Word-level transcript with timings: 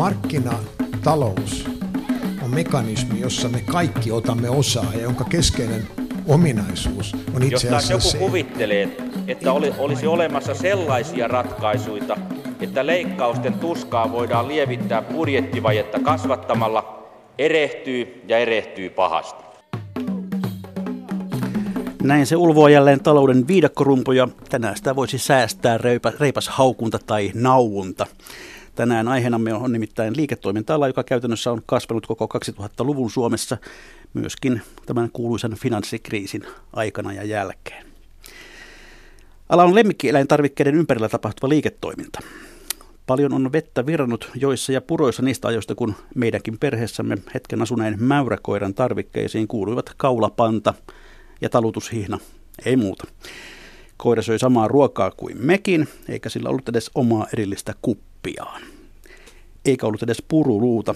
Markkinatalous 0.00 1.68
on 2.42 2.50
mekanismi, 2.54 3.20
jossa 3.20 3.48
me 3.48 3.60
kaikki 3.60 4.12
otamme 4.12 4.50
osaa 4.50 4.92
ja 4.94 5.00
jonka 5.00 5.24
keskeinen 5.24 5.88
ominaisuus 6.26 7.16
on 7.34 7.42
itse 7.42 7.54
Jos 7.54 7.62
taas 7.62 7.84
asiassa 7.84 8.16
joku 8.16 8.24
se, 8.24 8.30
kuvittelee, 8.30 8.96
että 9.26 9.52
oli, 9.52 9.72
olisi 9.78 10.06
olemassa 10.06 10.54
sellaisia 10.54 11.28
ratkaisuja, 11.28 12.16
että 12.60 12.86
leikkausten 12.86 13.54
tuskaa 13.54 14.12
voidaan 14.12 14.48
lievittää 14.48 15.02
budjettivajetta 15.02 15.98
kasvattamalla, 16.00 17.08
erehtyy 17.38 18.22
ja 18.28 18.38
erehtyy 18.38 18.90
pahasti. 18.90 19.44
Näin 22.02 22.26
se 22.26 22.36
ulvoa 22.36 22.70
jälleen 22.70 23.02
talouden 23.02 23.48
viidakkorumpu 23.48 24.12
ja 24.12 24.28
tänään 24.48 24.76
sitä 24.76 24.96
voisi 24.96 25.18
säästää 25.18 25.78
reipas, 25.78 26.14
reipas 26.20 26.48
haukunta 26.48 26.98
tai 27.06 27.30
nauunta. 27.34 28.06
Tänään 28.80 29.08
aiheenamme 29.08 29.54
on 29.54 29.72
nimittäin 29.72 30.16
liiketoiminta 30.16 30.86
joka 30.86 31.04
käytännössä 31.04 31.52
on 31.52 31.62
kasvanut 31.66 32.06
koko 32.06 32.28
2000-luvun 32.38 33.10
Suomessa 33.10 33.56
myöskin 34.14 34.62
tämän 34.86 35.10
kuuluisan 35.12 35.54
finanssikriisin 35.54 36.42
aikana 36.72 37.12
ja 37.12 37.24
jälkeen. 37.24 37.86
Ala 39.48 39.64
on 39.64 39.74
lemmikkieläintarvikkeiden 39.74 40.74
ympärillä 40.74 41.08
tapahtuva 41.08 41.48
liiketoiminta. 41.48 42.20
Paljon 43.06 43.32
on 43.32 43.52
vettä 43.52 43.86
virrannut 43.86 44.30
joissa 44.34 44.72
ja 44.72 44.80
puroissa 44.80 45.22
niistä 45.22 45.48
ajoista, 45.48 45.74
kun 45.74 45.94
meidänkin 46.14 46.58
perheessämme 46.58 47.18
hetken 47.34 47.62
asuneen 47.62 48.02
mäyräkoiran 48.02 48.74
tarvikkeisiin 48.74 49.48
kuuluivat 49.48 49.92
kaulapanta 49.96 50.74
ja 51.40 51.48
talutushihna, 51.48 52.18
ei 52.64 52.76
muuta. 52.76 53.04
Koira 54.00 54.22
söi 54.22 54.38
samaa 54.38 54.68
ruokaa 54.68 55.10
kuin 55.16 55.36
mekin, 55.40 55.88
eikä 56.08 56.28
sillä 56.28 56.48
ollut 56.48 56.68
edes 56.68 56.90
omaa 56.94 57.26
erillistä 57.32 57.74
kuppiaan. 57.82 58.62
Eikä 59.64 59.86
ollut 59.86 60.02
edes 60.02 60.22
puruluuta. 60.28 60.94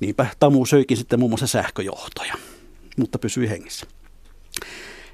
Niinpä 0.00 0.26
Tamu 0.38 0.66
söikin 0.66 0.96
sitten 0.96 1.18
muun 1.18 1.30
muassa 1.30 1.46
sähköjohtoja, 1.46 2.34
mutta 2.96 3.18
pysyi 3.18 3.48
hengissä. 3.48 3.86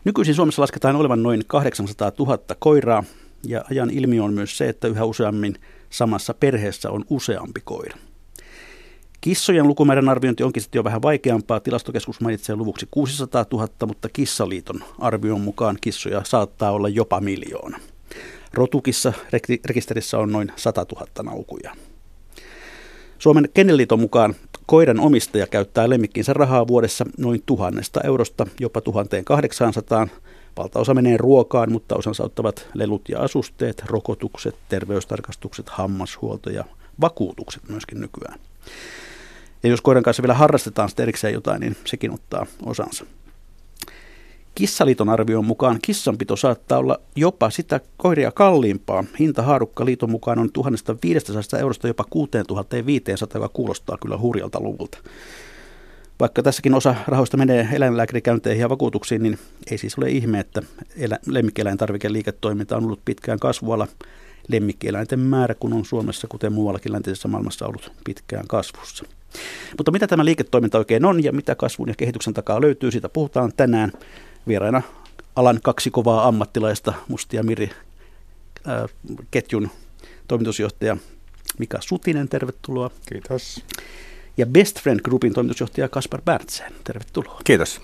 Nykyisin 0.04 0.34
Suomessa 0.34 0.62
lasketaan 0.62 0.96
olevan 0.96 1.22
noin 1.22 1.42
800 1.46 2.12
000 2.18 2.38
koiraa, 2.58 3.04
ja 3.46 3.64
ajan 3.70 3.90
ilmiö 3.90 4.24
on 4.24 4.34
myös 4.34 4.58
se, 4.58 4.68
että 4.68 4.88
yhä 4.88 5.04
useammin 5.04 5.54
samassa 5.90 6.34
perheessä 6.34 6.90
on 6.90 7.04
useampi 7.10 7.60
koira. 7.64 7.96
Kissojen 9.20 9.68
lukumäärän 9.68 10.08
arviointi 10.08 10.42
onkin 10.42 10.62
sitten 10.62 10.78
jo 10.78 10.84
vähän 10.84 11.02
vaikeampaa. 11.02 11.60
Tilastokeskus 11.60 12.20
mainitsee 12.20 12.56
luvuksi 12.56 12.88
600 12.90 13.44
000, 13.52 13.68
mutta 13.86 14.08
Kissaliiton 14.08 14.84
arvion 14.98 15.40
mukaan 15.40 15.78
kissoja 15.80 16.22
saattaa 16.24 16.70
olla 16.70 16.88
jopa 16.88 17.20
miljoona. 17.20 17.78
Rotukissa 18.54 19.12
rekisterissä 19.64 20.18
on 20.18 20.32
noin 20.32 20.52
100 20.56 20.86
000 20.94 21.06
naukuja. 21.22 21.76
Suomen 23.18 23.48
Kennelliiton 23.54 24.00
mukaan 24.00 24.34
koiran 24.66 25.00
omistaja 25.00 25.46
käyttää 25.46 25.90
lemmikkinsä 25.90 26.32
rahaa 26.32 26.66
vuodessa 26.66 27.04
noin 27.18 27.42
tuhannesta 27.46 28.00
eurosta 28.04 28.46
jopa 28.60 28.80
1800. 28.80 30.08
Valtaosa 30.56 30.94
menee 30.94 31.16
ruokaan, 31.16 31.72
mutta 31.72 31.96
osan 31.96 32.14
sauttavat 32.14 32.68
lelut 32.74 33.08
ja 33.08 33.20
asusteet, 33.20 33.82
rokotukset, 33.86 34.56
terveystarkastukset, 34.68 35.68
hammashuolto 35.68 36.50
ja 36.50 36.64
vakuutukset 37.00 37.68
myöskin 37.68 38.00
nykyään. 38.00 38.40
Ja 39.62 39.70
jos 39.70 39.80
koiran 39.80 40.02
kanssa 40.02 40.22
vielä 40.22 40.34
harrastetaan 40.34 40.88
sitten 40.88 41.02
erikseen 41.02 41.34
jotain, 41.34 41.60
niin 41.60 41.76
sekin 41.84 42.14
ottaa 42.14 42.46
osansa. 42.66 43.04
Kissaliiton 44.54 45.08
arvion 45.08 45.44
mukaan 45.44 45.78
kissanpito 45.82 46.36
saattaa 46.36 46.78
olla 46.78 47.00
jopa 47.16 47.50
sitä 47.50 47.80
koiria 47.96 48.32
kalliimpaa. 48.32 49.04
Hintahaarukka 49.18 49.84
liiton 49.84 50.10
mukaan 50.10 50.38
on 50.38 50.52
1500 50.52 51.60
eurosta 51.60 51.88
jopa 51.88 52.04
6500, 52.10 53.38
joka 53.38 53.48
kuulostaa 53.52 53.98
kyllä 54.02 54.18
hurjalta 54.18 54.60
luvulta. 54.60 54.98
Vaikka 56.20 56.42
tässäkin 56.42 56.74
osa 56.74 56.94
rahoista 57.06 57.36
menee 57.36 57.68
eläinlääkärikäynteihin 57.72 58.60
ja 58.60 58.68
vakuutuksiin, 58.68 59.22
niin 59.22 59.38
ei 59.70 59.78
siis 59.78 59.98
ole 59.98 60.10
ihme, 60.10 60.40
että 60.40 60.62
elä- 60.96 61.18
lemmikkieläintarvikeliiketoiminta 61.26 62.76
on 62.76 62.84
ollut 62.84 63.04
pitkään 63.04 63.38
kasvualla. 63.38 63.88
Lemmikkieläinten 64.48 65.18
määrä, 65.18 65.54
kun 65.54 65.72
on 65.72 65.84
Suomessa, 65.84 66.28
kuten 66.28 66.52
muuallakin 66.52 66.92
läntisessä 66.92 67.28
maailmassa, 67.28 67.66
ollut 67.66 67.92
pitkään 68.04 68.46
kasvussa. 68.48 69.04
Mutta 69.78 69.92
mitä 69.92 70.06
tämä 70.06 70.24
liiketoiminta 70.24 70.78
oikein 70.78 71.04
on 71.04 71.24
ja 71.24 71.32
mitä 71.32 71.54
kasvun 71.54 71.88
ja 71.88 71.94
kehityksen 71.94 72.34
takaa 72.34 72.60
löytyy, 72.60 72.90
siitä 72.90 73.08
puhutaan 73.08 73.52
tänään 73.56 73.92
vieraina 74.48 74.82
alan 75.36 75.58
kaksi 75.62 75.90
kovaa 75.90 76.28
ammattilaista, 76.28 76.92
Musti 77.08 77.36
ja 77.36 77.42
Miri 77.42 77.70
ää, 78.66 78.88
ketjun 79.30 79.70
toimitusjohtaja 80.28 80.96
Mika 81.58 81.78
Sutinen, 81.80 82.28
tervetuloa. 82.28 82.90
Kiitos. 83.08 83.64
Ja 84.36 84.46
Best 84.46 84.80
Friend 84.80 85.00
Groupin 85.00 85.34
toimitusjohtaja 85.34 85.88
Kaspar 85.88 86.22
Bertsen, 86.22 86.72
tervetuloa. 86.84 87.40
Kiitos. 87.44 87.80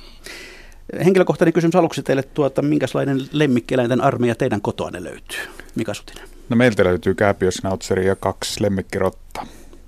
Henkilökohtainen 1.04 1.52
kysymys 1.52 1.74
aluksi 1.74 2.02
teille, 2.02 2.22
tuota, 2.22 2.62
minkälainen 2.62 3.28
lemmikkieläinten 3.32 4.00
armeija 4.00 4.34
teidän 4.34 4.60
kotoanne 4.60 5.04
löytyy? 5.04 5.38
Mika 5.74 5.94
Sutinen. 5.94 6.28
No 6.48 6.56
meiltä 6.56 6.84
löytyy 6.84 7.14
kääpiösnautseri 7.14 8.06
ja 8.06 8.16
kaksi 8.16 8.62
lemmikkirotta. 8.62 9.46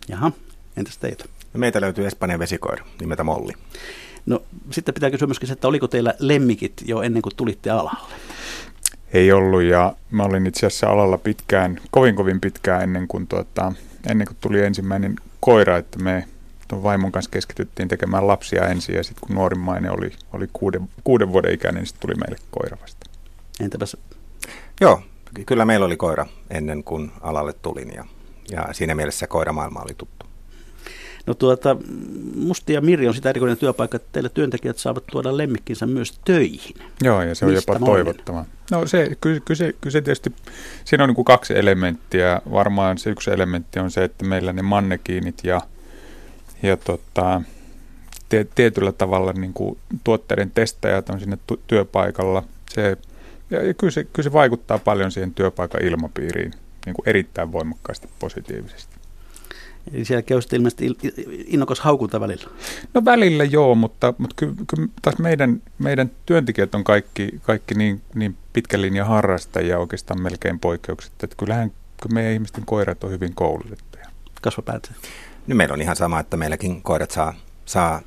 Jaha, 0.08 0.32
entäs 0.76 0.98
teitä? 0.98 1.24
Meitä 1.58 1.80
löytyy 1.80 2.06
Espanjan 2.06 2.40
vesikoira 2.40 2.84
nimeltä 3.00 3.24
Molli. 3.24 3.52
No 4.26 4.42
sitten 4.70 4.94
pitää 4.94 5.10
kysyä 5.10 5.26
myöskin, 5.26 5.52
että 5.52 5.68
oliko 5.68 5.88
teillä 5.88 6.14
lemmikit 6.18 6.72
jo 6.84 7.02
ennen 7.02 7.22
kuin 7.22 7.36
tulitte 7.36 7.70
alalle? 7.70 8.08
Ei 9.12 9.32
ollut 9.32 9.62
ja 9.62 9.96
mä 10.10 10.22
olin 10.22 10.46
itse 10.46 10.66
asiassa 10.66 10.86
alalla 10.86 11.18
pitkään, 11.18 11.80
kovin 11.90 12.14
kovin 12.14 12.40
pitkään 12.40 12.82
ennen 12.82 13.08
kuin, 13.08 13.26
tuota, 13.26 13.72
ennen 14.10 14.26
kuin 14.26 14.36
tuli 14.40 14.60
ensimmäinen 14.60 15.16
koira, 15.40 15.76
että 15.76 15.98
me 15.98 16.24
tuon 16.68 16.82
vaimon 16.82 17.12
kanssa 17.12 17.30
keskityttiin 17.30 17.88
tekemään 17.88 18.26
lapsia 18.26 18.68
ensin 18.68 18.94
ja 18.94 19.04
sitten 19.04 19.26
kun 19.26 19.36
nuorimmainen 19.36 19.92
oli, 19.92 20.12
oli 20.32 20.48
kuuden, 20.52 20.88
kuuden 21.04 21.32
vuoden 21.32 21.54
ikäinen, 21.54 21.80
niin 21.80 21.86
sitten 21.86 22.00
tuli 22.00 22.14
meille 22.14 22.36
koira 22.50 22.76
vasta. 22.82 23.10
Entäpäs? 23.60 23.96
Joo, 24.80 25.02
kyllä 25.46 25.64
meillä 25.64 25.86
oli 25.86 25.96
koira 25.96 26.26
ennen 26.50 26.84
kuin 26.84 27.12
alalle 27.20 27.52
tulin 27.52 27.94
ja, 27.94 28.04
ja 28.50 28.68
siinä 28.72 28.94
mielessä 28.94 29.26
koiramaailma 29.26 29.82
oli 29.82 29.94
tuttu. 29.94 30.27
No 31.28 31.34
tuota, 31.34 31.76
Musti 32.36 32.72
ja 32.72 32.80
Mirri 32.80 33.08
on 33.08 33.14
sitä 33.14 33.30
erikoinen 33.30 33.56
työpaikka, 33.56 33.96
että 33.96 34.08
teille 34.12 34.28
työntekijät 34.28 34.78
saavat 34.78 35.04
tuoda 35.12 35.36
lemmikkinsä 35.36 35.86
myös 35.86 36.20
töihin. 36.24 36.76
Joo, 37.02 37.22
ja 37.22 37.34
se 37.34 37.44
on 37.44 37.52
Mistä 37.52 37.72
jopa 37.72 37.86
toivottavaa. 37.86 38.44
No 38.70 38.86
se, 38.86 39.16
kyllä, 39.20 39.40
kyllä, 39.40 39.58
se, 39.58 39.74
kyllä 39.80 39.92
se 39.92 40.00
tietysti, 40.00 40.32
siinä 40.84 41.04
on 41.04 41.08
niin 41.08 41.14
kuin 41.14 41.24
kaksi 41.24 41.58
elementtiä. 41.58 42.42
Varmaan 42.52 42.98
se 42.98 43.10
yksi 43.10 43.30
elementti 43.30 43.80
on 43.80 43.90
se, 43.90 44.04
että 44.04 44.24
meillä 44.24 44.52
ne 44.52 44.62
mannekiinit 44.62 45.44
ja, 45.44 45.60
ja 46.62 46.76
tota, 46.76 47.42
tie, 48.28 48.46
tietyllä 48.54 48.92
tavalla 48.92 49.32
niin 49.32 49.52
kuin 49.52 49.78
tuotteiden 50.04 50.50
testajat 50.50 51.10
on 51.10 51.20
sinne 51.20 51.38
tu- 51.46 51.60
työpaikalla. 51.66 52.44
Se, 52.70 52.96
ja, 53.50 53.66
ja 53.66 53.74
kyllä, 53.74 53.90
se, 53.90 54.04
kyllä 54.04 54.24
se 54.24 54.32
vaikuttaa 54.32 54.78
paljon 54.78 55.12
siihen 55.12 55.34
työpaikan 55.34 55.84
ilmapiiriin 55.84 56.52
niin 56.86 56.94
kuin 56.94 57.08
erittäin 57.08 57.52
voimakkaasti 57.52 58.08
positiivisesti. 58.18 58.97
Eli 59.92 60.04
siellä 60.04 60.22
käy 60.22 60.40
sitten 60.40 60.56
ilmeisesti 60.56 60.88
il- 60.88 61.10
il- 61.10 61.44
innokas 61.46 61.80
haukunta 61.80 62.20
välillä. 62.20 62.50
No 62.94 63.04
välillä 63.04 63.44
joo, 63.44 63.74
mutta, 63.74 64.14
mutta 64.18 64.34
kyllä, 64.36 64.54
kyllä 64.66 64.88
taas 65.02 65.18
meidän, 65.18 65.62
meidän 65.78 66.10
työntekijät 66.26 66.74
on 66.74 66.84
kaikki, 66.84 67.28
kaikki 67.42 67.74
niin, 67.74 68.02
niin 68.14 68.36
pitkän 68.52 68.82
linjan 68.82 69.06
harrastajia 69.06 69.78
oikeastaan 69.78 70.22
melkein 70.22 70.58
poikkeukset. 70.58 71.12
Että 71.22 71.36
kyllähän 71.36 71.70
kyllä 71.70 72.14
meidän 72.14 72.32
ihmisten 72.32 72.66
koirat 72.66 73.04
on 73.04 73.10
hyvin 73.10 73.34
koulutettuja. 73.34 74.04
Kasva 74.42 74.62
päätä. 74.62 74.90
Nyt 75.46 75.56
meillä 75.56 75.72
on 75.72 75.82
ihan 75.82 75.96
sama, 75.96 76.20
että 76.20 76.36
meilläkin 76.36 76.82
koirat 76.82 77.10
saa, 77.10 77.34
saa 77.64 78.00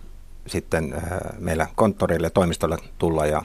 sitten 0.47 0.93
äh, 0.93 1.01
meillä 1.39 1.67
konttorille 1.75 2.27
ja 2.27 2.31
toimistolle 2.31 2.77
tulla 2.97 3.25
ja, 3.25 3.41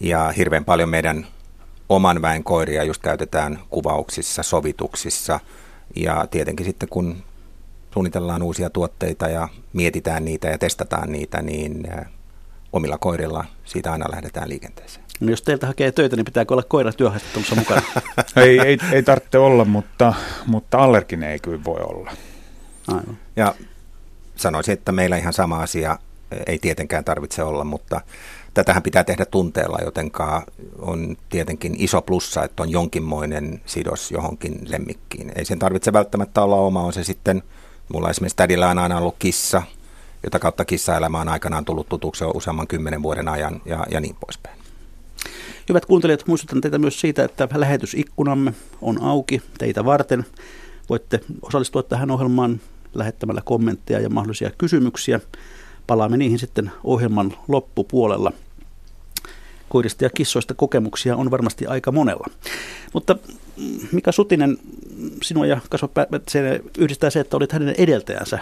ja 0.00 0.28
hirveän 0.36 0.64
paljon 0.64 0.88
meidän 0.88 1.26
oman 1.88 2.22
väen 2.22 2.44
koiria 2.44 2.84
just 2.84 3.02
käytetään 3.02 3.58
kuvauksissa, 3.70 4.42
sovituksissa 4.42 5.40
ja 5.96 6.26
tietenkin 6.30 6.66
sitten 6.66 6.88
kun 6.88 7.22
suunnitellaan 7.98 8.42
uusia 8.42 8.70
tuotteita 8.70 9.28
ja 9.28 9.48
mietitään 9.72 10.24
niitä 10.24 10.48
ja 10.48 10.58
testataan 10.58 11.12
niitä, 11.12 11.42
niin 11.42 11.88
äh, 11.92 12.06
omilla 12.72 12.98
koirilla 12.98 13.44
siitä 13.64 13.92
aina 13.92 14.10
lähdetään 14.10 14.48
liikenteeseen. 14.48 15.04
No 15.20 15.30
jos 15.30 15.42
teiltä 15.42 15.66
hakee 15.66 15.92
töitä, 15.92 16.16
niin 16.16 16.24
pitääkö 16.24 16.54
olla 16.54 16.62
koira 16.62 16.92
työhaastattelussa 16.92 17.54
mukana? 17.54 17.82
ei, 18.36 18.60
ei, 18.60 18.78
ei 18.92 19.02
tarvitse 19.02 19.38
olla, 19.38 19.64
mutta, 19.64 20.14
mutta 20.46 20.78
allerginen 20.78 21.30
ei 21.30 21.38
kyllä 21.38 21.64
voi 21.64 21.80
olla. 21.80 22.10
Aivan. 22.88 23.18
Ja 23.36 23.54
sanoisin, 24.36 24.72
että 24.72 24.92
meillä 24.92 25.16
ihan 25.16 25.32
sama 25.32 25.58
asia 25.58 25.98
ei 26.46 26.58
tietenkään 26.58 27.04
tarvitse 27.04 27.42
olla, 27.42 27.64
mutta 27.64 28.00
tätähän 28.54 28.82
pitää 28.82 29.04
tehdä 29.04 29.24
tunteella, 29.24 29.78
jotenka 29.84 30.46
on 30.78 31.16
tietenkin 31.28 31.74
iso 31.78 32.02
plussa, 32.02 32.44
että 32.44 32.62
on 32.62 32.70
jonkinmoinen 32.70 33.60
sidos 33.66 34.10
johonkin 34.10 34.60
lemmikkiin. 34.68 35.32
Ei 35.36 35.44
sen 35.44 35.58
tarvitse 35.58 35.92
välttämättä 35.92 36.42
olla 36.42 36.56
oma, 36.56 36.82
on 36.82 36.92
se 36.92 37.04
sitten, 37.04 37.42
mulla 37.92 38.10
esimerkiksi 38.10 38.36
tädillä 38.36 38.68
on 38.68 38.78
aina 38.78 38.98
ollut 38.98 39.16
kissa, 39.18 39.62
jota 40.22 40.38
kautta 40.38 40.64
kissaelämä 40.64 41.20
on 41.20 41.28
aikanaan 41.28 41.64
tullut 41.64 41.88
tutuksi 41.88 42.24
jo 42.24 42.30
useamman 42.30 42.66
kymmenen 42.66 43.02
vuoden 43.02 43.28
ajan 43.28 43.62
ja, 43.64 43.86
ja 43.90 44.00
niin 44.00 44.16
poispäin. 44.20 44.58
Hyvät 45.68 45.86
kuuntelijat, 45.86 46.26
muistutan 46.26 46.60
teitä 46.60 46.78
myös 46.78 47.00
siitä, 47.00 47.24
että 47.24 47.48
lähetysikkunamme 47.54 48.54
on 48.82 49.02
auki 49.02 49.42
teitä 49.58 49.84
varten. 49.84 50.26
Voitte 50.88 51.20
osallistua 51.42 51.82
tähän 51.82 52.10
ohjelmaan 52.10 52.60
lähettämällä 52.94 53.42
kommentteja 53.44 54.00
ja 54.00 54.10
mahdollisia 54.10 54.50
kysymyksiä. 54.58 55.20
Palaamme 55.86 56.16
niihin 56.16 56.38
sitten 56.38 56.70
ohjelman 56.84 57.34
loppupuolella. 57.48 58.32
Koirista 59.68 60.04
ja 60.04 60.10
kissoista 60.10 60.54
kokemuksia 60.54 61.16
on 61.16 61.30
varmasti 61.30 61.66
aika 61.66 61.92
monella. 61.92 62.26
Mutta 62.92 63.16
Mika 63.92 64.12
Sutinen, 64.12 64.58
sinua 65.22 65.46
ja 65.46 65.60
Kasva 65.70 65.88
se 66.28 66.60
yhdistää 66.78 67.10
se, 67.10 67.20
että 67.20 67.36
olit 67.36 67.52
hänen 67.52 67.74
edeltäjänsä 67.78 68.38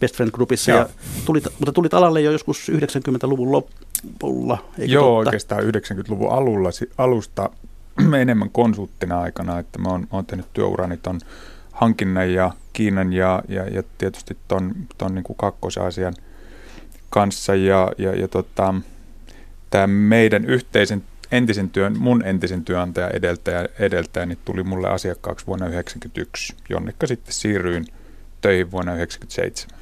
Best 0.00 0.16
Friend 0.16 0.30
Groupissa, 0.30 0.70
ja 0.70 0.88
tulit, 1.24 1.44
mutta 1.58 1.72
tulit 1.72 1.94
alalle 1.94 2.20
jo 2.20 2.32
joskus 2.32 2.70
90-luvun 2.70 3.52
lopulla, 3.52 4.58
eikö 4.78 4.92
Joo, 4.92 5.04
totta? 5.04 5.28
oikeastaan 5.28 5.62
90-luvun 5.62 6.30
alulla, 6.30 6.70
alusta 6.98 7.50
enemmän 8.20 8.50
konsulttina 8.50 9.20
aikana, 9.20 9.58
että 9.58 9.78
mä 9.78 9.88
oon, 9.88 10.06
oon 10.10 10.26
tehnyt 10.26 10.46
työurani 10.52 10.96
ton 10.96 11.20
hankinnan 11.72 12.32
ja 12.32 12.50
Kiinan 12.72 13.12
ja, 13.12 13.42
ja, 13.48 13.68
ja 13.68 13.82
tietysti 13.98 14.36
ton, 14.48 14.74
ton 14.98 15.14
niin 15.14 15.24
kakkosasian 15.36 16.14
kanssa 17.10 17.54
ja, 17.54 17.92
ja, 17.98 18.14
ja 18.14 18.28
tota, 18.28 18.74
tämä 19.70 19.86
meidän 19.86 20.44
yhteisen 20.44 21.04
entisen 21.32 21.70
työn, 21.70 21.98
mun 21.98 22.24
entisen 22.24 22.64
työnantaja 22.64 23.10
edeltäjä, 23.10 23.68
edeltäjä 23.78 24.26
niin 24.26 24.38
tuli 24.44 24.62
mulle 24.62 24.88
asiakkaaksi 24.88 25.46
vuonna 25.46 25.66
1991, 25.66 26.54
jonnekka 26.68 27.06
sitten 27.06 27.34
siirryin 27.34 27.86
töihin 28.40 28.70
vuonna 28.70 28.92
1997. 28.92 29.78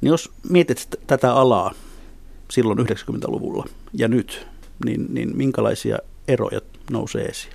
Niin 0.00 0.10
jos 0.10 0.32
mietit 0.48 0.88
tätä 1.06 1.34
alaa 1.34 1.74
silloin 2.50 2.78
90-luvulla 2.78 3.66
ja 3.92 4.08
nyt, 4.08 4.46
niin, 4.84 5.06
niin 5.08 5.36
minkälaisia 5.36 5.98
eroja 6.28 6.60
nousee 6.90 7.24
esiin? 7.24 7.54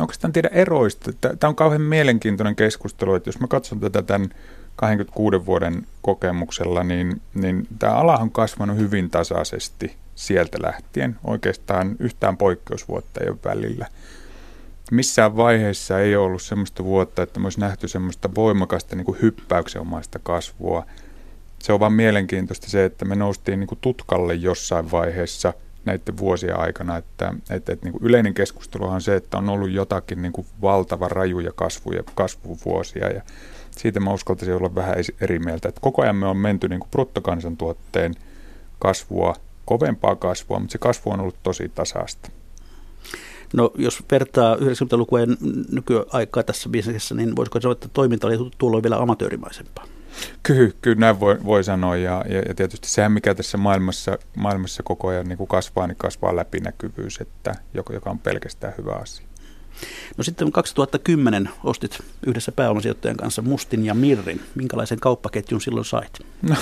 Oikeastaan 0.00 0.32
tiedä 0.32 0.48
eroista. 0.48 1.12
Tämä 1.12 1.48
on 1.48 1.56
kauhean 1.56 1.82
mielenkiintoinen 1.82 2.56
keskustelu, 2.56 3.14
että 3.14 3.28
jos 3.28 3.40
mä 3.40 3.46
katson 3.46 3.80
tätä 3.80 4.02
tämän 4.02 4.28
26 4.76 5.46
vuoden 5.46 5.86
kokemuksella, 6.02 6.84
niin, 6.84 7.20
niin 7.34 7.68
tämä 7.78 7.92
ala 7.92 8.16
on 8.16 8.30
kasvanut 8.30 8.76
hyvin 8.76 9.10
tasaisesti 9.10 9.96
sieltä 10.14 10.58
lähtien. 10.62 11.16
Oikeastaan 11.24 11.96
yhtään 11.98 12.36
poikkeusvuotta 12.36 13.20
ei 13.20 13.30
ole 13.30 13.38
välillä. 13.44 13.86
Missään 14.90 15.36
vaiheessa 15.36 16.00
ei 16.00 16.16
ollut 16.16 16.42
sellaista 16.42 16.84
vuotta, 16.84 17.22
että 17.22 17.40
olisi 17.44 17.60
nähty 17.60 17.88
semmoista 17.88 18.34
voimakasta 18.34 18.96
niin 18.96 19.04
kuin 19.04 19.18
hyppäyksenomaista 19.22 20.18
kasvua. 20.22 20.86
Se 21.58 21.72
on 21.72 21.80
vaan 21.80 21.92
mielenkiintoista 21.92 22.70
se, 22.70 22.84
että 22.84 23.04
me 23.04 23.14
noustiin 23.14 23.60
niin 23.60 23.68
kuin 23.68 23.78
tutkalle 23.80 24.34
jossain 24.34 24.90
vaiheessa 24.90 25.54
näiden 25.84 26.18
vuosien 26.18 26.60
aikana, 26.60 26.96
että, 26.96 27.34
että, 27.50 27.72
että 27.72 27.86
niin 27.86 27.92
kuin 27.92 28.04
yleinen 28.04 28.34
keskustelu 28.34 28.84
on 28.84 29.02
se, 29.02 29.16
että 29.16 29.38
on 29.38 29.48
ollut 29.48 29.70
jotakin 29.70 30.22
niin 30.22 30.32
kuin 30.32 30.46
valtava 30.62 31.08
rajuja 31.08 31.52
kasvuja, 31.52 32.02
kasvuvuosia 32.14 33.12
ja 33.12 33.22
siitä 33.78 34.00
mä 34.00 34.12
uskaltaisin 34.12 34.54
olla 34.54 34.74
vähän 34.74 34.96
eri 35.20 35.38
mieltä, 35.38 35.68
että 35.68 35.80
koko 35.80 36.02
ajan 36.02 36.16
me 36.16 36.26
on 36.26 36.36
menty 36.36 36.68
niin 36.68 36.80
kuin 36.80 36.90
bruttokansantuotteen 36.90 38.14
kasvua, 38.78 39.34
kovempaa 39.64 40.16
kasvua, 40.16 40.58
mutta 40.58 40.72
se 40.72 40.78
kasvu 40.78 41.10
on 41.10 41.20
ollut 41.20 41.42
tosi 41.42 41.68
tasaista. 41.68 42.30
No 43.54 43.72
jos 43.78 44.04
vertaa 44.10 44.56
90-lukua 44.56 45.20
ja 45.20 45.26
nykyaikaa 45.72 46.42
tässä 46.42 46.68
bisneksessä, 46.68 47.14
niin 47.14 47.36
voisiko 47.36 47.60
sanoa, 47.60 47.72
että 47.72 47.88
toiminta 47.88 48.26
oli 48.26 48.50
tuolloin 48.58 48.82
vielä 48.82 48.96
amatöörimaisempaa? 48.96 49.84
Kyllä, 50.42 50.70
kyllä 50.82 51.00
näin 51.00 51.20
voi, 51.20 51.38
voi 51.44 51.64
sanoa 51.64 51.96
ja, 51.96 52.24
ja, 52.28 52.42
ja 52.48 52.54
tietysti 52.54 52.88
sehän 52.88 53.12
mikä 53.12 53.34
tässä 53.34 53.58
maailmassa, 53.58 54.18
maailmassa 54.36 54.82
koko 54.82 55.08
ajan 55.08 55.28
niin 55.28 55.38
kuin 55.38 55.48
kasvaa, 55.48 55.86
niin 55.86 55.96
kasvaa 55.96 56.36
läpinäkyvyys, 56.36 57.20
että, 57.20 57.54
joka, 57.74 57.94
joka 57.94 58.10
on 58.10 58.18
pelkästään 58.18 58.74
hyvä 58.78 58.92
asia. 58.92 59.26
No 60.16 60.24
sitten 60.24 60.52
2010 60.52 61.48
ostit 61.64 61.98
yhdessä 62.26 62.52
pääomasijoittajan 62.52 63.16
kanssa 63.16 63.42
Mustin 63.42 63.84
ja 63.84 63.94
Mirrin. 63.94 64.40
Minkälaisen 64.54 65.00
kauppaketjun 65.00 65.60
silloin 65.60 65.84
sait? 65.84 66.18
No, 66.42 66.56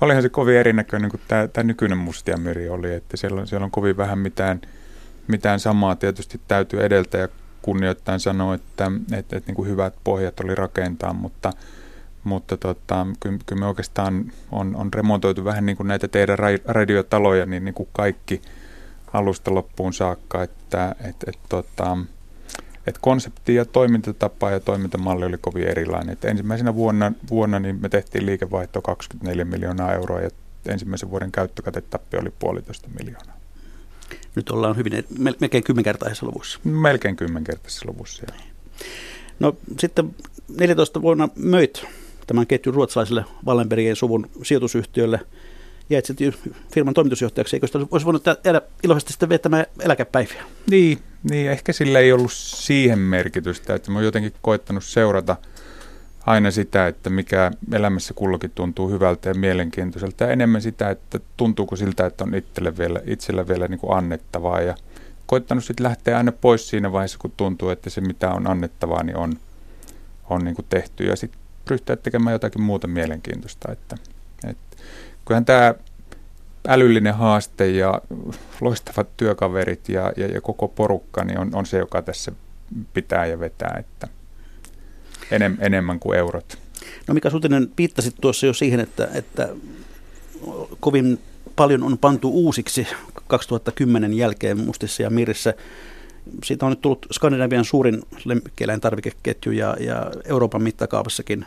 olihan 0.00 0.22
se 0.22 0.28
kovin 0.28 0.56
erinäköinen 0.56 1.10
kuin 1.10 1.20
tämä, 1.28 1.48
tämä 1.48 1.64
nykyinen 1.64 1.98
Musti 1.98 2.30
ja 2.30 2.36
Mirri 2.36 2.68
oli, 2.68 2.94
että 2.94 3.16
siellä 3.16 3.40
on, 3.40 3.46
siellä 3.46 3.64
on 3.64 3.70
kovin 3.70 3.96
vähän 3.96 4.18
mitään, 4.18 4.60
mitään 5.28 5.60
samaa. 5.60 5.96
Tietysti 5.96 6.40
täytyy 6.48 6.82
edeltä 6.82 7.28
kunnioittain 7.62 8.20
sanoa, 8.20 8.54
että, 8.54 8.92
että, 9.12 9.36
että 9.36 9.48
niin 9.48 9.56
kuin 9.56 9.68
hyvät 9.68 9.94
pohjat 10.04 10.40
oli 10.40 10.54
rakentaa, 10.54 11.12
mutta 11.12 11.52
mutta 12.24 12.56
tota, 12.56 13.06
kyllä, 13.20 13.38
kyllä 13.46 13.60
me 13.60 13.66
oikeastaan 13.66 14.32
on, 14.52 14.76
on 14.76 14.92
remontoitu 14.94 15.44
vähän 15.44 15.66
niin 15.66 15.76
kuin 15.76 15.86
näitä 15.86 16.08
teidän 16.08 16.38
radiotaloja, 16.64 17.46
niin, 17.46 17.64
niin 17.64 17.74
kuin 17.74 17.88
kaikki 17.92 18.42
alusta 19.12 19.54
loppuun 19.54 19.92
saakka, 19.92 20.42
että 20.42 20.94
et, 21.00 21.16
et, 21.26 21.38
tota, 21.48 21.96
et 22.88 22.98
konsepti 23.00 23.54
ja 23.54 23.64
toimintatapa 23.64 24.50
ja 24.50 24.60
toimintamalli 24.60 25.24
oli 25.24 25.38
kovin 25.40 25.68
erilainen. 25.68 26.12
Et 26.12 26.24
ensimmäisenä 26.24 26.74
vuonna, 26.74 27.12
vuonna 27.30 27.58
niin 27.58 27.78
me 27.80 27.88
tehtiin 27.88 28.26
liikevaihto 28.26 28.82
24 28.82 29.44
miljoonaa 29.44 29.94
euroa 29.94 30.20
ja 30.20 30.30
ensimmäisen 30.66 31.10
vuoden 31.10 31.32
käyttökatetappi 31.32 32.16
oli 32.16 32.32
puolitoista 32.38 32.88
miljoonaa. 32.98 33.38
Nyt 34.34 34.50
ollaan 34.50 34.76
hyvin, 34.76 35.04
melkein 35.40 35.64
kymmenkertaisessa 35.64 36.26
luvussa. 36.26 36.60
Melkein 36.64 37.16
kymmenkertaisessa 37.16 37.88
luvussa, 37.88 38.22
joo. 38.28 38.38
No 39.40 39.56
sitten 39.78 40.16
14 40.58 41.02
vuonna 41.02 41.28
möit 41.36 41.84
tämän 42.26 42.46
ketjun 42.46 42.74
ruotsalaiselle 42.74 43.24
Wallenbergien 43.46 43.96
suvun 43.96 44.30
sijoitusyhtiölle– 44.42 45.20
jäit 45.90 46.06
sitten 46.06 46.34
firman 46.74 46.94
toimitusjohtajaksi, 46.94 47.56
eikö 47.56 47.66
sitä 47.66 47.78
olisi 47.90 48.06
voinut 48.06 48.24
jäädä 48.44 48.62
iloisesti 48.82 49.12
sitten 49.12 49.28
viettämään 49.28 49.66
eläkepäiviä? 49.80 50.42
Niin, 50.70 50.98
niin, 51.22 51.50
ehkä 51.50 51.72
sillä 51.72 51.98
ei 51.98 52.12
ollut 52.12 52.32
siihen 52.32 52.98
merkitystä, 52.98 53.74
että 53.74 53.90
mä 53.90 53.98
oon 53.98 54.04
jotenkin 54.04 54.32
koittanut 54.42 54.84
seurata 54.84 55.36
aina 56.26 56.50
sitä, 56.50 56.86
että 56.86 57.10
mikä 57.10 57.50
elämässä 57.72 58.14
kullakin 58.14 58.50
tuntuu 58.54 58.90
hyvältä 58.90 59.28
ja 59.28 59.34
mielenkiintoiselta. 59.34 60.24
Ja 60.24 60.30
enemmän 60.30 60.62
sitä, 60.62 60.90
että 60.90 61.20
tuntuuko 61.36 61.76
siltä, 61.76 62.06
että 62.06 62.24
on 62.24 62.34
itselle 62.34 62.78
vielä, 62.78 63.00
itsellä 63.04 63.48
vielä 63.48 63.68
niin 63.68 63.80
kuin 63.80 63.96
annettavaa. 63.98 64.60
Ja 64.60 64.74
koittanut 65.26 65.64
sitten 65.64 65.84
lähteä 65.84 66.16
aina 66.16 66.32
pois 66.32 66.68
siinä 66.68 66.92
vaiheessa, 66.92 67.18
kun 67.18 67.32
tuntuu, 67.36 67.68
että 67.68 67.90
se 67.90 68.00
mitä 68.00 68.30
on 68.30 68.46
annettavaa, 68.46 69.02
niin 69.02 69.16
on, 69.16 69.32
on 70.30 70.44
niin 70.44 70.54
kuin 70.54 70.66
tehty. 70.68 71.04
Ja 71.04 71.16
sitten 71.16 71.40
ryhtyä 71.70 71.96
tekemään 71.96 72.32
jotakin 72.32 72.62
muuta 72.62 72.86
mielenkiintoista, 72.86 73.72
että, 73.72 73.96
että 74.44 74.76
kyllähän 75.24 75.44
tämä 75.44 75.74
älyllinen 76.68 77.14
haaste 77.14 77.70
ja 77.70 78.02
loistavat 78.60 79.16
työkaverit 79.16 79.88
ja, 79.88 80.12
ja, 80.16 80.26
ja 80.26 80.40
koko 80.40 80.68
porukka 80.68 81.24
niin 81.24 81.38
on, 81.38 81.50
on 81.52 81.66
se, 81.66 81.78
joka 81.78 82.02
tässä 82.02 82.32
pitää 82.94 83.26
ja 83.26 83.40
vetää, 83.40 83.76
että 83.80 84.08
enem, 85.30 85.56
enemmän 85.60 86.00
kuin 86.00 86.18
eurot. 86.18 86.58
No 87.06 87.14
Mika 87.14 87.30
Sutinen, 87.30 87.70
viittasit 87.78 88.14
tuossa 88.20 88.46
jo 88.46 88.52
siihen, 88.52 88.80
että, 88.80 89.08
että 89.14 89.48
kovin 90.80 91.18
paljon 91.56 91.82
on 91.82 91.98
pantu 91.98 92.30
uusiksi 92.30 92.86
2010 93.26 94.14
jälkeen 94.14 94.58
Mustissa 94.58 95.02
ja 95.02 95.10
Mirissä. 95.10 95.54
Siitä 96.44 96.66
on 96.66 96.70
nyt 96.72 96.80
tullut 96.80 97.06
Skandinavian 97.12 97.64
suurin 97.64 98.02
lemmikkieläintarvikeketju 98.24 99.52
ja, 99.52 99.76
ja 99.80 100.10
Euroopan 100.24 100.62
mittakaavassakin 100.62 101.46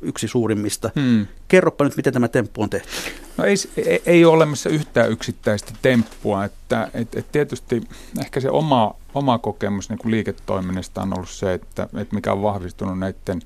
yksi 0.00 0.28
suurimmista. 0.28 0.90
Hmm. 1.00 1.26
Kerropa 1.48 1.84
nyt, 1.84 1.96
miten 1.96 2.12
tämä 2.12 2.28
temppu 2.28 2.62
on 2.62 2.70
tehty. 2.70 2.88
No 3.36 3.44
ei, 3.44 3.54
ei, 3.76 4.02
ei 4.06 4.24
ole 4.24 4.34
olemassa 4.34 4.70
yhtään 4.70 5.10
yksittäistä 5.10 5.72
temppua. 5.82 6.44
Että, 6.44 6.88
et, 6.94 7.14
et 7.14 7.32
tietysti 7.32 7.82
ehkä 8.20 8.40
se 8.40 8.50
oma, 8.50 8.94
oma 9.14 9.38
kokemus 9.38 9.88
niin 9.88 9.98
kuin 9.98 10.10
liiketoiminnasta 10.10 11.02
on 11.02 11.14
ollut 11.14 11.30
se, 11.30 11.54
että, 11.54 11.88
että 11.96 12.14
mikä 12.14 12.32
on 12.32 12.42
vahvistunut 12.42 12.98
näiden 12.98 13.42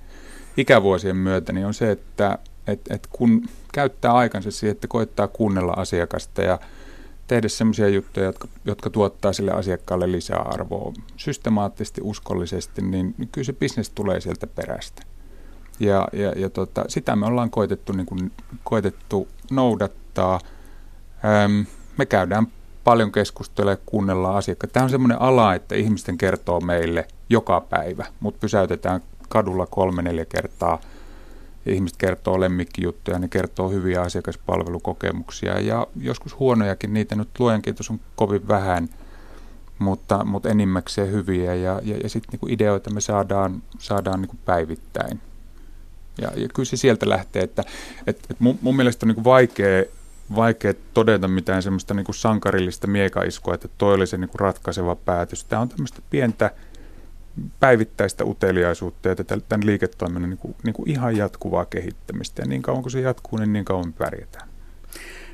ikävuosien 0.56 1.16
myötä, 1.16 1.52
niin 1.52 1.66
on 1.66 1.74
se, 1.74 1.90
että 1.90 2.38
et, 2.66 2.80
et 2.90 3.06
kun 3.06 3.48
käyttää 3.72 4.12
aikansa 4.12 4.50
siihen, 4.50 4.72
että 4.72 4.88
koittaa 4.88 5.28
kuunnella 5.28 5.72
asiakasta 5.72 6.42
ja 6.42 6.58
tehdä 7.26 7.48
sellaisia 7.48 7.88
juttuja, 7.88 8.26
jotka, 8.26 8.48
jotka 8.64 8.90
tuottaa 8.90 9.32
sille 9.32 9.50
asiakkaalle 9.50 10.12
lisää 10.12 10.38
arvoa 10.38 10.92
systemaattisesti, 11.16 12.00
uskollisesti, 12.04 12.82
niin, 12.82 13.14
niin 13.18 13.28
kyllä 13.32 13.44
se 13.44 13.52
bisnes 13.52 13.90
tulee 13.90 14.20
sieltä 14.20 14.46
perästä. 14.46 15.02
Ja, 15.80 16.08
ja, 16.12 16.32
ja 16.36 16.50
tota, 16.50 16.84
sitä 16.88 17.16
me 17.16 17.26
ollaan 17.26 17.50
koitettu, 17.50 17.92
niin 17.92 18.06
kuin, 18.06 18.32
koitettu 18.64 19.28
noudattaa. 19.50 20.40
Öm, 21.44 21.66
me 21.98 22.06
käydään 22.06 22.46
paljon 22.84 23.12
keskustelua 23.12 23.70
ja 23.70 23.76
kuunnellaan 23.86 24.36
asiakkaita. 24.36 24.72
Tämä 24.72 24.84
on 24.84 24.90
semmoinen 24.90 25.20
ala, 25.20 25.54
että 25.54 25.74
ihmisten 25.74 26.18
kertoo 26.18 26.60
meille 26.60 27.08
joka 27.30 27.60
päivä, 27.60 28.06
mutta 28.20 28.40
pysäytetään 28.40 29.00
kadulla 29.28 29.66
kolme, 29.66 30.02
neljä 30.02 30.24
kertaa. 30.24 30.80
Ihmiset 31.66 31.96
kertoo 31.98 32.40
lemmikkijuttuja, 32.40 33.18
ne 33.18 33.28
kertoo 33.28 33.70
hyviä 33.70 34.00
asiakaspalvelukokemuksia 34.00 35.60
ja 35.60 35.86
joskus 36.00 36.38
huonojakin, 36.38 36.94
niitä 36.94 37.16
nyt 37.16 37.28
luojan 37.38 37.62
kiitos 37.62 37.90
on 37.90 38.00
kovin 38.16 38.48
vähän, 38.48 38.88
mutta, 39.78 40.24
mutta 40.24 40.48
enimmäkseen 40.48 41.12
hyviä 41.12 41.54
ja, 41.54 41.80
ja, 41.84 41.96
ja 41.96 42.08
sitten 42.08 42.32
niinku 42.32 42.46
ideoita 42.50 42.90
me 42.90 43.00
saadaan, 43.00 43.62
saadaan 43.78 44.20
niinku 44.20 44.36
päivittäin. 44.44 45.20
Ja, 46.20 46.30
ja 46.36 46.48
kyllä 46.54 46.66
se 46.66 46.76
sieltä 46.76 47.08
lähtee, 47.08 47.42
että 47.42 47.64
et, 48.06 48.18
et 48.30 48.40
mun, 48.40 48.58
mun 48.62 48.76
mielestä 48.76 49.06
on 49.06 49.14
niin 49.14 49.24
vaikea, 49.24 49.84
vaikea 50.36 50.74
todeta 50.94 51.28
mitään 51.28 51.62
semmoista 51.62 51.94
niin 51.94 52.06
sankarillista 52.10 52.86
miekaiskua, 52.86 53.54
että 53.54 53.68
toi 53.78 53.94
oli 53.94 54.06
se 54.06 54.16
niin 54.16 54.30
ratkaiseva 54.34 54.94
päätös. 54.96 55.44
Tämä 55.44 55.62
on 55.62 55.68
tämmöistä 55.68 56.02
pientä 56.10 56.50
päivittäistä 57.60 58.24
uteliaisuutta 58.24 59.08
ja 59.08 59.16
tämän 59.16 59.66
liiketoiminnan 59.66 60.30
niin 60.30 60.38
kuin, 60.38 60.54
niin 60.64 60.74
kuin 60.74 60.90
ihan 60.90 61.16
jatkuvaa 61.16 61.64
kehittämistä. 61.64 62.42
Ja 62.42 62.48
niin 62.48 62.62
kauan 62.62 62.82
kuin 62.82 62.92
se 62.92 63.00
jatkuu, 63.00 63.38
niin 63.38 63.52
niin 63.52 63.64
kauan 63.64 63.92
pärjätään. 63.92 64.48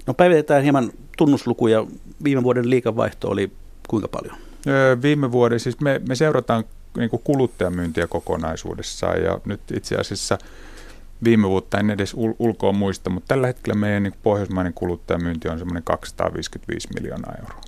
No 0.07 0.15
päivitetään 0.15 0.63
hieman 0.63 0.93
tunnuslukuja. 1.17 1.87
Viime 2.25 2.43
vuoden 2.43 2.71
liikavaihto 2.71 3.29
oli 3.29 3.53
kuinka 3.89 4.09
paljon? 4.09 4.37
Öö, 4.67 5.03
viime 5.03 5.33
vuoden, 5.33 5.61
siis 5.61 5.81
me, 5.81 6.01
me 6.09 6.15
seurataan 6.15 6.65
niin 6.97 7.11
kuluttajamyyntiä 7.25 8.07
kokonaisuudessaan 8.07 9.23
ja 9.23 9.41
nyt 9.45 9.61
itse 9.77 9.97
asiassa 9.97 10.39
viime 11.25 11.49
vuotta 11.49 11.79
en 11.79 11.91
edes 11.91 12.15
ul- 12.15 12.37
ulkoa 12.39 12.73
muista, 12.73 13.11
mutta 13.11 13.29
tällä 13.29 13.47
hetkellä 13.47 13.75
meidän 13.75 14.03
niin 14.03 14.15
pohjoismainen 14.23 14.75
kuluttajamyynti 14.75 15.49
on 15.49 15.59
semmoinen 15.59 15.83
255 15.83 16.89
miljoonaa 16.95 17.35
euroa. 17.41 17.61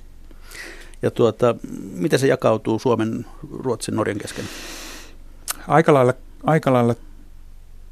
Ja 1.01 1.11
tuota, 1.11 1.55
miten 1.91 2.19
se 2.19 2.27
jakautuu 2.27 2.79
Suomen, 2.79 3.25
Ruotsin, 3.51 3.95
Norjan 3.95 4.17
kesken? 4.17 4.45
Aika 5.67 5.93
lailla, 5.93 6.13
aika 6.43 6.73
lailla 6.73 6.95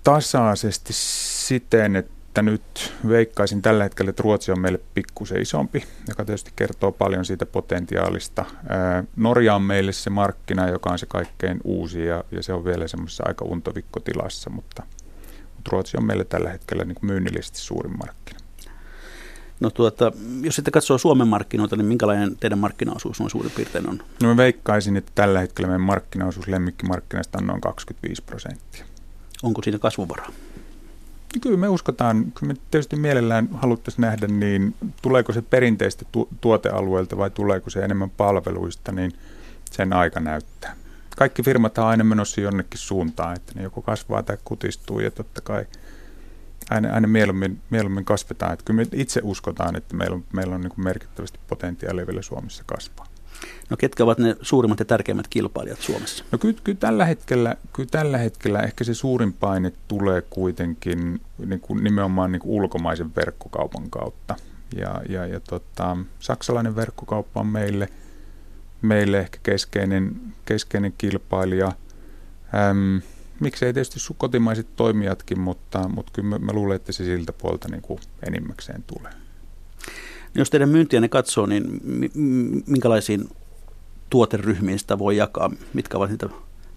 tasaisesti 0.03 0.93
siten, 0.93 1.95
että 1.95 2.41
nyt 2.41 2.93
veikkaisin 3.07 3.61
tällä 3.61 3.83
hetkellä, 3.83 4.09
että 4.09 4.23
Ruotsi 4.23 4.51
on 4.51 4.59
meille 4.59 4.79
pikkusen 4.93 5.41
isompi, 5.41 5.83
joka 6.07 6.25
tietysti 6.25 6.51
kertoo 6.55 6.91
paljon 6.91 7.25
siitä 7.25 7.45
potentiaalista. 7.45 8.45
Norja 9.15 9.55
on 9.55 9.61
meille 9.61 9.91
se 9.91 10.09
markkina, 10.09 10.69
joka 10.69 10.89
on 10.89 10.99
se 10.99 11.05
kaikkein 11.05 11.59
uusi 11.63 12.05
ja, 12.05 12.23
ja 12.31 12.43
se 12.43 12.53
on 12.53 12.65
vielä 12.65 12.87
semmoisessa 12.87 13.23
aika 13.27 13.45
untovikkotilassa, 13.45 14.49
mutta, 14.49 14.83
mutta 15.65 15.71
Ruotsi 15.71 15.97
on 15.97 16.05
meille 16.05 16.23
tällä 16.23 16.49
hetkellä 16.49 16.83
niin 16.83 16.95
kuin 16.95 17.05
myynnillisesti 17.05 17.59
suurin 17.59 17.97
markkina. 17.97 18.39
No 19.59 19.69
tuota, 19.69 20.11
jos 20.41 20.55
sitten 20.55 20.71
katsoo 20.71 20.97
Suomen 20.97 21.27
markkinoita, 21.27 21.75
niin 21.75 21.85
minkälainen 21.85 22.37
teidän 22.39 22.59
markkinaosuus 22.59 23.19
noin 23.19 23.29
suurin 23.29 23.51
piirtein 23.51 23.89
on? 23.89 23.99
No 24.23 24.29
mä 24.29 24.37
veikkaisin, 24.37 24.97
että 24.97 25.11
tällä 25.15 25.39
hetkellä 25.39 25.67
meidän 25.67 25.81
markkinaosuus 25.81 26.47
lemmikkimarkkinasta 26.47 27.37
on 27.41 27.47
noin 27.47 27.61
25 27.61 28.23
prosenttia. 28.23 28.85
Onko 29.43 29.63
siinä 29.63 29.79
kasvuvaraa? 29.79 30.29
Kyllä 31.41 31.57
me 31.57 31.67
uskotaan, 31.67 32.31
kyllä 32.31 32.53
me 32.53 32.59
tietysti 32.71 32.95
mielellään 32.95 33.49
haluttaisiin 33.53 34.01
nähdä, 34.01 34.27
niin 34.27 34.75
tuleeko 35.01 35.33
se 35.33 35.41
perinteistä 35.41 36.05
tu- 36.11 36.29
tuotealueelta 36.41 37.17
vai 37.17 37.29
tuleeko 37.29 37.69
se 37.69 37.79
enemmän 37.79 38.09
palveluista, 38.09 38.91
niin 38.91 39.11
sen 39.71 39.93
aika 39.93 40.19
näyttää. 40.19 40.75
Kaikki 41.15 41.43
firmat 41.43 41.77
on 41.77 41.85
aina 41.85 42.03
menossa 42.03 42.41
jonnekin 42.41 42.79
suuntaan, 42.79 43.35
että 43.35 43.51
ne 43.55 43.63
joko 43.63 43.81
kasvaa 43.81 44.23
tai 44.23 44.37
kutistuu 44.43 44.99
ja 44.99 45.11
totta 45.11 45.41
kai– 45.41 45.65
aina, 46.69 46.93
aina 46.93 47.07
mieluummin, 47.07 47.61
mieluummin 47.69 48.05
kasvetaan. 48.05 48.53
Että 48.53 48.65
kyllä 48.65 48.77
me 48.77 48.87
itse 48.93 49.21
uskotaan, 49.23 49.75
että 49.75 49.95
meillä 49.95 50.15
on, 50.15 50.23
meillä 50.33 50.55
on 50.55 50.61
niin 50.61 50.73
merkittävästi 50.77 51.39
potentiaalia 51.47 52.07
vielä 52.07 52.21
Suomessa 52.21 52.63
kasvaa. 52.65 53.07
No 53.69 53.77
ketkä 53.77 54.03
ovat 54.03 54.17
ne 54.17 54.35
suurimmat 54.41 54.79
ja 54.79 54.85
tärkeimmät 54.85 55.27
kilpailijat 55.27 55.81
Suomessa? 55.81 56.23
No 56.31 56.37
kyllä, 56.37 56.59
kyllä, 56.63 56.77
tällä, 56.79 57.05
hetkellä, 57.05 57.55
kyllä 57.73 57.89
tällä 57.91 58.17
hetkellä 58.17 58.59
ehkä 58.59 58.83
se 58.83 58.93
suurin 58.93 59.33
paine 59.33 59.71
tulee 59.87 60.21
kuitenkin 60.21 61.21
niin 61.45 61.59
kuin 61.59 61.83
nimenomaan 61.83 62.31
niin 62.31 62.39
kuin 62.39 62.51
ulkomaisen 62.51 63.15
verkkokaupan 63.15 63.89
kautta. 63.89 64.35
Ja, 64.75 65.01
ja, 65.09 65.25
ja 65.25 65.39
tota, 65.39 65.97
saksalainen 66.19 66.75
verkkokauppa 66.75 67.39
on 67.39 67.47
meille, 67.47 67.89
meille 68.85 69.19
ehkä 69.19 69.39
keskeinen, 69.43 70.15
keskeinen 70.45 70.93
kilpailija. 70.97 71.67
Äm, 72.69 73.01
miksei 73.39 73.73
tietysti 73.73 73.99
kotimaiset 74.17 74.67
toimijatkin, 74.75 75.39
mutta, 75.39 75.87
mutta 75.87 76.11
kyllä 76.15 76.29
mä, 76.29 76.39
mä 76.39 76.53
luulen, 76.53 76.75
että 76.75 76.91
se 76.91 77.05
siltä 77.05 77.33
puolta 77.33 77.67
niin 77.67 77.81
kuin 77.81 77.99
enimmäkseen 78.27 78.83
tulee. 78.87 79.11
Jos 80.35 80.49
teidän 80.49 80.69
myyntiänne 80.69 81.09
katsoo, 81.09 81.45
niin 81.45 81.81
minkälaisiin 82.67 83.29
tuoteryhmiin 84.09 84.79
sitä 84.79 84.99
voi 84.99 85.17
jakaa? 85.17 85.51
Mitkä 85.73 85.97
ovat 85.97 86.09
niitä 86.09 86.29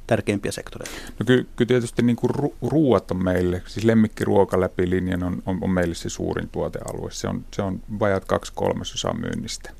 tärkeimpiä 0.06 0.52
sektoreita? 0.52 0.94
No 1.18 1.26
kyllä, 1.26 1.44
kyllä 1.56 1.68
tietysti 1.68 2.02
niin 2.02 2.16
kuin 2.16 2.30
ru- 2.30 2.54
ruuat 2.62 3.10
on 3.10 3.24
meille, 3.24 3.62
siis 3.66 3.84
lemmikkiruoka 3.84 4.60
läpi 4.60 4.90
linjan 4.90 5.22
on, 5.22 5.42
on, 5.46 5.58
on 5.60 5.70
meille 5.70 5.94
se 5.94 6.08
suurin 6.08 6.48
tuotealue. 6.48 7.10
Se 7.10 7.28
on, 7.28 7.44
se 7.52 7.62
on 7.62 7.80
vajat 8.00 8.24
kaksi 8.24 8.52
kolmasosaa 8.54 9.14
myynnistä. 9.14 9.70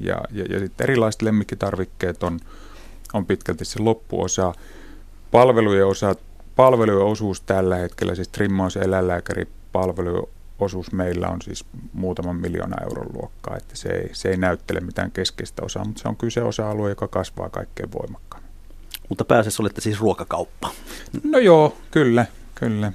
Ja, 0.00 0.20
ja, 0.32 0.44
ja 0.44 0.58
sitten 0.58 0.84
erilaiset 0.84 1.22
lemmikkitarvikkeet 1.22 2.22
on, 2.22 2.40
on 3.12 3.26
pitkälti 3.26 3.64
se 3.64 3.82
loppuosa 3.82 4.52
palvelujen, 5.30 5.86
osa, 5.86 6.14
palvelujen 6.56 7.06
osuus 7.06 7.40
tällä 7.40 7.76
hetkellä, 7.76 8.14
siis 8.14 8.28
trimmaus- 8.28 8.74
ja 8.76 8.82
eläinlääkäripalvelujen 8.82 10.24
osuus 10.58 10.92
meillä 10.92 11.28
on 11.28 11.42
siis 11.42 11.64
muutaman 11.92 12.36
miljoona 12.36 12.82
euron 12.82 13.10
luokkaa, 13.14 13.56
että 13.56 13.76
se 13.76 13.88
ei, 13.88 14.10
se 14.12 14.28
ei 14.28 14.36
näyttele 14.36 14.80
mitään 14.80 15.10
keskeistä 15.10 15.62
osaa, 15.64 15.84
mutta 15.84 16.02
se 16.02 16.08
on 16.08 16.16
kyllä 16.16 16.30
se 16.30 16.42
osa-alue, 16.42 16.88
joka 16.88 17.08
kasvaa 17.08 17.50
kaikkein 17.50 17.92
voimakkaammin. 17.92 18.50
Mutta 19.08 19.24
pääasiassa 19.24 19.62
olette 19.62 19.80
siis 19.80 20.00
ruokakauppa. 20.00 20.70
No 21.22 21.38
joo, 21.38 21.76
kyllä, 21.90 22.26
kyllä. 22.54 22.92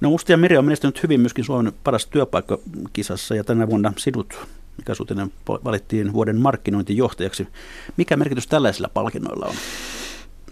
No 0.00 0.10
Musti 0.10 0.32
ja 0.32 0.36
Meri 0.36 0.56
on 0.56 0.64
menestynyt 0.64 1.02
hyvin 1.02 1.20
myöskin 1.20 1.44
Suomen 1.44 1.72
paras 1.84 2.06
työpaikkakisassa 2.06 3.34
ja 3.34 3.44
tänä 3.44 3.68
vuonna 3.68 3.92
sinut, 3.96 4.48
mikä 4.78 4.94
Sutinen 4.94 5.32
valittiin 5.48 6.12
vuoden 6.12 6.40
markkinointijohtajaksi. 6.40 7.48
Mikä 7.96 8.16
merkitys 8.16 8.46
tällaisilla 8.46 8.90
palkinnoilla 8.94 9.46
on? 9.46 9.54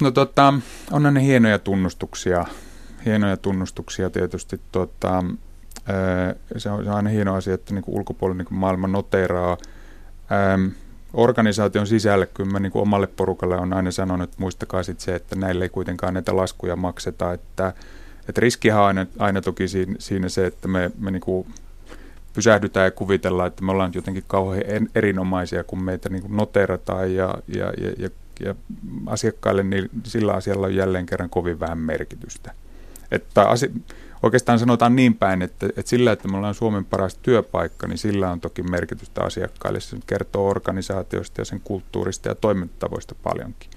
No 0.03 0.11
tota, 0.11 0.55
on 0.93 1.03
ne 1.15 1.23
hienoja 1.23 1.59
tunnustuksia. 1.59 2.45
Hienoja 3.05 3.37
tunnustuksia 3.37 4.11
tietysti. 4.11 4.61
Tota, 4.73 5.25
se, 6.57 6.71
on, 6.71 6.85
se 6.85 6.91
on 6.91 6.97
aina 6.97 7.11
hieno 7.11 7.35
asia, 7.35 7.55
että 7.55 7.75
niin 7.75 7.85
ulkopuolinen 7.87 8.47
niin 8.51 8.59
maailma 8.59 8.89
noteraa. 8.89 9.57
Ähm, 10.33 10.67
organisaation 11.13 11.87
sisälle, 11.87 12.27
kyllä 12.27 12.51
mä 12.51 12.61
niin 12.61 12.73
kuin 12.73 12.83
omalle 12.83 13.07
porukalle 13.07 13.57
on 13.57 13.73
aina 13.73 13.91
sanonut, 13.91 14.29
että 14.29 14.41
muistakaa 14.41 14.83
sitten 14.83 15.05
se, 15.05 15.15
että 15.15 15.37
näille 15.37 15.65
ei 15.65 15.69
kuitenkaan 15.69 16.15
näitä 16.15 16.37
laskuja 16.37 16.77
makseta. 16.77 17.33
Että, 17.33 17.73
että 18.29 18.41
riskihän 18.41 18.81
on 18.81 18.87
aina, 18.87 19.07
aina 19.19 19.41
toki 19.41 19.69
siinä, 19.69 19.95
siinä 19.99 20.29
se, 20.29 20.47
että 20.47 20.69
me, 20.69 20.91
me 20.99 21.11
niin 21.11 21.21
kuin 21.21 21.47
pysähdytään 22.39 22.85
ja 22.85 22.91
kuvitellaan, 22.91 23.49
että 23.49 23.65
me 23.65 23.73
ollaan 23.73 23.93
jotenkin 23.95 24.25
kauhean 24.27 24.89
erinomaisia, 24.95 25.65
kun 25.65 25.83
meitä 25.83 26.09
niin 26.09 26.23
noterataan 26.29 27.15
ja, 27.15 27.35
ja, 27.49 27.73
ja, 27.81 27.93
ja 27.99 28.11
ja 28.41 28.55
asiakkaille 29.07 29.63
niin 29.63 29.91
sillä 30.05 30.33
asialla 30.33 30.67
on 30.67 30.75
jälleen 30.75 31.07
kerran 31.07 31.31
kovin 31.31 31.61
vähän 31.61 31.79
merkitystä. 31.79 32.55
Että 33.11 33.49
asi, 33.49 33.73
oikeastaan 34.23 34.59
sanotaan 34.59 34.97
niin 34.97 35.15
päin, 35.15 35.43
että, 35.43 35.67
että 35.67 35.89
sillä, 35.91 36.13
että 36.13 36.29
me 36.29 36.37
ollaan 36.37 36.55
Suomen 36.55 36.85
paras 36.85 37.19
työpaikka, 37.23 37.87
niin 37.87 37.99
sillä 37.99 38.31
on 38.31 38.41
toki 38.41 38.63
merkitystä 38.63 39.25
asiakkaille. 39.25 39.81
Se 39.81 39.97
kertoo 40.07 40.49
organisaatiosta 40.49 41.41
ja 41.41 41.45
sen 41.45 41.61
kulttuurista 41.65 42.29
ja 42.29 42.35
toimintatavoista 42.35 43.15
paljonkin. 43.23 43.71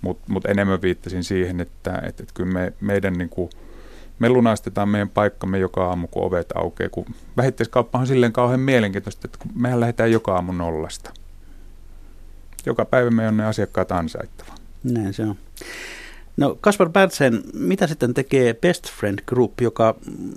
Mutta 0.00 0.32
mut 0.32 0.44
enemmän 0.44 0.82
viittasin 0.82 1.24
siihen, 1.24 1.60
että, 1.60 1.94
että, 1.94 2.22
että 2.22 2.34
kyllä 2.34 2.52
me, 2.52 2.72
meidän 2.80 3.12
niin 3.12 3.28
kuin, 3.28 3.50
me 4.22 4.28
lunastetaan 4.28 4.88
meidän 4.88 5.08
paikkamme 5.08 5.58
joka 5.58 5.86
aamu, 5.86 6.06
kun 6.06 6.24
ovet 6.24 6.46
aukeaa. 6.54 6.90
Kun 6.90 7.06
vähittäiskauppa 7.36 7.98
on 7.98 8.06
silleen 8.06 8.32
kauhean 8.32 8.60
mielenkiintoista, 8.60 9.22
että 9.24 9.38
kun 9.38 9.50
mehän 9.54 9.80
lähdetään 9.80 10.12
joka 10.12 10.34
aamu 10.34 10.52
nollasta 10.52 11.10
joka 12.66 12.84
päivä 12.84 13.10
me 13.10 13.28
on 13.28 13.36
ne 13.36 13.44
asiakkaat 13.44 13.92
ansaittava. 13.92 14.54
Näin 14.84 15.14
se 15.14 15.22
on. 15.22 15.36
No 16.36 16.58
Kaspar 16.60 16.88
Bertsen, 16.88 17.42
mitä 17.54 17.86
sitten 17.86 18.14
tekee 18.14 18.54
Best 18.54 18.90
Friend 18.90 19.18
Group, 19.26 19.60
joka 19.60 19.94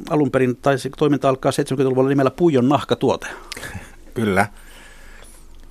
alun 0.09 0.31
perin 0.31 0.55
taisi 0.55 0.89
toiminta 0.97 1.29
alkaa 1.29 1.51
70-luvulla 1.51 2.09
nimellä 2.09 2.31
Puijon 2.31 2.69
nahkatuote? 2.69 3.27
Kyllä. 4.13 4.47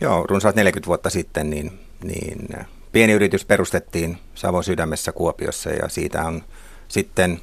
Joo, 0.00 0.26
runsaat 0.26 0.56
40 0.56 0.86
vuotta 0.86 1.10
sitten 1.10 1.50
niin, 1.50 1.78
niin 2.04 2.48
pieni 2.92 3.12
yritys 3.12 3.44
perustettiin 3.44 4.18
Savon 4.34 4.64
sydämessä 4.64 5.12
Kuopiossa 5.12 5.70
ja 5.70 5.88
siitä 5.88 6.24
on 6.24 6.42
sitten 6.88 7.40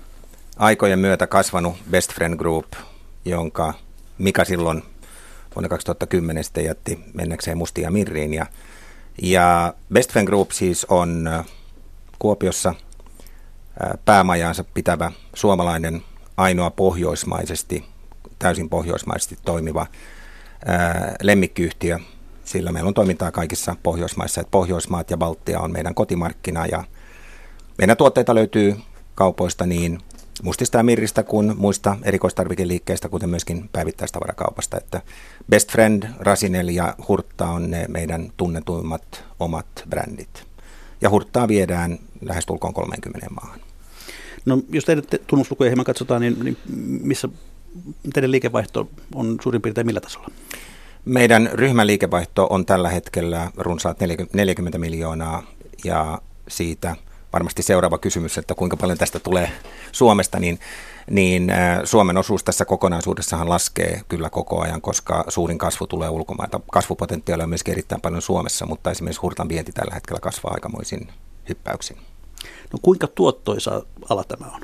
aikojen 0.57 0.99
myötä 0.99 1.27
kasvanut 1.27 1.75
Best 1.91 2.13
Friend 2.13 2.35
Group, 2.35 2.65
jonka 3.25 3.73
Mika 4.17 4.45
silloin 4.45 4.83
vuonna 5.55 5.69
2010 5.69 6.43
sitten 6.43 6.65
jätti 6.65 6.99
mennäkseen 7.13 7.57
Mustia 7.57 7.91
Mirriin 7.91 8.33
ja 8.33 8.45
ja 9.21 9.73
Westfen 9.93 10.25
Group 10.25 10.51
siis 10.51 10.85
on 10.89 11.27
äh, 11.27 11.45
Kuopiossa 12.19 12.69
äh, 12.69 13.89
päämajaansa 14.05 14.63
pitävä 14.73 15.11
suomalainen 15.33 16.03
ainoa 16.37 16.71
pohjoismaisesti, 16.71 17.85
täysin 18.39 18.69
pohjoismaisesti 18.69 19.37
toimiva 19.45 19.81
äh, 19.81 19.87
lemmikkiyhtiö. 21.21 21.99
Sillä 22.45 22.71
meillä 22.71 22.87
on 22.87 22.93
toimintaa 22.93 23.31
kaikissa 23.31 23.75
Pohjoismaissa. 23.83 24.41
Että 24.41 24.51
Pohjoismaat 24.51 25.09
ja 25.09 25.17
Baltia 25.17 25.59
on 25.59 25.71
meidän 25.71 25.95
kotimarkkina 25.95 26.65
ja 26.65 26.83
meidän 27.77 27.97
tuotteita 27.97 28.35
löytyy 28.35 28.75
kaupoista 29.15 29.65
niin 29.65 29.99
mustista 30.43 30.77
ja 30.77 30.83
mirristä 30.83 31.23
kuin 31.23 31.53
muista 31.57 31.97
erikoistarvikeliikkeistä, 32.03 33.09
kuten 33.09 33.29
myöskin 33.29 33.69
päivittäistavarakaupasta. 33.71 34.77
Että 34.77 35.01
Best 35.49 35.71
Friend, 35.71 36.03
Rasinel 36.19 36.67
ja 36.67 36.95
Hurtta 37.07 37.47
on 37.47 37.71
ne 37.71 37.85
meidän 37.87 38.31
tunnetuimmat 38.37 39.23
omat 39.39 39.67
brändit. 39.89 40.43
Ja 41.01 41.09
Hurttaa 41.09 41.47
viedään 41.47 41.99
lähestulkoon 42.21 42.73
30 42.73 43.27
maahan. 43.29 43.59
No 44.45 44.61
jos 44.69 44.85
teidän 44.85 45.03
tunnuslukuja 45.27 45.69
hieman 45.69 45.85
katsotaan, 45.85 46.21
niin, 46.21 46.37
niin 46.43 46.57
missä 47.03 47.29
teidän 48.13 48.31
liikevaihto 48.31 48.89
on 49.15 49.37
suurin 49.43 49.61
piirtein 49.61 49.87
millä 49.87 50.01
tasolla? 50.01 50.27
Meidän 51.05 51.49
ryhmän 51.53 51.87
liikevaihto 51.87 52.47
on 52.49 52.65
tällä 52.65 52.89
hetkellä 52.89 53.51
runsaat 53.57 53.97
40 54.33 54.77
miljoonaa 54.77 55.43
ja 55.83 56.21
siitä 56.47 56.95
varmasti 57.33 57.63
seuraava 57.63 57.97
kysymys, 57.97 58.37
että 58.37 58.55
kuinka 58.55 58.77
paljon 58.77 58.97
tästä 58.97 59.19
tulee 59.19 59.51
Suomesta, 59.91 60.39
niin, 60.39 60.59
niin 61.09 61.51
Suomen 61.83 62.17
osuus 62.17 62.43
tässä 62.43 62.65
kokonaisuudessahan 62.65 63.49
laskee 63.49 64.01
kyllä 64.07 64.29
koko 64.29 64.61
ajan, 64.61 64.81
koska 64.81 65.23
suurin 65.27 65.57
kasvu 65.57 65.87
tulee 65.87 66.09
ulkomailta. 66.09 66.59
Kasvupotentiaalia 66.71 67.43
on 67.43 67.49
myöskin 67.49 67.71
erittäin 67.71 68.01
paljon 68.01 68.21
Suomessa, 68.21 68.65
mutta 68.65 68.91
esimerkiksi 68.91 69.21
hurtan 69.21 69.49
vienti 69.49 69.71
tällä 69.71 69.93
hetkellä 69.93 70.19
kasvaa 70.19 70.53
aikamoisin 70.53 71.07
hyppäyksin. 71.49 71.97
No 72.73 72.79
kuinka 72.81 73.07
tuottoisa 73.07 73.81
ala 74.09 74.23
tämä 74.23 74.45
on? 74.55 74.61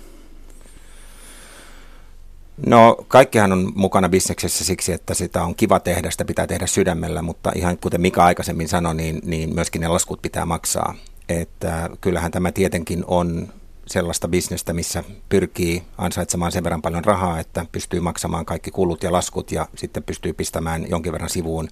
No 2.66 2.98
kaikkihan 3.08 3.52
on 3.52 3.72
mukana 3.76 4.10
bisneksessä 4.10 4.66
siksi, 4.66 4.94
että 4.94 5.14
sitä 5.14 5.44
on 5.44 5.56
kiva 5.56 5.80
tehdä, 5.80 6.12
sitä 6.12 6.26
pitää 6.26 6.48
tehdä 6.48 6.68
sydämellä, 6.68 7.22
mutta 7.22 7.52
ihan 7.56 7.78
kuten 7.78 8.02
Mika 8.02 8.26
aikaisemmin 8.26 8.68
sanoi, 8.68 8.96
niin, 8.96 9.22
niin 9.24 9.56
myöskin 9.56 9.82
ne 9.82 9.88
laskut 9.88 10.22
pitää 10.22 10.46
maksaa. 10.46 10.96
Että 11.30 11.90
kyllähän 12.02 12.32
tämä 12.32 12.52
tietenkin 12.52 13.04
on 13.08 13.48
sellaista 13.88 14.28
bisnestä, 14.28 14.74
missä 14.74 15.04
pyrkii 15.30 15.84
ansaitsemaan 15.98 16.52
sen 16.52 16.64
verran 16.64 16.82
paljon 16.82 17.06
rahaa, 17.06 17.40
että 17.40 17.66
pystyy 17.72 18.00
maksamaan 18.00 18.46
kaikki 18.46 18.72
kulut 18.72 19.04
ja 19.04 19.12
laskut 19.12 19.52
ja 19.52 19.68
sitten 19.76 20.04
pystyy 20.04 20.34
pistämään 20.34 20.90
jonkin 20.90 21.12
verran 21.12 21.30
sivuun 21.30 21.68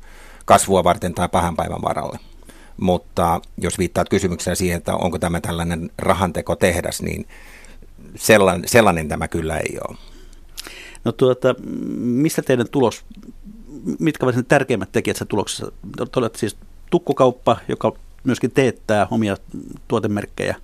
kasvua 0.45 0.83
varten 0.83 1.13
tai 1.13 1.29
pahan 1.29 1.55
päivän 1.55 1.81
varalle. 1.81 2.19
Mutta 2.77 3.41
jos 3.57 3.77
viittaat 3.77 4.09
kysymykseen 4.09 4.55
siihen, 4.55 4.77
että 4.77 4.95
onko 4.95 5.19
tämä 5.19 5.41
tällainen 5.41 5.89
rahanteko 5.97 6.55
tehdas, 6.55 7.01
niin 7.01 7.27
sellainen, 8.15 8.67
sellainen 8.67 9.07
tämä 9.07 9.27
kyllä 9.27 9.57
ei 9.57 9.77
ole. 9.89 9.97
No 11.05 11.11
tuota, 11.11 11.55
mistä 11.97 12.41
teidän 12.41 12.69
tulos, 12.69 13.05
mitkä 13.99 14.25
ovat 14.25 14.35
ne 14.35 14.43
tärkeimmät 14.43 14.91
tekijät 14.91 15.17
tuloksessa? 15.27 15.71
Te 15.97 16.19
olette 16.19 16.39
siis 16.39 16.57
tukkukauppa, 16.89 17.57
joka 17.67 17.93
myöskin 18.25 18.51
teettää 18.51 19.07
omia 19.11 19.37
tuotemerkkejä. 19.87 20.55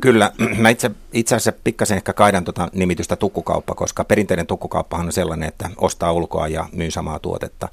Kyllä, 0.00 0.32
mä 0.62 0.68
itse, 0.68 0.90
itse 1.12 1.34
asiassa 1.34 1.60
pikkasen 1.64 1.96
ehkä 1.96 2.12
kaidan 2.12 2.44
tuota 2.44 2.68
nimitystä 2.72 3.16
tukkukauppa, 3.16 3.74
koska 3.74 4.04
perinteinen 4.04 4.46
tukkukauppahan 4.46 5.06
on 5.06 5.12
sellainen, 5.12 5.48
että 5.48 5.70
ostaa 5.76 6.12
ulkoa 6.12 6.48
ja 6.48 6.68
myy 6.72 6.90
samaa 6.90 7.18
tuotetta. 7.18 7.68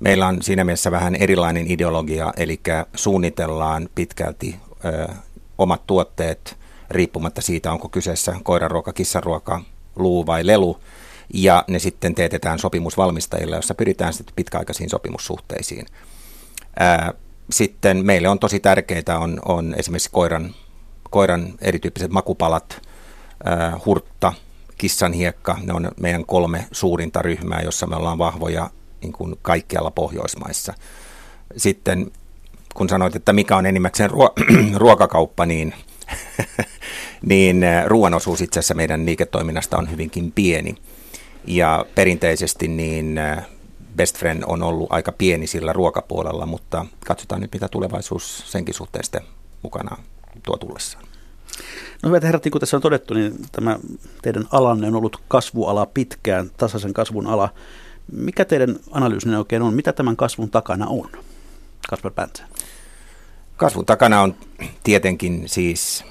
Meillä 0.00 0.26
on 0.26 0.42
siinä 0.42 0.64
mielessä 0.64 0.90
vähän 0.90 1.14
erilainen 1.14 1.70
ideologia, 1.70 2.32
eli 2.36 2.60
suunnitellaan 2.94 3.88
pitkälti 3.94 4.56
ö, 4.84 5.08
omat 5.58 5.86
tuotteet 5.86 6.56
riippumatta 6.90 7.42
siitä, 7.42 7.72
onko 7.72 7.88
kyseessä 7.88 8.36
koiranruoka, 8.42 8.92
kissaruoka, 8.92 9.60
luu 9.96 10.26
vai 10.26 10.46
lelu, 10.46 10.78
ja 11.34 11.64
ne 11.68 11.78
sitten 11.78 12.14
teetetään 12.14 12.58
sopimusvalmistajille, 12.58 13.56
jossa 13.56 13.74
pyritään 13.74 14.12
sitten 14.12 14.34
pitkäaikaisiin 14.36 14.90
sopimussuhteisiin. 14.90 15.86
Ää, 16.78 17.12
sitten 17.50 18.06
meille 18.06 18.28
on 18.28 18.38
tosi 18.38 18.60
tärkeää 18.60 19.18
on, 19.20 19.40
on 19.44 19.74
esimerkiksi 19.78 20.10
koiran, 20.12 20.54
koiran 21.10 21.54
erityyppiset 21.60 22.10
makupalat, 22.10 22.82
ää, 23.44 23.80
hurtta, 23.86 24.32
kissanhiekka, 24.78 25.58
ne 25.62 25.72
on 25.72 25.90
meidän 26.00 26.24
kolme 26.24 26.66
suurinta 26.72 27.22
ryhmää, 27.22 27.60
jossa 27.60 27.86
me 27.86 27.96
ollaan 27.96 28.18
vahvoja 28.18 28.70
niin 29.02 29.12
kuin 29.12 29.34
kaikkialla 29.42 29.90
Pohjoismaissa. 29.90 30.74
Sitten 31.56 32.10
kun 32.74 32.88
sanoit, 32.88 33.16
että 33.16 33.32
mikä 33.32 33.56
on 33.56 33.66
enimmäkseen 33.66 34.10
ruo- 34.10 34.34
ruokakauppa, 34.76 35.46
niin, 35.46 35.74
niin 37.30 37.64
ruoan 37.86 38.14
osuus 38.14 38.40
itse 38.40 38.60
asiassa 38.60 38.74
meidän 38.74 39.06
liiketoiminnasta 39.06 39.78
on 39.78 39.90
hyvinkin 39.90 40.32
pieni. 40.32 40.74
Ja 41.46 41.86
perinteisesti 41.94 42.68
niin 42.68 43.18
äh, 43.18 43.46
Best 43.96 44.18
Friend 44.18 44.42
on 44.46 44.62
ollut 44.62 44.92
aika 44.92 45.12
pieni 45.12 45.46
sillä 45.46 45.72
ruokapuolella, 45.72 46.46
mutta 46.46 46.86
katsotaan 47.06 47.40
nyt, 47.40 47.52
mitä 47.52 47.68
tulevaisuus 47.68 48.42
senkin 48.46 48.74
suhteen 48.74 49.04
sitten 49.04 49.22
mukana 49.62 49.96
tuo 50.42 50.56
tullessaan. 50.56 51.04
No 52.02 52.08
hyvät 52.08 52.22
herrat, 52.22 52.44
niin 52.44 52.52
kuin 52.52 52.60
tässä 52.60 52.76
on 52.76 52.82
todettu, 52.82 53.14
niin 53.14 53.34
tämä 53.52 53.78
teidän 54.22 54.44
alanne 54.52 54.86
on 54.86 54.94
ollut 54.94 55.22
kasvuala 55.28 55.86
pitkään, 55.86 56.50
tasaisen 56.56 56.94
kasvun 56.94 57.26
ala. 57.26 57.48
Mikä 58.12 58.44
teidän 58.44 58.76
analyysinne 58.90 59.38
oikein 59.38 59.62
on? 59.62 59.74
Mitä 59.74 59.92
tämän 59.92 60.16
kasvun 60.16 60.50
takana 60.50 60.86
on? 60.86 61.10
Kasper 61.90 62.10
Päntsä. 62.10 62.44
Kasvun 63.56 63.86
takana 63.86 64.20
on 64.20 64.34
tietenkin 64.82 65.42
siis 65.46 66.04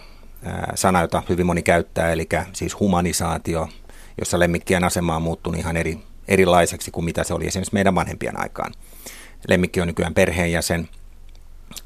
sana, 0.75 1.01
jota 1.01 1.23
hyvin 1.29 1.45
moni 1.45 1.61
käyttää, 1.63 2.11
eli 2.11 2.27
siis 2.53 2.79
humanisaatio– 2.79 3.67
jossa 4.17 4.39
lemmikkien 4.39 4.83
asema 4.83 5.15
on 5.15 5.21
muuttunut 5.21 5.59
ihan 5.59 5.77
eri, 5.77 5.99
erilaiseksi 6.27 6.91
kuin 6.91 7.05
mitä 7.05 7.23
se 7.23 7.33
oli 7.33 7.47
esimerkiksi 7.47 7.73
meidän 7.73 7.95
vanhempien 7.95 8.39
aikaan. 8.39 8.73
Lemmikki 9.47 9.81
on 9.81 9.87
nykyään 9.87 10.13
perheenjäsen, 10.13 10.89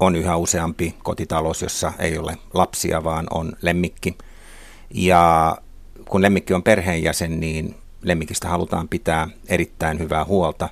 on 0.00 0.16
yhä 0.16 0.36
useampi 0.36 0.94
kotitalous, 1.02 1.62
jossa 1.62 1.92
ei 1.98 2.18
ole 2.18 2.38
lapsia, 2.54 3.04
vaan 3.04 3.26
on 3.30 3.52
lemmikki. 3.62 4.18
Ja 4.94 5.56
kun 6.08 6.22
lemmikki 6.22 6.54
on 6.54 6.62
perheenjäsen, 6.62 7.40
niin 7.40 7.74
lemmikistä 8.02 8.48
halutaan 8.48 8.88
pitää 8.88 9.28
erittäin 9.48 9.98
hyvää 9.98 10.24
huolta. 10.24 10.68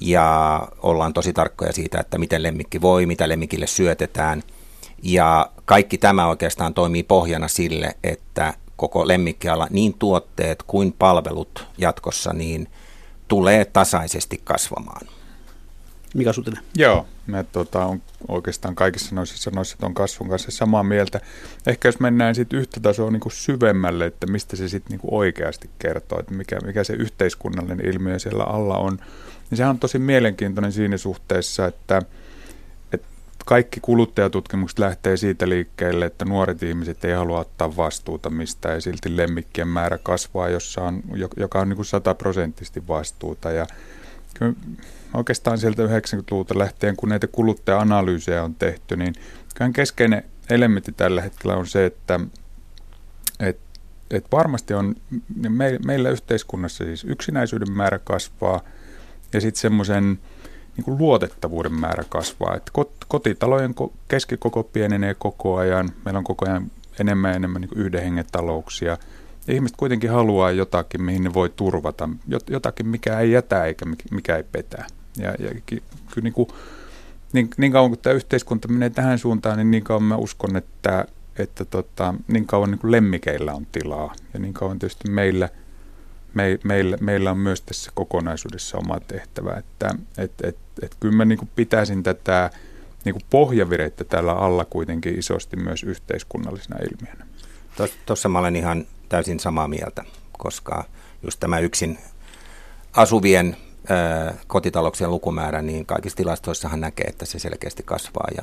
Ja 0.00 0.68
ollaan 0.82 1.12
tosi 1.12 1.32
tarkkoja 1.32 1.72
siitä, 1.72 2.00
että 2.00 2.18
miten 2.18 2.42
lemmikki 2.42 2.80
voi, 2.80 3.06
mitä 3.06 3.28
lemmikille 3.28 3.66
syötetään. 3.66 4.42
Ja 5.02 5.50
kaikki 5.64 5.98
tämä 5.98 6.26
oikeastaan 6.26 6.74
toimii 6.74 7.02
pohjana 7.02 7.48
sille, 7.48 7.96
että 8.04 8.54
koko 8.76 9.08
lemmikkiala, 9.08 9.66
niin 9.70 9.94
tuotteet 9.98 10.62
kuin 10.62 10.92
palvelut 10.92 11.66
jatkossa, 11.78 12.32
niin 12.32 12.68
tulee 13.28 13.64
tasaisesti 13.64 14.40
kasvamaan. 14.44 15.06
Mikä 16.14 16.32
Sutinen? 16.32 16.62
Joo, 16.76 17.06
me 17.26 17.44
tota, 17.52 17.84
on 17.84 18.02
oikeastaan 18.28 18.74
kaikissa 18.74 19.14
noissa 19.14 19.36
sanoissa 19.36 19.76
on 19.82 19.94
kasvun 19.94 20.28
kanssa 20.28 20.50
samaa 20.50 20.82
mieltä. 20.82 21.20
Ehkä 21.66 21.88
jos 21.88 22.00
mennään 22.00 22.34
sitten 22.34 22.58
yhtä 22.58 22.80
tasoa 22.80 23.10
niin 23.10 23.20
kuin 23.20 23.32
syvemmälle, 23.32 24.06
että 24.06 24.26
mistä 24.26 24.56
se 24.56 24.68
sitten 24.68 24.98
niin 24.98 25.08
oikeasti 25.10 25.70
kertoo, 25.78 26.20
että 26.20 26.34
mikä, 26.34 26.58
mikä 26.64 26.84
se 26.84 26.92
yhteiskunnallinen 26.92 27.86
ilmiö 27.86 28.18
siellä 28.18 28.44
alla 28.44 28.76
on, 28.76 28.98
niin 29.50 29.56
sehän 29.56 29.70
on 29.70 29.78
tosi 29.78 29.98
mielenkiintoinen 29.98 30.72
siinä 30.72 30.96
suhteessa, 30.96 31.66
että– 31.66 32.02
kaikki 33.44 33.80
kuluttajatutkimukset 33.80 34.78
lähtee 34.78 35.16
siitä 35.16 35.48
liikkeelle, 35.48 36.06
että 36.06 36.24
nuoret 36.24 36.62
ihmiset 36.62 37.04
ei 37.04 37.14
halua 37.14 37.40
ottaa 37.40 37.76
vastuuta 37.76 38.30
mistään 38.30 38.74
ja 38.74 38.80
silti 38.80 39.16
lemmikkien 39.16 39.68
määrä 39.68 39.98
kasvaa, 39.98 40.48
jossa 40.48 40.82
on, 40.82 41.02
joka 41.36 41.60
on 41.60 41.68
niin 41.68 41.84
sataprosenttisesti 41.84 42.88
vastuuta. 42.88 43.50
Ja 43.50 43.66
oikeastaan 45.14 45.58
sieltä 45.58 45.82
90-luvulta 45.82 46.58
lähtien, 46.58 46.96
kun 46.96 47.08
näitä 47.08 47.26
kuluttaja-analyysejä 47.26 48.44
on 48.44 48.54
tehty, 48.54 48.96
niin 48.96 49.14
keskeinen 49.72 50.24
elementti 50.50 50.92
tällä 50.92 51.22
hetkellä 51.22 51.56
on 51.56 51.66
se, 51.66 51.86
että 51.86 52.20
et, 53.40 53.58
et 54.10 54.26
varmasti 54.32 54.74
on 54.74 54.94
me, 55.48 55.78
meillä 55.86 56.10
yhteiskunnassa 56.10 56.84
siis 56.84 57.04
yksinäisyyden 57.04 57.72
määrä 57.72 57.98
kasvaa 57.98 58.60
ja 59.32 59.40
sitten 59.40 59.60
semmoisen 59.60 60.18
niin 60.76 60.98
luotettavuuden 60.98 61.72
määrä 61.72 62.04
kasvaa. 62.08 62.54
Että 62.56 62.72
kotitalojen 63.08 63.74
keskikoko 64.08 64.62
pienenee 64.62 65.14
koko 65.14 65.56
ajan, 65.56 65.90
meillä 66.04 66.18
on 66.18 66.24
koko 66.24 66.46
ajan 66.46 66.70
enemmän 67.00 67.30
ja 67.30 67.36
enemmän 67.36 67.60
niin 67.60 67.68
kuin 67.68 67.78
yhden 67.78 68.02
hengen 68.02 68.24
talouksia. 68.32 68.98
Ihmiset 69.48 69.76
kuitenkin 69.76 70.10
haluaa 70.10 70.50
jotakin, 70.50 71.02
mihin 71.02 71.24
ne 71.24 71.34
voi 71.34 71.52
turvata, 71.56 72.08
jotakin, 72.50 72.88
mikä 72.88 73.18
ei 73.18 73.32
jätä 73.32 73.64
eikä 73.64 73.86
mikä 74.10 74.36
ei 74.36 74.44
petä. 74.52 74.84
Ja, 75.18 75.30
ja 75.38 75.50
kyllä 75.66 76.22
niin, 76.22 76.32
kuin, 76.32 76.48
niin, 77.32 77.50
niin 77.56 77.72
kauan 77.72 77.90
kuin 77.90 78.00
tämä 78.00 78.14
yhteiskunta 78.14 78.68
menee 78.68 78.90
tähän 78.90 79.18
suuntaan, 79.18 79.56
niin 79.56 79.70
niin 79.70 79.84
kauan 79.84 80.02
mä 80.02 80.16
uskon, 80.16 80.56
että, 80.56 81.06
että 81.38 81.64
tota, 81.64 82.14
niin 82.28 82.46
kauan 82.46 82.70
niin 82.70 82.78
kuin 82.78 82.92
lemmikeillä 82.92 83.54
on 83.54 83.66
tilaa. 83.72 84.14
Ja 84.34 84.40
niin 84.40 84.54
kauan 84.54 84.78
tietysti 84.78 85.10
meillä– 85.10 85.48
me, 86.34 86.58
meillä, 86.64 86.96
meillä 87.00 87.30
on 87.30 87.38
myös 87.38 87.60
tässä 87.60 87.90
kokonaisuudessa 87.94 88.78
oma 88.78 89.00
tehtävä. 89.00 89.54
Että 89.54 89.94
et, 90.18 90.32
et, 90.42 90.56
et 90.82 90.96
kyllä 91.00 91.16
mä 91.16 91.24
niin 91.24 91.50
pitäisin 91.56 92.02
tätä 92.02 92.50
niin 93.04 93.14
pohjavirettä 93.30 94.04
tällä 94.04 94.32
alla 94.32 94.64
kuitenkin 94.64 95.18
isosti 95.18 95.56
myös 95.56 95.82
yhteiskunnallisena 95.82 96.76
ilmiönä. 96.76 97.26
Tuossa 98.06 98.28
mä 98.28 98.38
olen 98.38 98.56
ihan 98.56 98.86
täysin 99.08 99.40
samaa 99.40 99.68
mieltä, 99.68 100.04
koska 100.38 100.84
just 101.22 101.40
tämä 101.40 101.58
yksin 101.58 101.98
asuvien 102.92 103.56
ää, 103.88 104.34
kotitalouksien 104.46 105.10
lukumäärä, 105.10 105.62
niin 105.62 105.86
kaikissa 105.86 106.16
tilastoissahan 106.16 106.80
näkee, 106.80 107.06
että 107.06 107.26
se 107.26 107.38
selkeästi 107.38 107.82
kasvaa. 107.82 108.28
Ja 108.36 108.42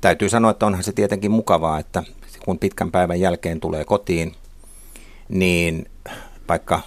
täytyy 0.00 0.28
sanoa, 0.28 0.50
että 0.50 0.66
onhan 0.66 0.84
se 0.84 0.92
tietenkin 0.92 1.30
mukavaa, 1.30 1.78
että 1.78 2.02
kun 2.44 2.58
pitkän 2.58 2.90
päivän 2.90 3.20
jälkeen 3.20 3.60
tulee 3.60 3.84
kotiin, 3.84 4.34
niin 5.28 5.90
vaikka 6.48 6.80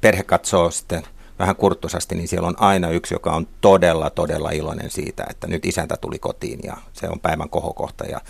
perhe 0.00 0.22
katsoo 0.22 0.70
sitten 0.70 1.02
vähän 1.40 1.56
kurttusasti, 1.56 2.14
niin 2.14 2.28
siellä 2.28 2.48
on 2.48 2.60
aina 2.60 2.90
yksi, 2.90 3.14
joka 3.14 3.32
on 3.32 3.48
todella, 3.60 4.10
todella 4.10 4.50
iloinen 4.50 4.90
siitä, 4.90 5.24
että 5.30 5.46
nyt 5.46 5.64
isäntä 5.64 5.96
tuli 6.00 6.18
kotiin 6.18 6.60
ja 6.62 6.76
se 6.92 7.08
on 7.08 7.20
päivän 7.20 7.48
kohokohta. 7.48 8.04
Ja 8.04 8.20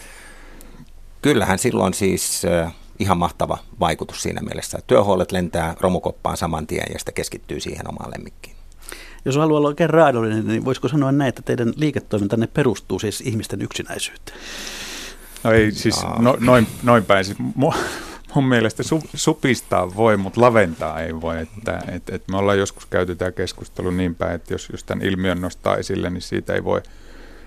kyllähän 1.23 1.59
silloin 1.59 1.95
siis 1.95 2.43
ihan 2.99 3.19
mahtava 3.19 3.59
vaikutus 3.81 4.23
siinä 4.23 4.41
mielessä. 4.41 4.79
Työhuolet 4.87 5.33
lentää 5.33 5.77
romukoppaan 5.81 6.37
saman 6.37 6.67
tien 6.67 6.87
ja 6.93 6.99
sitten 6.99 7.15
keskittyy 7.15 7.61
siihen 7.61 7.89
omaan 7.89 8.11
lemmikkiin. 8.11 8.57
Jos 9.25 9.37
haluaa 9.37 9.59
olla 9.59 9.69
oikein 9.69 9.91
raadollinen, 9.91 10.47
niin 10.47 10.65
voisiko 10.65 10.89
sanoa 10.89 11.13
näin, 11.13 11.29
että 11.29 11.43
teidän 11.43 11.73
liiketoimintanne 11.77 12.47
perustuu 12.47 12.99
siis 12.99 13.21
ihmisten 13.21 13.63
yksinäisyyteen? 13.63 14.39
No 15.45 15.53
ei 15.53 15.73
siis 15.73 16.03
no, 16.19 16.37
noin, 16.41 16.67
noin 16.83 17.05
päin. 17.05 17.25
Siis 17.25 17.39
mun, 17.55 17.75
mun 18.35 18.49
mielestä 18.49 18.83
su, 18.83 19.03
supistaa 19.15 19.95
voi, 19.97 20.17
mutta 20.17 20.41
laventaa 20.41 21.01
ei 21.01 21.21
voi. 21.21 21.41
Että, 21.41 21.81
et, 21.89 22.11
et 22.11 22.23
me 22.29 22.37
ollaan 22.37 22.59
joskus 22.59 22.87
käyty 22.87 23.17
tämä 23.17 23.33
keskustelu 23.33 23.91
niin 23.91 24.15
päin, 24.15 24.35
että 24.35 24.55
jos, 24.55 24.69
jos 24.73 24.85
tämän 24.85 25.05
ilmiön 25.05 25.41
nostaa 25.41 25.77
esille, 25.77 26.11
niin 26.11 26.23
siitä 26.23 26.55
ei 26.55 26.65
voi, 26.65 26.83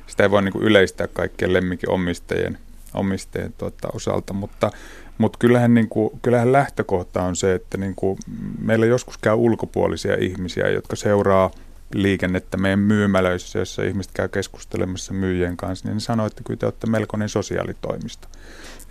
sitä 0.08 0.24
ei 0.24 0.32
voi 0.32 0.42
niin 0.42 0.62
yleistää 0.62 1.08
kaikkien 1.08 1.54
lemmikin 1.54 1.90
omistajien, 1.90 2.58
omistajien 2.94 3.54
tuota, 3.58 3.88
osalta, 3.94 4.34
mutta 4.34 4.72
mutta 5.18 5.40
kyllähän, 5.40 5.74
niin 5.74 5.90
kuin, 5.90 6.20
kyllähän 6.22 6.52
lähtökohta 6.52 7.24
on 7.24 7.36
se, 7.36 7.54
että 7.54 7.78
niin 7.78 7.96
kuin 7.96 8.18
meillä 8.60 8.86
joskus 8.86 9.18
käy 9.18 9.34
ulkopuolisia 9.34 10.16
ihmisiä, 10.16 10.70
jotka 10.70 10.96
seuraa 10.96 11.52
liikennettä 11.94 12.58
meidän 12.58 12.80
myymälöissä, 12.80 13.60
jossa 13.60 13.84
ihmiset 13.84 14.12
käy 14.12 14.28
keskustelemassa 14.28 15.14
myyjien 15.14 15.58
kanssa, 15.58 15.88
niin 15.88 16.02
sanoo, 16.02 16.26
että 16.26 16.44
kyllä 16.44 16.58
te 16.58 16.66
olette 16.66 16.88
melkoinen 16.88 17.30
sosiaalitoimisto. 17.30 18.28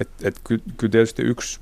Et, 0.01 0.09
et 0.23 0.41
kyllä 0.45 0.63
ky 0.77 0.89
tietysti 0.89 1.23
yksi 1.23 1.61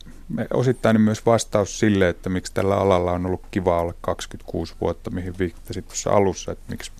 osittain 0.54 1.00
myös 1.00 1.26
vastaus 1.26 1.78
sille, 1.78 2.08
että 2.08 2.30
miksi 2.30 2.54
tällä 2.54 2.76
alalla 2.76 3.12
on 3.12 3.26
ollut 3.26 3.42
kiva 3.50 3.80
olla 3.80 3.94
26 4.00 4.74
vuotta, 4.80 5.10
mihin 5.10 5.34
viittasit 5.38 5.88
tuossa 5.88 6.10
alussa, 6.10 6.52
että 6.52 6.64
miksi, 6.68 6.92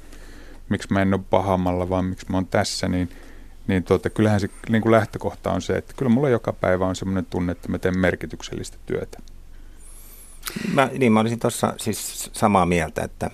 miksi 0.68 0.92
mä 0.92 1.03
en 1.03 1.14
ole 1.14 1.22
pahammalla, 1.31 1.88
vaan 1.88 2.05
miksi 2.05 2.26
mä 2.31 2.37
oon 2.37 2.46
tässä, 2.46 2.88
niin, 2.88 3.11
niin 3.66 3.85
tuota, 3.85 4.11
kyllähän 4.11 4.40
se 4.40 4.48
niin 4.68 4.83
kuin 4.83 4.92
lähtökohta 4.92 5.53
on 5.53 5.62
se, 5.62 5.76
että 5.76 5.94
kyllä 5.96 6.11
mulla 6.11 6.29
joka 6.29 6.53
päivä 6.53 6.87
on 6.87 6.96
sellainen 6.96 7.26
tunne, 7.26 7.53
että 7.53 7.68
mä 7.68 7.79
teen 7.79 7.98
merkityksellistä 7.98 8.79
työtä. 8.87 9.18
Mä, 10.74 10.90
niin, 10.98 11.12
mä 11.12 11.20
olisin 11.20 11.38
tuossa 11.38 11.74
siis 11.79 12.31
samaa 12.33 12.66
mieltä, 12.66 13.03
että 13.03 13.31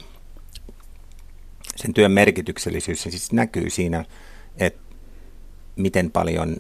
sen 1.77 1.95
työn 1.95 2.13
merkityksellisyys 2.13 3.03
siis 3.03 3.33
näkyy 3.33 3.71
siinä, 3.71 4.05
että 4.57 4.83
miten 5.77 6.11
paljon 6.11 6.57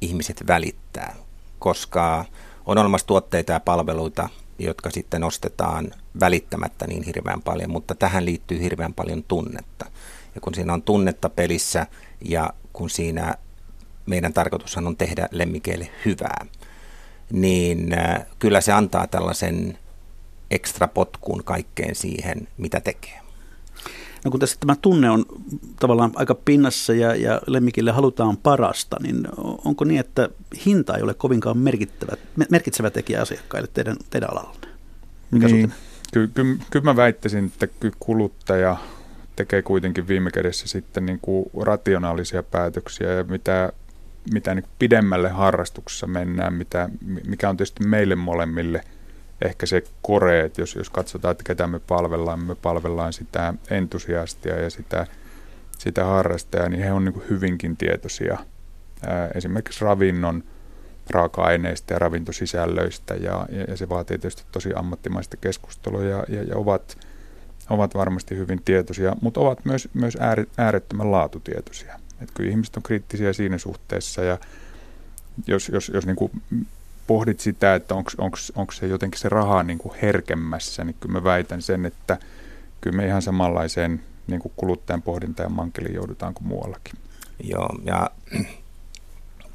ihmiset 0.00 0.44
välittää, 0.46 1.16
koska 1.58 2.24
on 2.66 2.78
olemassa 2.78 3.06
tuotteita 3.06 3.52
ja 3.52 3.60
palveluita, 3.60 4.28
jotka 4.58 4.90
sitten 4.90 5.24
ostetaan 5.24 5.90
välittämättä 6.20 6.86
niin 6.86 7.02
hirveän 7.02 7.42
paljon, 7.42 7.70
mutta 7.70 7.94
tähän 7.94 8.24
liittyy 8.24 8.60
hirveän 8.60 8.94
paljon 8.94 9.22
tunnetta. 9.22 9.86
Ja 10.34 10.40
kun 10.40 10.54
siinä 10.54 10.72
on 10.72 10.82
tunnetta 10.82 11.28
pelissä 11.28 11.86
ja 12.20 12.50
kun 12.72 12.90
siinä 12.90 13.34
meidän 14.06 14.32
tarkoitushan 14.32 14.86
on 14.86 14.96
tehdä 14.96 15.28
lemmikeille 15.30 15.88
hyvää, 16.04 16.46
niin 17.32 17.98
äh, 17.98 18.26
kyllä 18.38 18.60
se 18.60 18.72
antaa 18.72 19.06
tällaisen 19.06 19.78
ekstra 20.50 20.88
potkun 20.88 21.44
kaikkeen 21.44 21.94
siihen, 21.94 22.48
mitä 22.58 22.80
tekee. 22.80 23.25
No 24.26 24.30
kun 24.30 24.40
tässä 24.40 24.56
tämä 24.60 24.76
tunne 24.82 25.10
on 25.10 25.24
tavallaan 25.80 26.12
aika 26.14 26.34
pinnassa 26.34 26.94
ja, 26.94 27.14
ja 27.14 27.40
lemmikille 27.46 27.90
halutaan 27.90 28.36
parasta, 28.36 28.96
niin 29.02 29.28
onko 29.64 29.84
niin, 29.84 30.00
että 30.00 30.28
hinta 30.66 30.96
ei 30.96 31.02
ole 31.02 31.14
kovinkaan 31.14 31.58
merkittävä, 31.58 32.12
merkitsevä 32.50 32.90
tekijä 32.90 33.22
asiakkaille 33.22 33.68
teidän, 33.74 33.96
teidän 34.10 34.30
alallanne? 34.30 34.68
Mikä 35.30 35.46
niin. 35.46 35.72
Kyllä 36.12 36.28
ky, 36.34 36.58
ky 36.70 36.80
mä 36.80 36.96
väittäisin, 36.96 37.44
että 37.44 37.68
kuluttaja 38.00 38.76
tekee 39.36 39.62
kuitenkin 39.62 40.08
viime 40.08 40.30
kädessä 40.30 40.68
sitten 40.68 41.06
niin 41.06 41.18
kuin 41.22 41.50
rationaalisia 41.62 42.42
päätöksiä 42.42 43.12
ja 43.12 43.24
mitä, 43.24 43.72
mitä 44.32 44.54
niin 44.54 44.64
pidemmälle 44.78 45.28
harrastuksessa 45.28 46.06
mennään, 46.06 46.54
mitä, 46.54 46.88
mikä 47.26 47.48
on 47.48 47.56
tietysti 47.56 47.88
meille 47.88 48.14
molemmille– 48.14 48.80
ehkä 49.44 49.66
se 49.66 49.82
kore, 50.02 50.40
että 50.40 50.60
jos, 50.60 50.74
jos 50.74 50.90
katsotaan, 50.90 51.32
että 51.32 51.44
ketä 51.44 51.66
me 51.66 51.78
palvellaan, 51.78 52.40
me 52.40 52.54
palvellaan 52.54 53.12
sitä 53.12 53.54
entusiastia 53.70 54.60
ja 54.60 54.70
sitä, 54.70 55.06
sitä 55.78 56.04
harrastajaa, 56.04 56.68
niin 56.68 56.82
he 56.82 56.92
on 56.92 57.04
niin 57.04 57.22
hyvinkin 57.30 57.76
tietoisia 57.76 58.38
esimerkiksi 59.34 59.84
ravinnon 59.84 60.44
raaka-aineista 61.10 61.92
ja 61.92 61.98
ravintosisällöistä 61.98 63.14
ja, 63.14 63.46
ja, 63.50 63.64
ja 63.68 63.76
se 63.76 63.88
vaatii 63.88 64.18
tietysti 64.18 64.42
tosi 64.52 64.70
ammattimaista 64.74 65.36
keskustelua 65.36 66.04
ja, 66.04 66.24
ja, 66.28 66.42
ja 66.42 66.56
ovat, 66.56 66.98
ovat 67.70 67.94
varmasti 67.94 68.36
hyvin 68.36 68.62
tietoisia, 68.64 69.16
mutta 69.20 69.40
ovat 69.40 69.64
myös, 69.64 69.88
myös 69.94 70.18
äärettömän 70.56 71.12
laatutietoisia. 71.12 72.00
Et 72.20 72.30
kyllä 72.34 72.50
ihmiset 72.50 72.76
on 72.76 72.82
kriittisiä 72.82 73.32
siinä 73.32 73.58
suhteessa 73.58 74.22
ja 74.22 74.38
jos, 75.46 75.68
jos, 75.68 75.90
jos 75.94 76.06
niin 76.06 76.16
kuin 76.16 76.30
pohdit 77.06 77.40
sitä, 77.40 77.74
että 77.74 77.94
onko 78.54 78.72
se 78.72 78.86
jotenkin 78.86 79.20
se 79.20 79.28
raha 79.28 79.62
niin 79.62 79.78
kuin 79.78 79.94
herkemmässä, 80.02 80.84
niin 80.84 80.96
kyllä 81.00 81.12
mä 81.12 81.24
väitän 81.24 81.62
sen, 81.62 81.86
että 81.86 82.18
kyllä 82.80 82.96
me 82.96 83.06
ihan 83.06 83.22
samanlaiseen 83.22 84.02
niin 84.26 84.40
kuin 84.40 84.52
kuluttajan 84.56 85.02
pohdintaan 85.02 85.44
ja 85.44 85.54
mankeliin 85.54 85.94
joudutaan 85.94 86.34
kuin 86.34 86.48
muuallakin. 86.48 86.94
Joo, 87.44 87.68
ja 87.84 88.10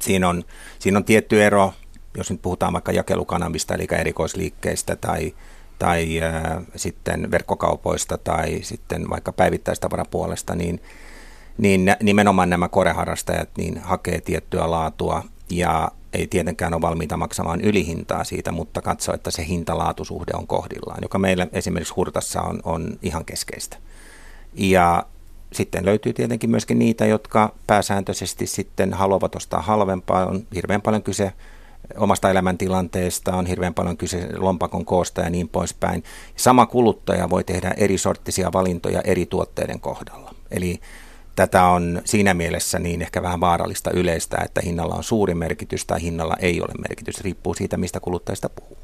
siinä 0.04 0.28
on, 0.28 0.44
siinä 0.78 0.98
on 0.98 1.04
tietty 1.04 1.44
ero, 1.44 1.74
jos 2.16 2.30
nyt 2.30 2.42
puhutaan 2.42 2.72
vaikka 2.72 2.92
jakelukanavista, 2.92 3.74
eli 3.74 3.86
erikoisliikkeistä 3.90 4.96
tai, 4.96 5.34
tai 5.78 6.22
äh, 6.22 6.62
sitten 6.76 7.30
verkkokaupoista 7.30 8.18
tai 8.18 8.58
sitten 8.62 9.10
vaikka 9.10 9.32
päivittäistavarapuolesta, 9.32 10.54
niin, 10.54 10.82
niin 11.58 11.96
nimenomaan 12.02 12.50
nämä 12.50 12.68
koreharrastajat 12.68 13.48
niin 13.56 13.78
hakee 13.78 14.20
tiettyä 14.20 14.70
laatua 14.70 15.24
ja 15.50 15.90
ei 16.12 16.26
tietenkään 16.26 16.74
ole 16.74 16.82
valmiita 16.82 17.16
maksamaan 17.16 17.60
ylihintaa 17.60 18.24
siitä, 18.24 18.52
mutta 18.52 18.82
katso, 18.82 19.14
että 19.14 19.30
se 19.30 19.46
hintalaatusuhde 19.46 20.32
on 20.34 20.46
kohdillaan, 20.46 20.98
joka 21.02 21.18
meillä 21.18 21.46
esimerkiksi 21.52 21.94
Hurtassa 21.94 22.42
on, 22.42 22.60
on 22.64 22.98
ihan 23.02 23.24
keskeistä. 23.24 23.76
Ja 24.54 25.06
sitten 25.52 25.84
löytyy 25.84 26.12
tietenkin 26.12 26.50
myöskin 26.50 26.78
niitä, 26.78 27.06
jotka 27.06 27.54
pääsääntöisesti 27.66 28.46
sitten 28.46 28.94
haluavat 28.94 29.34
ostaa 29.34 29.62
halvempaa. 29.62 30.26
On 30.26 30.46
hirveän 30.54 30.82
paljon 30.82 31.02
kyse 31.02 31.32
omasta 31.96 32.30
elämäntilanteesta, 32.30 33.36
on 33.36 33.46
hirveän 33.46 33.74
paljon 33.74 33.96
kyse 33.96 34.28
lompakon 34.36 34.84
koosta 34.84 35.20
ja 35.20 35.30
niin 35.30 35.48
poispäin. 35.48 36.04
Sama 36.36 36.66
kuluttaja 36.66 37.30
voi 37.30 37.44
tehdä 37.44 37.74
eri 37.76 37.98
sorttisia 37.98 38.52
valintoja 38.52 39.00
eri 39.00 39.26
tuotteiden 39.26 39.80
kohdalla. 39.80 40.34
Eli 40.50 40.80
tätä 41.36 41.64
on 41.64 42.02
siinä 42.04 42.34
mielessä 42.34 42.78
niin 42.78 43.02
ehkä 43.02 43.22
vähän 43.22 43.40
vaarallista 43.40 43.90
yleistä, 43.90 44.36
että 44.44 44.60
hinnalla 44.64 44.94
on 44.94 45.04
suuri 45.04 45.34
merkitys 45.34 45.84
tai 45.84 46.02
hinnalla 46.02 46.36
ei 46.40 46.60
ole 46.60 46.72
merkitys. 46.88 47.20
Riippuu 47.20 47.54
siitä, 47.54 47.76
mistä 47.76 48.00
kuluttajista 48.00 48.48
puhuu. 48.48 48.76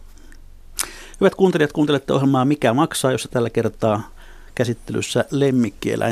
Hyvät 1.21 1.35
kuuntelijat, 1.35 1.73
kuuntelette 1.73 2.13
ohjelmaa 2.13 2.45
Mikä 2.45 2.75
maksaa, 2.75 3.13
jossa 3.13 3.29
tällä 3.29 3.51
kertaa 3.51 4.11
käsittelyssä 4.55 5.25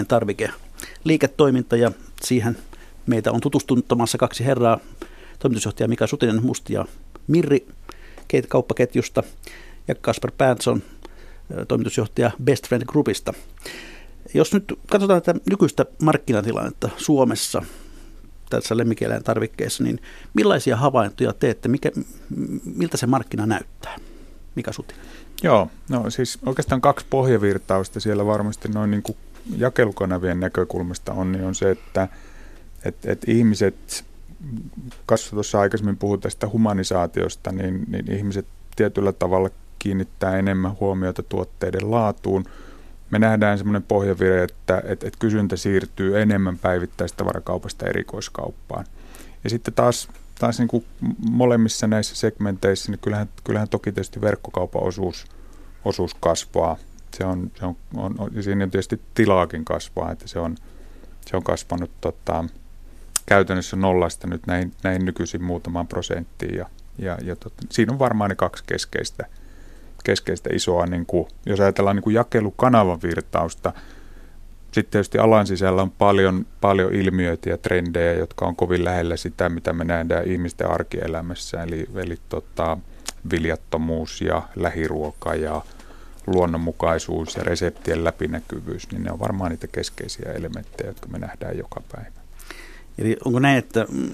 tarvike 0.08 0.50
liiketoiminta 1.04 1.76
ja 1.76 1.92
siihen 2.22 2.56
meitä 3.06 3.32
on 3.32 3.40
tutustunuttamassa 3.40 4.18
kaksi 4.18 4.44
herraa, 4.44 4.78
toimitusjohtaja 5.38 5.88
Mika 5.88 6.06
Sutinen 6.06 6.44
Musti 6.44 6.72
ja 6.72 6.84
Mirri 7.26 7.66
kauppaketjusta 8.48 9.22
ja 9.88 9.94
Kasper 9.94 10.32
Pänsson, 10.38 10.82
toimitusjohtaja 11.68 12.30
Best 12.44 12.68
Friend 12.68 12.84
Groupista. 12.84 13.34
Jos 14.34 14.54
nyt 14.54 14.78
katsotaan 14.86 15.22
tätä 15.22 15.40
nykyistä 15.50 15.86
markkinatilannetta 16.02 16.88
Suomessa 16.96 17.62
tässä 18.50 18.74
tarvikkeessa, 19.24 19.84
niin 19.84 20.00
millaisia 20.34 20.76
havaintoja 20.76 21.32
teette? 21.32 21.68
Mikä, 21.68 21.90
miltä 22.64 22.96
se 22.96 23.06
markkina 23.06 23.46
näyttää? 23.46 23.96
Mikä 24.54 24.72
Suti? 24.72 24.94
Joo, 25.42 25.70
no 25.88 26.10
siis 26.10 26.38
oikeastaan 26.46 26.80
kaksi 26.80 27.06
pohjavirtausta 27.10 28.00
siellä 28.00 28.26
varmasti 28.26 28.68
noin 28.68 28.90
niin 28.90 29.02
kuin 29.02 29.16
jakelukanavien 29.56 30.40
näkökulmasta 30.40 31.12
on, 31.12 31.32
niin 31.32 31.44
on 31.44 31.54
se, 31.54 31.70
että 31.70 32.08
et, 32.84 32.96
et 33.04 33.28
ihmiset, 33.28 34.04
Kasvu 35.06 35.36
tuossa 35.36 35.60
aikaisemmin 35.60 35.96
puhui 35.96 36.18
tästä 36.18 36.48
humanisaatiosta, 36.48 37.52
niin, 37.52 37.84
niin 37.88 38.12
ihmiset 38.12 38.46
tietyllä 38.76 39.12
tavalla 39.12 39.50
kiinnittää 39.78 40.38
enemmän 40.38 40.76
huomiota 40.80 41.22
tuotteiden 41.22 41.90
laatuun– 41.90 42.44
me 43.10 43.18
nähdään 43.18 43.58
semmoinen 43.58 43.82
pohjavire, 43.82 44.42
että, 44.42 44.82
että, 44.84 45.06
että 45.06 45.18
kysyntä 45.18 45.56
siirtyy 45.56 46.20
enemmän 46.20 46.58
päivittäistä 46.58 47.24
varakaupasta 47.24 47.86
erikoiskauppaan. 47.86 48.84
Ja 49.44 49.50
sitten 49.50 49.74
taas, 49.74 50.08
taas 50.38 50.58
niin 50.58 50.68
kuin 50.68 50.84
molemmissa 51.30 51.86
näissä 51.86 52.16
segmenteissä, 52.16 52.92
niin 52.92 52.98
kyllähän, 53.02 53.28
kyllähän 53.44 53.68
toki 53.68 53.92
tietysti 53.92 54.20
verkkokaupan 54.20 54.82
osuus, 54.82 55.26
osuus 55.84 56.14
kasvaa. 56.14 56.76
Se 57.16 57.24
on, 57.24 57.50
se 57.58 57.66
on, 57.66 57.76
on, 57.96 58.30
ja 58.32 58.42
siinä 58.42 58.66
tietysti 58.66 59.00
tilaakin 59.14 59.64
kasvaa, 59.64 60.12
että 60.12 60.28
se 60.28 60.38
on, 60.38 60.56
se 61.26 61.36
on 61.36 61.42
kasvanut 61.42 61.90
tota, 62.00 62.44
käytännössä 63.26 63.76
nollasta 63.76 64.26
nyt 64.26 64.46
näihin, 64.46 64.72
näihin 64.82 65.04
nykyisin 65.04 65.44
muutamaan 65.44 65.86
prosenttiin. 65.86 66.54
Ja, 66.54 66.66
ja, 66.98 67.18
ja 67.22 67.36
tota, 67.36 67.62
siinä 67.70 67.92
on 67.92 67.98
varmaan 67.98 68.30
ne 68.30 68.34
kaksi 68.34 68.64
keskeistä– 68.66 69.26
keskeistä 70.06 70.50
isoa, 70.52 70.86
niin 70.86 71.06
kuin, 71.06 71.28
jos 71.46 71.60
ajatellaan 71.60 71.96
niin 71.96 72.02
kuin 72.02 72.14
jakelukanavan 72.14 73.02
virtausta, 73.02 73.72
sitten 74.72 74.90
tietysti 74.90 75.18
alan 75.18 75.46
sisällä 75.46 75.82
on 75.82 75.90
paljon, 75.90 76.46
paljon 76.60 76.94
ilmiöitä 76.94 77.50
ja 77.50 77.58
trendejä, 77.58 78.12
jotka 78.12 78.46
on 78.46 78.56
kovin 78.56 78.84
lähellä 78.84 79.16
sitä, 79.16 79.48
mitä 79.48 79.72
me 79.72 79.84
nähdään 79.84 80.26
ihmisten 80.26 80.70
arkielämässä, 80.70 81.62
eli, 81.62 81.86
eli 81.94 82.18
tota, 82.28 82.78
viljattomuus 83.30 84.20
ja 84.20 84.42
lähiruoka 84.56 85.34
ja 85.34 85.62
luonnonmukaisuus 86.26 87.36
ja 87.36 87.44
reseptien 87.44 88.04
läpinäkyvyys, 88.04 88.92
niin 88.92 89.02
ne 89.02 89.12
on 89.12 89.20
varmaan 89.20 89.50
niitä 89.50 89.66
keskeisiä 89.66 90.32
elementtejä, 90.32 90.90
jotka 90.90 91.08
me 91.08 91.18
nähdään 91.18 91.58
joka 91.58 91.82
päivä. 91.92 92.15
Eli 92.98 93.16
onko 93.24 93.38
näin, 93.38 93.58
että 93.58 93.86
mm, 93.92 94.10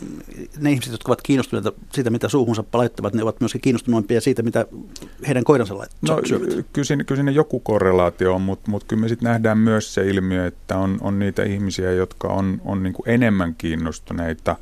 ne 0.59 0.71
ihmiset, 0.71 0.93
jotka 0.93 1.11
ovat 1.11 1.23
kiinnostuneita 1.23 1.73
siitä, 1.93 2.11
mitä 2.11 2.29
suuhunsa 2.29 2.65
laittavat, 2.73 3.15
ne 3.15 3.23
ovat 3.23 3.41
myöskin 3.41 3.61
kiinnostuneempia 3.61 4.21
siitä, 4.21 4.43
mitä 4.43 4.67
heidän 5.27 5.45
koiransa 5.45 5.79
laittavat? 5.79 6.31
No, 6.31 6.39
kyllä, 6.73 6.85
siinä, 6.85 7.05
kyllä 7.05 7.17
siinä 7.17 7.31
joku 7.31 7.61
korrelaatio 7.61 8.35
on, 8.35 8.41
mutta, 8.41 8.71
mutta 8.71 8.87
kyllä 8.87 9.01
me 9.01 9.09
sitten 9.09 9.27
nähdään 9.27 9.59
myös 9.59 9.95
se 9.95 10.09
ilmiö, 10.09 10.47
että 10.47 10.79
on, 10.79 10.99
on 11.01 11.19
niitä 11.19 11.43
ihmisiä, 11.43 11.93
jotka 11.93 12.29
on, 12.29 12.61
on 12.65 12.83
niin 12.83 12.93
kuin 12.93 13.09
enemmän 13.09 13.55
kiinnostuneita 13.55 14.57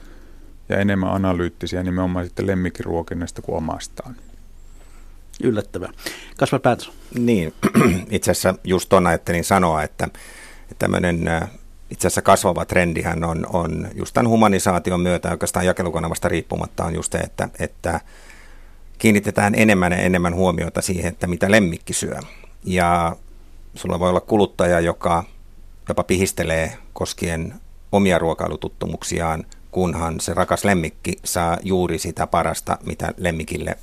ja 0.68 0.78
enemmän 0.78 1.10
analyyttisiä 1.10 1.82
nimenomaan 1.82 2.24
sitten 2.24 2.46
lemmikiruokinnasta 2.46 3.42
kuin 3.42 3.56
omastaan. 3.56 4.16
Yllättävää. 5.42 5.92
Kasvar 6.36 6.60
Päätös. 6.60 6.92
Niin, 7.18 7.54
itse 8.10 8.30
asiassa 8.30 8.54
just 8.64 8.88
tuon 8.88 9.06
ajattelin 9.06 9.44
sanoa, 9.44 9.82
että 9.82 10.08
tämmöinen 10.78 11.28
itse 11.90 12.06
asiassa 12.06 12.22
kasvava 12.22 12.64
trendihän 12.64 13.24
on, 13.24 13.46
on 13.52 13.88
just 13.94 14.14
tämän 14.14 14.28
humanisaation 14.28 15.00
myötä, 15.00 15.30
oikeastaan 15.30 15.66
jakelukanavasta 15.66 16.28
riippumatta 16.28 16.84
on 16.84 16.94
just 16.94 17.12
se, 17.12 17.18
että, 17.18 17.48
että 17.58 18.00
kiinnitetään 18.98 19.54
enemmän 19.54 19.92
ja 19.92 19.98
enemmän 19.98 20.34
huomiota 20.34 20.82
siihen, 20.82 21.12
että 21.12 21.26
mitä 21.26 21.50
lemmikki 21.50 21.92
syö. 21.92 22.18
Ja 22.64 23.16
sulla 23.74 23.98
voi 23.98 24.08
olla 24.10 24.20
kuluttaja, 24.20 24.80
joka 24.80 25.24
jopa 25.88 26.04
pihistelee 26.04 26.76
koskien 26.92 27.54
omia 27.92 28.18
ruokailututtumuksiaan, 28.18 29.46
kunhan 29.70 30.20
se 30.20 30.34
rakas 30.34 30.64
lemmikki 30.64 31.12
saa 31.24 31.58
juuri 31.62 31.98
sitä 31.98 32.26
parasta, 32.26 32.78
mitä 32.86 33.14
lemmikille 33.16 33.78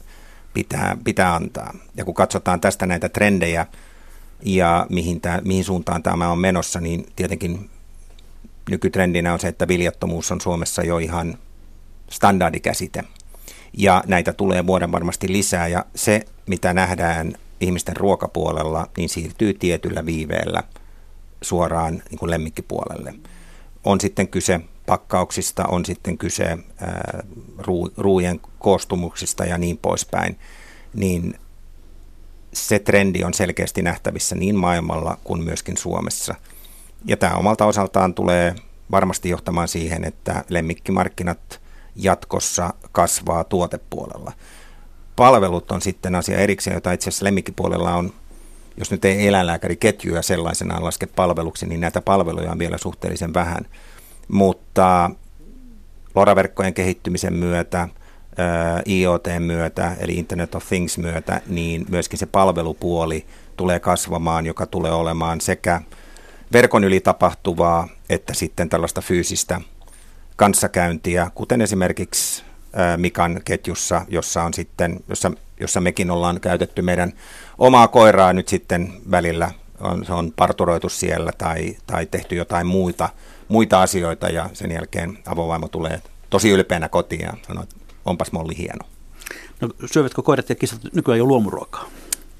pitää, 0.54 0.98
pitää 1.04 1.36
antaa. 1.36 1.74
Ja 1.96 2.06
kun 2.06 2.14
katsotaan 2.14 2.62
tästä 2.62 2.86
näitä 2.86 3.10
trendejä 3.10 3.66
ja 4.42 4.86
mihin, 4.90 5.22
tämä, 5.22 5.42
mihin 5.46 5.64
suuntaan 5.64 6.04
tämä 6.04 6.32
on 6.32 6.40
menossa, 6.40 6.80
niin 6.80 7.06
tietenkin 7.16 7.70
nykytrendinä 8.70 9.34
on 9.34 9.40
se, 9.40 9.48
että 9.48 9.68
viljattomuus 9.68 10.32
on 10.32 10.42
Suomessa 10.42 10.84
jo 10.84 10.98
ihan 10.98 11.38
standardikäsite. 12.10 13.04
Ja 13.74 14.04
näitä 14.08 14.34
tulee 14.34 14.68
vuoden 14.68 14.92
varmasti 14.92 15.32
lisää 15.32 15.68
ja 15.68 15.86
se, 15.96 16.26
mitä 16.48 16.74
nähdään 16.74 17.34
ihmisten 17.62 17.98
ruokapuolella, 17.98 18.88
niin 18.98 19.10
siirtyy 19.10 19.54
tietyllä 19.54 20.06
viiveellä 20.06 20.64
suoraan 21.42 22.04
niin 22.10 22.20
kuin 22.20 22.32
lemmikkipuolelle. 22.32 23.14
On 23.84 24.02
sitten 24.02 24.28
kyse 24.28 24.60
pakkauksista, 24.86 25.66
on 25.66 25.86
sitten 25.86 26.18
kyse 26.18 26.44
ää, 26.46 27.24
ruu, 27.58 27.92
ruujen 27.98 28.40
koostumuksista 28.60 29.46
ja 29.46 29.58
niin 29.58 29.78
poispäin, 29.78 30.40
niin 30.94 31.40
se 32.54 32.80
trendi 32.80 33.24
on 33.24 33.34
selkeästi 33.34 33.82
nähtävissä 33.82 34.36
niin 34.36 34.56
maailmalla 34.56 35.18
kuin 35.24 35.44
myöskin 35.44 35.78
Suomessa– 35.78 36.36
ja 37.08 37.18
tämä 37.18 37.36
omalta 37.36 37.66
osaltaan 37.66 38.14
tulee 38.14 38.56
varmasti 38.92 39.30
johtamaan 39.30 39.68
siihen, 39.68 40.04
että 40.04 40.44
lemmikkimarkkinat 40.50 41.62
jatkossa 41.96 42.74
kasvaa 42.92 43.44
tuotepuolella. 43.44 44.32
Palvelut 45.16 45.72
on 45.72 45.82
sitten 45.82 46.16
asia 46.16 46.38
erikseen, 46.38 46.74
jota 46.74 46.92
itse 46.92 47.10
asiassa 47.10 47.26
lemmikkipuolella 47.26 47.96
on, 47.96 48.14
jos 48.78 48.92
nyt 48.92 49.06
ei 49.06 49.28
eläinlääkäriketjuja 49.28 50.22
sellaisenaan 50.22 50.84
laske 50.84 51.06
palveluksi, 51.06 51.66
niin 51.66 51.82
näitä 51.82 52.02
palveluja 52.02 52.52
on 52.52 52.60
vielä 52.60 52.78
suhteellisen 52.78 53.34
vähän. 53.34 53.66
Mutta 54.28 55.12
loraverkkojen 56.16 56.74
kehittymisen 56.74 57.34
myötä, 57.34 57.88
IoT 58.88 59.28
myötä, 59.40 59.96
eli 60.00 60.14
Internet 60.14 60.56
of 60.56 60.68
Things 60.68 60.98
myötä, 60.98 61.42
niin 61.48 61.86
myöskin 61.90 62.20
se 62.20 62.26
palvelupuoli 62.26 63.26
tulee 63.58 63.80
kasvamaan, 63.80 64.46
joka 64.46 64.66
tulee 64.66 64.92
olemaan 64.92 65.42
sekä 65.42 65.82
verkon 66.54 66.84
yli 66.84 67.00
tapahtuvaa 67.00 67.88
että 68.10 68.34
sitten 68.34 68.70
tällaista 68.70 69.02
fyysistä 69.02 69.62
kanssakäyntiä, 70.36 71.32
kuten 71.36 71.62
esimerkiksi 71.62 72.44
Mikan 72.98 73.42
ketjussa, 73.46 74.06
jossa, 74.08 74.44
on 74.44 74.54
sitten, 74.54 75.00
jossa, 75.08 75.32
jossa 75.60 75.82
mekin 75.82 76.12
ollaan 76.12 76.40
käytetty 76.40 76.82
meidän 76.82 77.14
omaa 77.58 77.88
koiraa 77.88 78.34
nyt 78.34 78.48
sitten 78.48 78.94
välillä, 79.12 79.52
on, 79.80 80.06
se 80.06 80.14
on 80.14 80.32
parturoitu 80.32 80.90
siellä 80.90 81.32
tai, 81.38 81.78
tai 81.88 82.06
tehty 82.06 82.36
jotain 82.36 82.68
muita, 82.68 83.10
muita 83.48 83.82
asioita 83.82 84.30
ja 84.30 84.50
sen 84.54 84.72
jälkeen 84.72 85.18
avovaimo 85.26 85.68
tulee 85.68 86.02
tosi 86.30 86.50
ylpeänä 86.50 86.90
kotiin 86.90 87.22
ja 87.22 87.34
sanoo, 87.48 87.64
että 87.64 87.76
onpas 88.06 88.32
Molli 88.32 88.58
hieno. 88.58 88.86
No, 89.62 89.70
syövätkö 89.86 90.22
koirat 90.22 90.50
ja 90.50 90.56
kissat 90.56 90.82
nykyään 90.94 91.20
jo 91.20 91.26
luomuruokaa? 91.26 91.90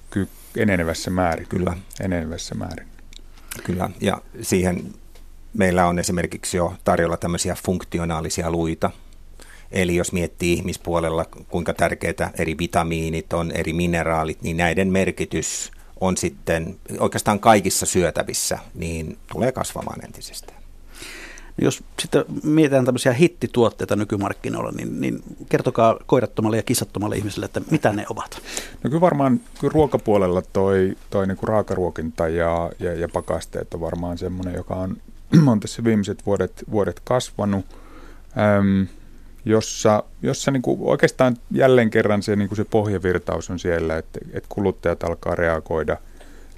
Kyllä 0.10 0.28
enenevässä 0.58 1.12
määrin. 1.12 1.48
Kyllä. 1.48 1.78
Enenevässä 2.00 2.56
määrin. 2.56 2.97
Kyllä, 3.64 3.90
ja 4.02 4.22
siihen 4.42 4.94
meillä 5.54 5.88
on 5.88 6.00
esimerkiksi 6.00 6.58
jo 6.58 6.74
tarjolla 6.84 7.18
tämmöisiä 7.18 7.56
funktionaalisia 7.66 8.52
luita. 8.52 8.92
Eli 9.72 9.96
jos 9.96 10.12
miettii 10.12 10.54
ihmispuolella, 10.54 11.26
kuinka 11.26 11.74
tärkeitä 11.74 12.32
eri 12.38 12.58
vitamiinit 12.58 13.34
on, 13.34 13.52
eri 13.52 13.74
mineraalit, 13.74 14.42
niin 14.42 14.58
näiden 14.58 14.88
merkitys 14.88 15.72
on 16.02 16.18
sitten 16.18 16.80
oikeastaan 17.00 17.40
kaikissa 17.40 17.86
syötävissä, 17.86 18.60
niin 18.74 19.18
tulee 19.32 19.52
kasvamaan 19.52 20.06
entisestään. 20.06 20.57
Jos 21.62 21.84
sitten 22.00 22.26
mietitään 22.44 22.86
tämmöisiä 22.86 23.14
hittituotteita 23.14 23.96
nykymarkkinoilla, 23.96 24.72
niin, 24.72 25.02
niin 25.02 25.24
kertokaa 25.50 26.00
koirattomalle 26.06 26.58
ja 26.58 26.64
kissattomalle 26.64 27.16
ihmiselle, 27.16 27.46
että 27.46 27.62
mitä 27.72 27.94
ne 27.94 28.06
ovat. 28.10 28.42
No 28.84 28.90
kyllä 28.90 29.02
varmaan 29.02 29.40
kyllä 29.60 29.74
ruokapuolella 29.74 30.42
toi, 30.42 30.96
toi 31.10 31.28
niin 31.28 31.38
kuin 31.38 31.48
raakaruokinta 31.48 32.28
ja, 32.28 32.72
ja, 32.80 32.94
ja 32.94 33.10
pakasteet 33.10 33.74
on 33.74 33.82
varmaan 33.82 34.18
semmoinen, 34.18 34.54
joka 34.54 34.76
on, 34.76 34.98
on 35.52 35.60
tässä 35.60 35.84
viimeiset 35.84 36.26
vuodet, 36.26 36.64
vuodet 36.72 37.02
kasvanut. 37.04 37.66
Öm, 38.60 38.88
jossa, 39.46 40.04
jossa 40.22 40.52
niin 40.52 40.62
kuin 40.62 40.80
oikeastaan 40.82 41.38
jälleen 41.52 41.90
kerran 41.90 42.24
se, 42.24 42.36
niin 42.36 42.48
kuin 42.50 42.58
se 42.58 42.66
pohjavirtaus 42.66 43.50
on 43.50 43.60
siellä, 43.60 43.98
että, 43.98 44.20
että 44.34 44.50
kuluttajat 44.50 45.04
alkaa 45.04 45.36
reagoida 45.36 45.98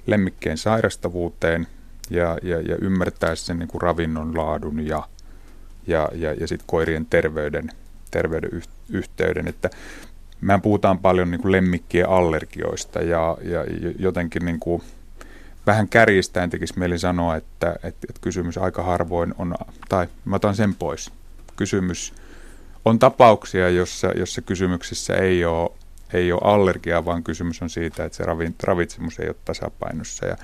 lemmikkien 0.06 0.58
sairastavuuteen– 0.58 1.66
ja, 2.10 2.38
ja, 2.42 2.60
ja 2.60 2.76
ymmärtää 2.80 3.34
sen 3.34 3.58
niin 3.58 3.68
kuin 3.68 3.82
ravinnon 3.82 4.36
laadun 4.36 4.86
ja, 4.86 5.08
ja, 5.86 6.08
ja, 6.14 6.32
ja 6.32 6.46
sitten 6.46 6.66
koirien 6.66 7.06
terveyden, 7.06 7.70
terveyden 8.10 8.50
yh, 8.52 8.62
yhteyden. 8.90 9.48
Että 9.48 9.70
mehän 10.40 10.62
puhutaan 10.62 10.98
paljon 10.98 11.30
niin 11.30 11.40
kuin 11.40 11.52
lemmikkien 11.52 12.08
allergioista 12.08 13.00
ja, 13.00 13.36
ja 13.42 13.64
jotenkin 13.98 14.44
niin 14.44 14.60
kuin 14.60 14.82
vähän 15.66 15.88
kärjistäen 15.88 16.50
tekisi 16.50 16.78
mieli 16.78 16.98
sanoa, 16.98 17.36
että, 17.36 17.72
että, 17.72 18.06
että 18.08 18.20
kysymys 18.20 18.58
aika 18.58 18.82
harvoin 18.82 19.34
on, 19.38 19.54
tai 19.88 20.06
mä 20.24 20.36
otan 20.36 20.54
sen 20.54 20.74
pois. 20.74 21.12
Kysymys 21.56 22.14
on 22.84 22.98
tapauksia, 22.98 23.68
jossa, 23.68 24.08
jossa 24.08 24.42
kysymyksessä 24.42 25.16
ei 25.16 25.44
ole, 25.44 25.70
ei 26.12 26.32
ole 26.32 26.40
allergia, 26.44 27.04
vaan 27.04 27.24
kysymys 27.24 27.62
on 27.62 27.70
siitä, 27.70 28.04
että 28.04 28.16
se 28.16 28.24
ravitsemus 28.62 29.18
ei 29.18 29.28
ole 29.28 29.36
tasapainossa. 29.44 30.26
Ja 30.26 30.36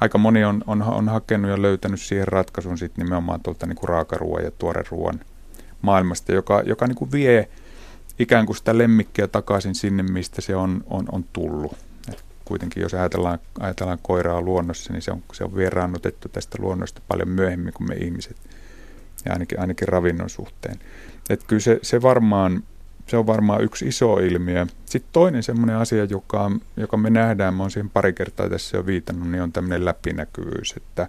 aika 0.00 0.18
moni 0.18 0.44
on, 0.44 0.64
on, 0.66 0.82
on 0.82 1.08
hakenut 1.08 1.50
ja 1.50 1.62
löytänyt 1.62 2.00
siihen 2.00 2.28
ratkaisun 2.28 2.78
sitten 2.78 3.04
nimenomaan 3.04 3.40
tuolta 3.40 3.66
niin 3.66 3.76
kuin 3.76 3.88
raakaruoan 3.88 4.44
ja 4.44 4.50
tuoreruoan 4.50 5.20
maailmasta, 5.82 6.32
joka, 6.32 6.62
joka 6.66 6.86
niin 6.86 6.96
kuin 6.96 7.12
vie 7.12 7.48
ikään 8.18 8.46
kuin 8.46 8.56
sitä 8.56 8.78
lemmikkiä 8.78 9.28
takaisin 9.28 9.74
sinne, 9.74 10.02
mistä 10.02 10.40
se 10.40 10.56
on, 10.56 10.84
on, 10.86 11.04
on 11.12 11.24
tullut. 11.32 11.72
Et 12.12 12.24
kuitenkin 12.44 12.82
jos 12.82 12.94
ajatellaan, 12.94 13.38
ajatellaan 13.60 13.98
koiraa 14.02 14.40
luonnossa, 14.42 14.92
niin 14.92 15.02
se 15.02 15.10
on, 15.10 15.22
se 15.32 15.44
on 15.44 15.56
vieraannutettu 15.56 16.28
tästä 16.28 16.58
luonnosta 16.60 17.00
paljon 17.08 17.28
myöhemmin 17.28 17.72
kuin 17.72 17.88
me 17.88 17.94
ihmiset, 17.94 18.36
ja 19.24 19.32
ainakin, 19.32 19.60
ainakin 19.60 19.88
ravinnon 19.88 20.30
suhteen. 20.30 20.78
Et 21.30 21.44
kyllä 21.44 21.60
se, 21.60 21.78
se 21.82 22.02
varmaan 22.02 22.62
se 23.06 23.16
on 23.16 23.26
varmaan 23.26 23.64
yksi 23.64 23.88
iso 23.88 24.18
ilmiö. 24.18 24.66
Sitten 24.86 25.10
toinen 25.12 25.42
semmoinen 25.42 25.76
asia, 25.76 26.04
joka, 26.04 26.50
joka 26.76 26.96
me 26.96 27.10
nähdään, 27.10 27.54
mä 27.54 27.62
oon 27.62 27.70
siihen 27.70 27.90
pari 27.90 28.12
kertaa 28.12 28.48
tässä 28.48 28.76
jo 28.76 28.86
viitannut, 28.86 29.30
niin 29.30 29.42
on 29.42 29.52
tämmöinen 29.52 29.84
läpinäkyvyys. 29.84 30.74
Että, 30.76 31.08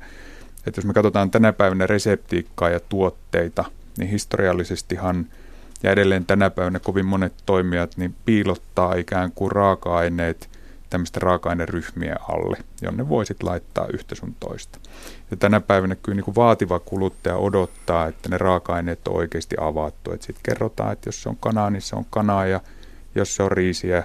että 0.67 0.79
jos 0.79 0.85
me 0.85 0.93
katsotaan 0.93 1.31
tänä 1.31 1.53
päivänä 1.53 1.87
reseptiikkaa 1.87 2.69
ja 2.69 2.79
tuotteita, 2.79 3.65
niin 3.97 4.09
historiallisestihan 4.09 5.25
ja 5.83 5.91
edelleen 5.91 6.25
tänä 6.25 6.49
päivänä 6.49 6.79
kovin 6.79 7.05
monet 7.05 7.33
toimijat 7.45 7.97
niin 7.97 8.15
piilottaa 8.25 8.95
ikään 8.95 9.31
kuin 9.31 9.51
raaka-aineet 9.51 10.49
tämmöistä 10.89 11.19
raaka-aineryhmiä 11.19 12.15
alle, 12.29 12.57
jonne 12.81 13.09
voisit 13.09 13.43
laittaa 13.43 13.87
yhtä 13.93 14.15
sun 14.15 14.35
toista. 14.39 14.79
Ja 15.31 15.37
tänä 15.37 15.61
päivänä 15.61 15.95
kyllä 15.95 16.15
niin 16.15 16.23
kuin 16.23 16.35
vaativa 16.35 16.79
kuluttaja 16.79 17.35
odottaa, 17.35 18.07
että 18.07 18.29
ne 18.29 18.37
raaka-aineet 18.37 19.07
on 19.07 19.15
oikeasti 19.15 19.55
avattu. 19.59 20.11
Sitten 20.11 20.43
kerrotaan, 20.43 20.93
että 20.93 21.07
jos 21.07 21.23
se 21.23 21.29
on 21.29 21.37
kanaa, 21.39 21.69
niin 21.69 21.81
se 21.81 21.95
on 21.95 22.05
kanaa 22.09 22.45
ja 22.45 22.61
jos 23.15 23.35
se 23.35 23.43
on 23.43 23.51
riisiä, 23.51 24.03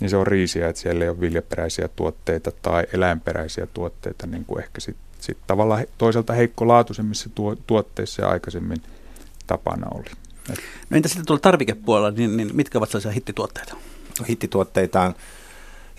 niin 0.00 0.10
se 0.10 0.16
on 0.16 0.26
riisiä, 0.26 0.68
että 0.68 0.82
siellä 0.82 1.04
ei 1.04 1.10
ole 1.10 1.20
viljaperäisiä 1.20 1.88
tuotteita 1.88 2.50
tai 2.62 2.86
eläinperäisiä 2.92 3.66
tuotteita, 3.66 4.26
niin 4.26 4.44
kuin 4.44 4.62
ehkä 4.64 4.80
sitten 4.80 5.10
sit 5.20 5.38
tavallaan 5.46 5.84
toisaalta 5.98 6.32
heikkolaatuisemmissa 6.32 7.30
tuo, 7.34 7.56
tuotteissa 7.66 8.28
aikaisemmin 8.28 8.82
tapana 9.46 9.86
oli. 9.94 10.10
No 10.90 10.96
entä 10.96 11.08
sitten 11.08 11.26
tuolla 11.26 11.40
tarvikepuolella, 11.40 12.10
niin, 12.10 12.36
niin 12.36 12.56
mitkä 12.56 12.78
ovat 12.78 12.90
sellaisia 12.90 13.12
hittituotteita? 13.12 13.74
No, 14.20 14.24
hittituotteita 14.28 15.00
on 15.00 15.14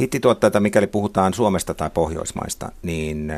hittituotteita, 0.02 0.60
mikäli 0.60 0.88
puhutaan 0.88 1.34
Suomesta 1.34 1.74
tai 1.74 1.90
Pohjoismaista, 1.90 2.72
niin 2.82 3.34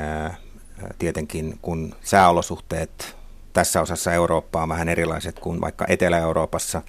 tietenkin 1.00 1.60
kun 1.62 1.96
sääolosuhteet 2.04 3.16
tässä 3.54 3.82
osassa 3.82 4.14
Eurooppaa 4.14 4.64
on 4.64 4.70
vähän 4.70 4.90
erilaiset 4.90 5.40
kuin 5.40 5.62
vaikka 5.62 5.86
Etelä-Euroopassa, 5.88 6.82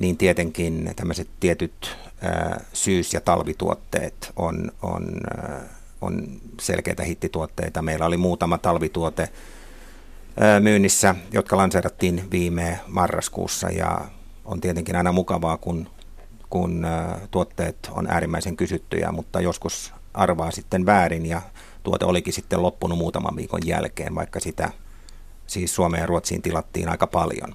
niin 0.00 0.16
tietenkin 0.16 0.92
tämmöiset 0.96 1.28
tietyt 1.40 1.96
syys- 2.72 3.14
ja 3.14 3.20
talvituotteet 3.20 4.32
on, 4.36 4.72
on, 4.82 5.20
on 6.00 6.40
selkeitä 6.60 7.02
hittituotteita. 7.02 7.82
Meillä 7.82 8.06
oli 8.06 8.16
muutama 8.16 8.58
talvituote 8.58 9.28
myynnissä, 10.60 11.14
jotka 11.32 11.56
lanseerattiin 11.56 12.30
viime 12.30 12.80
marraskuussa 12.86 13.70
ja 13.70 14.00
on 14.44 14.60
tietenkin 14.60 14.96
aina 14.96 15.12
mukavaa, 15.12 15.56
kun, 15.56 15.88
kun 16.50 16.86
tuotteet 17.30 17.90
on 17.92 18.06
äärimmäisen 18.10 18.56
kysyttyjä, 18.56 19.12
mutta 19.12 19.40
joskus 19.40 19.94
arvaa 20.14 20.50
sitten 20.50 20.86
väärin 20.86 21.26
ja 21.26 21.42
tuote 21.82 22.04
olikin 22.04 22.32
sitten 22.32 22.62
loppunut 22.62 22.98
muutaman 22.98 23.36
viikon 23.36 23.60
jälkeen, 23.64 24.14
vaikka 24.14 24.40
sitä 24.40 24.70
siis 25.46 25.74
Suomeen 25.74 26.00
ja 26.00 26.06
Ruotsiin 26.06 26.42
tilattiin 26.42 26.88
aika 26.88 27.06
paljon. 27.06 27.54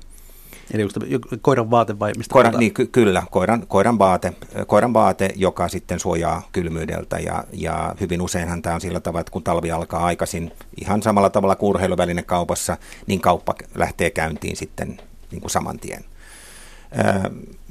Eli 0.73 0.83
onko 0.83 1.27
koiran 1.41 1.71
vaate 1.71 1.99
vai 1.99 2.11
mistä 2.17 2.33
koiran, 2.33 2.53
niin, 2.57 2.73
ky- 2.73 2.87
Kyllä, 2.87 3.23
koiran, 3.31 3.67
koiran, 3.67 3.99
vaate, 3.99 4.33
koiran 4.67 4.93
vaate, 4.93 5.29
joka 5.35 5.67
sitten 5.67 5.99
suojaa 5.99 6.49
kylmyydeltä 6.51 7.19
ja, 7.19 7.43
ja 7.53 7.95
hyvin 7.99 8.21
useinhan 8.21 8.61
tämä 8.61 8.75
on 8.75 8.81
sillä 8.81 8.99
tavalla, 8.99 9.21
että 9.21 9.31
kun 9.31 9.43
talvi 9.43 9.71
alkaa 9.71 10.05
aikaisin, 10.05 10.51
ihan 10.81 11.01
samalla 11.01 11.29
tavalla 11.29 11.55
kuin 11.55 11.77
kaupassa, 12.25 12.77
niin 13.07 13.21
kauppa 13.21 13.55
lähtee 13.75 14.09
käyntiin 14.09 14.55
sitten 14.55 14.97
niin 15.31 15.41
kuin 15.41 15.51
saman 15.51 15.79
tien. 15.79 16.05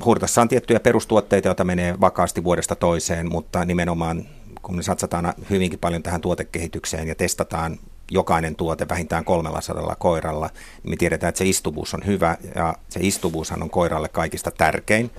Hurtassa 0.04 0.42
on 0.42 0.48
tiettyjä 0.48 0.80
perustuotteita, 0.80 1.48
joita 1.48 1.64
menee 1.64 2.00
vakaasti 2.00 2.44
vuodesta 2.44 2.76
toiseen, 2.76 3.32
mutta 3.32 3.64
nimenomaan 3.64 4.24
kun 4.62 4.76
me 4.76 4.82
satsataan 4.82 5.34
hyvinkin 5.50 5.78
paljon 5.78 6.02
tähän 6.02 6.20
tuotekehitykseen 6.20 7.08
ja 7.08 7.14
testataan 7.14 7.78
jokainen 8.10 8.56
tuote 8.56 8.88
vähintään 8.88 9.24
300 9.24 9.96
koiralla, 9.98 10.50
niin 10.82 10.90
me 10.90 10.96
tiedetään, 10.96 11.28
että 11.28 11.38
se 11.38 11.44
istuvuus 11.44 11.94
on 11.94 12.06
hyvä 12.06 12.36
ja 12.54 12.74
se 12.88 13.00
istuvuushan 13.02 13.62
on 13.62 13.70
koiralle 13.70 14.08
kaikista 14.08 14.50
tärkein, 14.50 15.10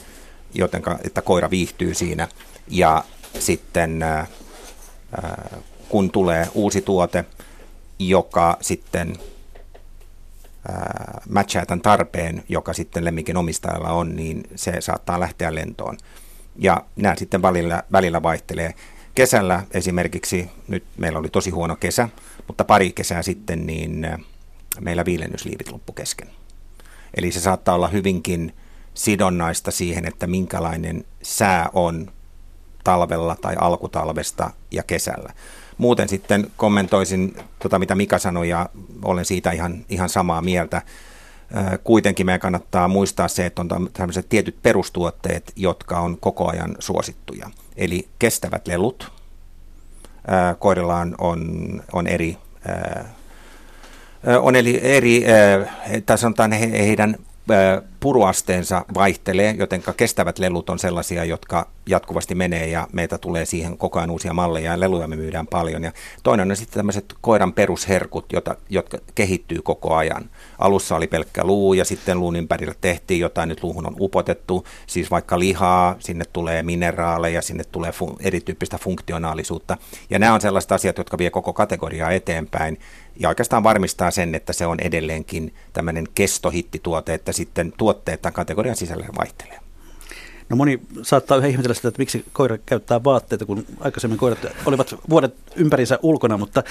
joten 0.54 0.84
että 1.06 1.22
koira 1.22 1.50
viihtyy 1.50 1.94
siinä. 1.94 2.28
Ja 2.68 3.04
sitten 3.40 4.06
kun 5.90 6.12
tulee 6.12 6.48
uusi 6.54 6.82
tuote, 6.82 7.26
joka 8.00 8.58
sitten 8.62 9.18
matchaa 11.30 11.66
tämän 11.66 11.82
tarpeen, 11.82 12.44
joka 12.50 12.74
sitten 12.74 13.06
lemmikin 13.06 13.38
omistajalla 13.38 13.90
on, 13.92 14.16
niin 14.16 14.44
se 14.56 14.82
saattaa 14.82 15.20
lähteä 15.20 15.56
lentoon. 15.56 15.98
Ja 16.56 16.86
nämä 16.96 17.16
sitten 17.16 17.42
välillä, 17.42 17.84
välillä 17.92 18.24
vaihtelee. 18.24 18.74
Kesällä 19.16 19.64
esimerkiksi, 19.72 20.50
nyt 20.68 20.84
meillä 20.98 21.20
oli 21.20 21.30
tosi 21.30 21.50
huono 21.50 21.76
kesä, 21.76 22.10
mutta 22.48 22.64
pari 22.64 22.92
kesää 22.92 23.22
sitten 23.22 23.66
niin 23.66 24.08
meillä 24.82 25.06
viilennysliivit 25.06 25.72
loppu 25.72 25.94
kesken. 25.94 26.30
Eli 27.18 27.32
se 27.32 27.40
saattaa 27.40 27.76
olla 27.76 27.88
hyvinkin 27.88 28.56
sidonnaista 28.94 29.72
siihen, 29.72 30.06
että 30.06 30.28
minkälainen 30.28 31.06
sää 31.22 31.70
on 31.74 32.12
talvella 32.84 33.36
tai 33.36 33.56
alkutalvesta 33.60 34.52
ja 34.72 34.84
kesällä. 34.84 35.34
Muuten 35.84 36.10
sitten 36.10 36.48
kommentoisin 36.58 37.36
tota, 37.60 37.80
mitä 37.80 37.96
Mika 37.96 38.20
sanoi 38.20 38.50
ja 38.50 38.70
olen 39.06 39.26
siitä 39.26 39.52
ihan, 39.52 39.86
ihan 39.90 40.10
samaa 40.10 40.42
mieltä. 40.42 40.82
Kuitenkin 41.84 42.26
meidän 42.26 42.40
kannattaa 42.40 42.88
muistaa 42.88 43.28
se, 43.28 43.46
että 43.46 43.62
on 43.62 43.90
tämmöiset 43.94 44.30
tietyt 44.30 44.56
perustuotteet, 44.62 45.52
jotka 45.56 46.00
on 46.00 46.18
koko 46.18 46.50
ajan 46.50 46.76
suosittuja. 46.80 47.50
Eli 47.78 48.08
kestävät 48.20 48.68
lelut. 48.68 49.12
Koirilla 50.60 50.98
on, 50.98 51.16
on 51.94 52.08
eri 52.08 52.38
on 54.42 54.56
eli 54.56 54.80
eri, 54.84 55.24
tai 56.06 56.18
sanotaan 56.18 56.52
he, 56.52 56.72
heidän 56.72 57.16
puruasteensa 58.04 58.86
vaihtelee, 58.94 59.56
joten 59.60 59.84
kestävät 59.98 60.40
lelut 60.40 60.70
on 60.70 60.80
sellaisia, 60.80 61.26
jotka 61.26 61.68
jatkuvasti 61.86 62.36
menee 62.36 62.68
ja 62.68 62.88
meitä 62.92 63.18
tulee 63.18 63.46
siihen 63.46 63.78
koko 63.78 64.00
ajan 64.00 64.12
uusia 64.12 64.34
malleja 64.34 64.72
ja 64.72 64.80
leluja 64.80 65.08
me 65.08 65.16
myydään 65.16 65.48
paljon. 65.48 65.84
Ja 65.84 65.92
toinen 66.24 66.52
on 66.52 66.58
sitten 66.58 66.76
tämmöiset 66.76 67.14
koiran 67.22 67.54
perusherkut, 67.54 68.34
jota, 68.34 68.56
jotka 68.70 68.98
kehittyy 69.16 69.62
koko 69.62 69.96
ajan. 69.96 70.30
Alussa 70.60 70.96
oli 70.96 71.08
pelkkä 71.08 71.44
luu 71.44 71.74
ja 71.74 71.86
sitten 71.86 72.20
luun 72.20 72.36
ympärillä 72.36 72.74
tehtiin 72.82 73.20
jotain, 73.20 73.50
nyt 73.50 73.64
luuhun 73.64 73.88
on 73.88 73.96
upotettu, 74.00 74.66
siis 74.88 75.12
vaikka 75.12 75.40
lihaa, 75.40 75.96
sinne 76.00 76.26
tulee 76.34 76.64
mineraaleja, 76.64 77.42
sinne 77.42 77.64
tulee 77.64 77.92
fu- 77.92 78.18
erityyppistä 78.20 78.78
funktionaalisuutta. 78.78 79.78
Ja 80.10 80.20
nämä 80.20 80.34
on 80.34 80.42
sellaiset 80.42 80.72
asiat, 80.72 80.98
jotka 80.98 81.18
vie 81.18 81.30
koko 81.30 81.54
kategoriaa 81.54 82.12
eteenpäin 82.12 82.80
ja 83.20 83.30
oikeastaan 83.30 83.64
varmistaa 83.64 84.12
sen, 84.12 84.36
että 84.36 84.54
se 84.54 84.66
on 84.66 84.80
edelleenkin 84.80 85.54
tämmöinen 85.74 86.08
kestohittituote, 86.16 87.14
että 87.14 87.32
sitten 87.32 87.74
tuotteet 87.78 87.93
tämän 87.94 88.34
kategorian 88.34 88.76
sisällä 88.76 89.06
vaihtelee. 89.20 89.60
No 90.50 90.56
moni 90.56 90.82
saattaa 91.02 91.38
yhä 91.38 91.48
ihmetellä 91.48 91.74
sitä, 91.74 91.88
että 91.88 92.00
miksi 92.00 92.26
koira 92.34 92.58
käyttää 92.58 93.04
vaatteita, 93.04 93.46
kun 93.46 93.66
aikaisemmin 93.80 94.20
koirat 94.20 94.40
olivat 94.66 94.96
vuodet 95.10 95.36
ympärinsä 95.56 96.00
ulkona, 96.02 96.38
mutta 96.38 96.64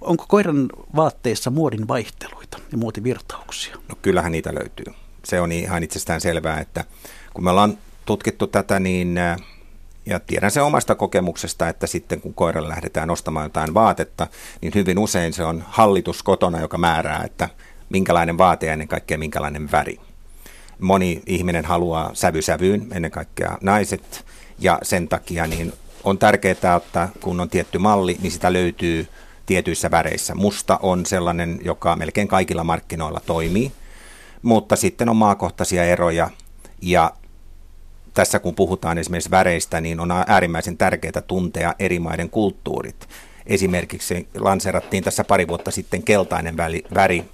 onko 0.00 0.24
koiran 0.28 0.68
vaatteissa 0.96 1.50
muodin 1.50 1.88
vaihteluita 1.88 2.58
ja 2.72 2.78
muotivirtauksia? 2.78 3.76
No 3.88 3.94
kyllähän 4.02 4.32
niitä 4.32 4.54
löytyy. 4.54 4.94
Se 5.24 5.40
on 5.40 5.52
ihan 5.52 5.82
itsestään 5.82 6.20
selvää, 6.20 6.60
että 6.60 6.84
kun 7.34 7.44
me 7.44 7.50
ollaan 7.50 7.78
tutkittu 8.06 8.46
tätä, 8.46 8.80
niin 8.80 9.18
ja 10.06 10.20
tiedän 10.20 10.50
se 10.50 10.62
omasta 10.62 10.94
kokemuksesta, 10.94 11.68
että 11.68 11.86
sitten 11.86 12.20
kun 12.20 12.34
koiralle 12.34 12.68
lähdetään 12.68 13.10
ostamaan 13.10 13.46
jotain 13.46 13.74
vaatetta, 13.74 14.26
niin 14.60 14.72
hyvin 14.74 14.98
usein 14.98 15.32
se 15.32 15.44
on 15.44 15.64
hallitus 15.68 16.22
kotona, 16.22 16.60
joka 16.60 16.78
määrää, 16.78 17.22
että 17.24 17.48
minkälainen 17.88 18.38
vaate 18.38 18.66
ja 18.66 18.72
ennen 18.72 18.88
kaikkea 18.88 19.18
minkälainen 19.18 19.72
väri. 19.72 20.00
Moni 20.78 21.22
ihminen 21.26 21.64
haluaa 21.64 22.10
sävysävyyn, 22.14 22.86
ennen 22.92 23.10
kaikkea 23.10 23.58
naiset, 23.60 24.24
ja 24.58 24.78
sen 24.82 25.08
takia 25.08 25.46
niin 25.46 25.72
on 26.04 26.18
tärkeää, 26.18 26.76
että 26.76 27.08
kun 27.20 27.40
on 27.40 27.50
tietty 27.50 27.78
malli, 27.78 28.16
niin 28.22 28.32
sitä 28.32 28.52
löytyy 28.52 29.08
tietyissä 29.46 29.90
väreissä. 29.90 30.34
Musta 30.34 30.78
on 30.82 31.06
sellainen, 31.06 31.60
joka 31.64 31.96
melkein 31.96 32.28
kaikilla 32.28 32.64
markkinoilla 32.64 33.20
toimii, 33.26 33.72
mutta 34.42 34.76
sitten 34.76 35.08
on 35.08 35.16
maakohtaisia 35.16 35.84
eroja, 35.84 36.30
ja 36.82 37.12
tässä 38.14 38.38
kun 38.38 38.54
puhutaan 38.54 38.98
esimerkiksi 38.98 39.30
väreistä, 39.30 39.80
niin 39.80 40.00
on 40.00 40.10
äärimmäisen 40.26 40.76
tärkeää 40.76 41.22
tuntea 41.26 41.74
eri 41.78 41.98
maiden 41.98 42.30
kulttuurit. 42.30 43.08
Esimerkiksi 43.46 44.28
lanserattiin 44.38 45.04
tässä 45.04 45.24
pari 45.24 45.48
vuotta 45.48 45.70
sitten 45.70 46.02
keltainen 46.02 46.56
väri, 46.94 47.24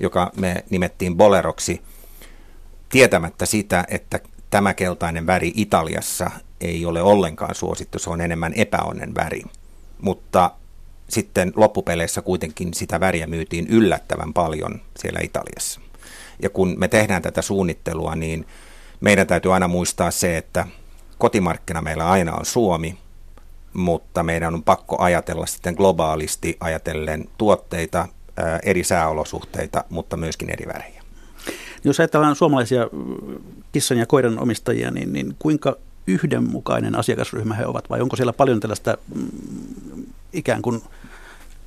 joka 0.00 0.30
me 0.36 0.64
nimettiin 0.70 1.16
boleroksi, 1.16 1.82
tietämättä 2.94 3.46
sitä, 3.46 3.84
että 3.88 4.20
tämä 4.50 4.74
keltainen 4.74 5.26
väri 5.26 5.52
Italiassa 5.56 6.30
ei 6.60 6.86
ole 6.86 7.02
ollenkaan 7.02 7.54
suosittu, 7.54 7.98
se 7.98 8.10
on 8.10 8.20
enemmän 8.20 8.52
epäonnen 8.56 9.14
väri. 9.14 9.42
Mutta 10.00 10.50
sitten 11.08 11.52
loppupeleissä 11.56 12.22
kuitenkin 12.22 12.74
sitä 12.74 13.00
väriä 13.00 13.26
myytiin 13.26 13.66
yllättävän 13.66 14.32
paljon 14.32 14.80
siellä 14.98 15.20
Italiassa. 15.22 15.80
Ja 16.42 16.50
kun 16.50 16.74
me 16.78 16.88
tehdään 16.88 17.22
tätä 17.22 17.42
suunnittelua, 17.42 18.16
niin 18.16 18.46
meidän 19.00 19.26
täytyy 19.26 19.54
aina 19.54 19.68
muistaa 19.68 20.10
se, 20.10 20.36
että 20.36 20.66
kotimarkkina 21.18 21.82
meillä 21.82 22.10
aina 22.10 22.34
on 22.34 22.44
Suomi, 22.44 22.98
mutta 23.72 24.22
meidän 24.22 24.54
on 24.54 24.62
pakko 24.62 24.96
ajatella 25.02 25.46
sitten 25.46 25.74
globaalisti 25.74 26.56
ajatellen 26.60 27.24
tuotteita, 27.38 28.08
eri 28.62 28.84
sääolosuhteita, 28.84 29.84
mutta 29.90 30.16
myöskin 30.16 30.50
eri 30.50 30.66
värejä. 30.66 30.93
Jos 31.84 32.00
ajatellaan 32.00 32.36
suomalaisia 32.36 32.88
kissan 33.72 33.98
ja 33.98 34.06
koiran 34.06 34.38
omistajia, 34.38 34.90
niin, 34.90 35.12
niin 35.12 35.36
kuinka 35.38 35.76
yhdenmukainen 36.06 36.94
asiakasryhmä 36.94 37.54
he 37.54 37.66
ovat, 37.66 37.90
vai 37.90 38.00
onko 38.00 38.16
siellä 38.16 38.32
paljon 38.32 38.60
tällaista 38.60 38.98
mm, 39.14 40.06
ikään 40.32 40.62
kuin 40.62 40.82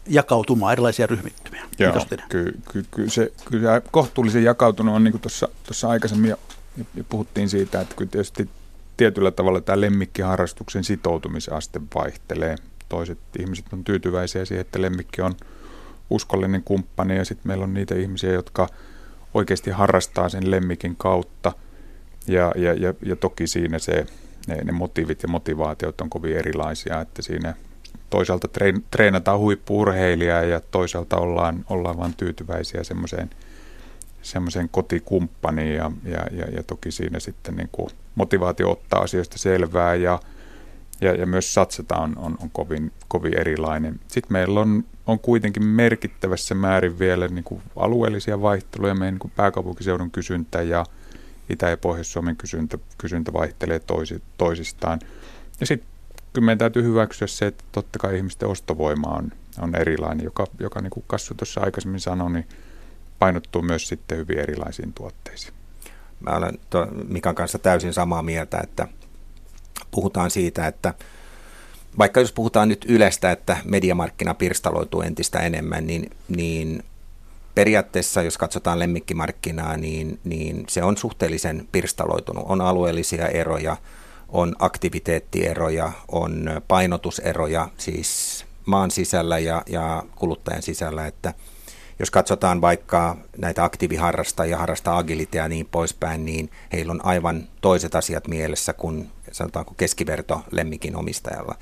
jakautumaa, 0.08 0.72
erilaisia 0.72 1.08
ryhmittymiä? 1.08 1.64
Joo, 1.80 2.06
kyllä 2.10 2.24
ky, 2.30 2.86
ky, 2.92 3.10
se, 3.10 3.32
kyllä 3.46 3.82
kohtuullisen 3.92 4.44
jakautunut 4.44 4.96
on, 4.96 5.04
niin 5.04 5.12
kuin 5.12 5.22
tuossa 5.22 5.90
aikaisemmin 5.90 6.30
ja 6.30 6.38
puhuttiin 7.10 7.50
siitä, 7.50 7.82
että 7.82 7.96
kyllä 7.96 8.12
tietysti 8.12 8.50
tietyllä 8.98 9.32
tavalla 9.32 9.62
tämä 9.62 9.82
lemmikkiharrastuksen 9.82 10.84
sitoutumisaste 10.84 11.82
vaihtelee. 11.96 12.56
Toiset 12.90 13.18
ihmiset 13.40 13.66
on 13.74 13.84
tyytyväisiä 13.84 14.46
siihen, 14.46 14.62
että 14.62 14.82
lemmikki 14.82 15.22
on 15.22 15.36
uskollinen 16.10 16.64
kumppani 16.64 17.18
ja 17.18 17.26
sitten 17.26 17.48
meillä 17.48 17.64
on 17.64 17.74
niitä 17.74 17.96
ihmisiä, 17.96 18.32
jotka 18.32 18.68
oikeasti 19.38 19.72
harrastaa 19.72 20.30
sen 20.30 20.52
lemmikin 20.52 20.96
kautta. 20.96 21.52
Ja, 22.28 22.52
ja, 22.56 22.74
ja, 22.74 22.94
ja 23.06 23.16
toki 23.16 23.48
siinä 23.48 23.80
se, 23.80 24.06
ne, 24.48 24.56
ne 24.56 24.72
motiivit 24.72 25.24
ja 25.24 25.30
motivaatiot 25.30 26.02
on 26.02 26.10
kovin 26.10 26.38
erilaisia, 26.38 27.02
että 27.02 27.22
siinä 27.22 27.54
toisaalta 28.10 28.48
treenataan 28.92 29.40
huippuurheilijaa 29.40 30.42
ja 30.42 30.62
toisaalta 30.72 31.18
ollaan, 31.18 31.66
ollaan 31.70 31.98
vain 31.98 32.14
tyytyväisiä 32.14 32.84
semmoiseen– 32.84 33.30
semmoisen 34.28 34.70
kotikumppaniin 34.70 35.76
ja, 35.76 35.92
ja, 36.04 36.28
ja, 36.32 36.46
ja 36.46 36.64
toki 36.64 36.92
siinä 36.92 37.20
sitten 37.20 37.56
niin 37.56 37.70
kuin 37.72 37.90
motivaatio 38.16 38.72
ottaa 38.72 39.02
asioista 39.02 39.38
selvää 39.38 39.96
ja, 39.96 40.20
ja, 41.02 41.16
ja 41.16 41.26
myös 41.26 41.54
satsata 41.54 41.96
on, 41.96 42.18
on, 42.18 42.38
on 42.42 42.50
kovin, 42.50 42.92
kovin 43.08 43.40
erilainen. 43.40 44.00
Sitten 44.08 44.34
meillä 44.34 44.60
on, 44.60 44.84
on 45.08 45.20
kuitenkin 45.20 45.66
merkittävässä 45.66 46.56
määrin 46.56 47.00
vielä 47.00 47.28
niin 47.28 47.44
kuin 47.44 47.62
alueellisia 47.76 48.42
vaihteluja. 48.42 48.96
Meidän 48.96 49.14
niin 49.14 49.20
kuin 49.20 49.34
pääkaupunkiseudun 49.36 50.12
kysyntä 50.12 50.62
ja 50.62 50.86
Itä- 51.50 51.70
ja 51.70 51.78
Pohjois-Suomen 51.78 52.36
kysyntä, 52.36 52.78
kysyntä 52.98 53.34
vaihtelee 53.34 53.80
toisi, 53.80 54.22
toisistaan. 54.38 55.00
Ja 55.60 55.66
sitten 55.66 55.90
kyllä 56.34 56.46
meidän 56.46 56.58
täytyy 56.58 56.84
hyväksyä 56.84 57.28
se, 57.28 57.48
että 57.48 57.64
totta 57.72 58.00
kai 58.00 58.18
ihmisten 58.18 58.50
ostovoima 58.50 59.08
on, 59.08 59.32
on 59.60 59.76
erilainen, 59.76 60.24
joka, 60.24 60.48
joka 60.60 60.82
niin 60.82 60.90
kuin 60.92 61.04
Kassu 61.08 61.34
tuossa 61.34 61.62
aikaisemmin 61.62 62.00
sanoi, 62.00 62.32
niin 62.32 62.48
painottuu 63.20 63.62
myös 63.62 63.88
sitten 63.88 64.18
hyvin 64.18 64.40
erilaisiin 64.40 64.94
tuotteisiin. 64.94 65.54
Mä 66.20 66.32
olen 66.32 66.60
Mikan 67.08 67.36
kanssa 67.36 67.60
täysin 67.60 67.94
samaa 67.94 68.24
mieltä, 68.24 68.60
että 68.64 68.88
puhutaan 69.92 70.32
siitä, 70.32 70.68
että 70.68 70.94
vaikka 71.98 72.20
jos 72.20 72.32
puhutaan 72.32 72.70
nyt 72.70 72.86
Ylestä, 72.90 73.32
että 73.32 73.58
mediamarkkina 73.66 74.34
pirstaloituu 74.34 75.02
entistä 75.02 75.40
enemmän, 75.40 75.88
niin, 75.88 76.10
niin 76.28 76.84
periaatteessa, 77.56 78.22
jos 78.22 78.38
katsotaan 78.38 78.80
lemmikkimarkkinaa, 78.80 79.78
niin, 79.78 80.20
niin 80.24 80.66
se 80.70 80.84
on 80.84 80.98
suhteellisen 80.98 81.68
pirstaloitunut. 81.72 82.46
On 82.48 82.62
alueellisia 82.62 83.28
eroja, 83.28 83.78
on 84.30 84.56
aktiviteettieroja, 84.60 85.92
on 86.08 86.62
painotuseroja, 86.68 87.70
siis 87.78 88.46
maan 88.66 88.92
sisällä 88.92 89.40
ja, 89.40 89.62
ja 89.70 90.04
kuluttajan 90.16 90.62
sisällä, 90.62 91.08
että 91.08 91.34
jos 92.00 92.12
katsotaan 92.12 92.62
vaikka 92.62 93.18
näitä 93.38 93.64
aktiiviharrastajia, 93.64 94.58
harrastaa 94.58 94.98
agilitea 94.98 95.44
ja 95.44 95.50
niin 95.50 95.68
poispäin, 95.72 96.26
niin 96.26 96.50
heillä 96.74 96.92
on 96.92 97.06
aivan 97.06 97.48
toiset 97.62 97.96
asiat 97.96 98.28
mielessä 98.28 98.74
kuin 98.74 99.10
sanotaanko 99.38 99.74
keskiverto 99.78 100.42
lemmikin 100.52 100.96
omistajalla. 100.96 101.56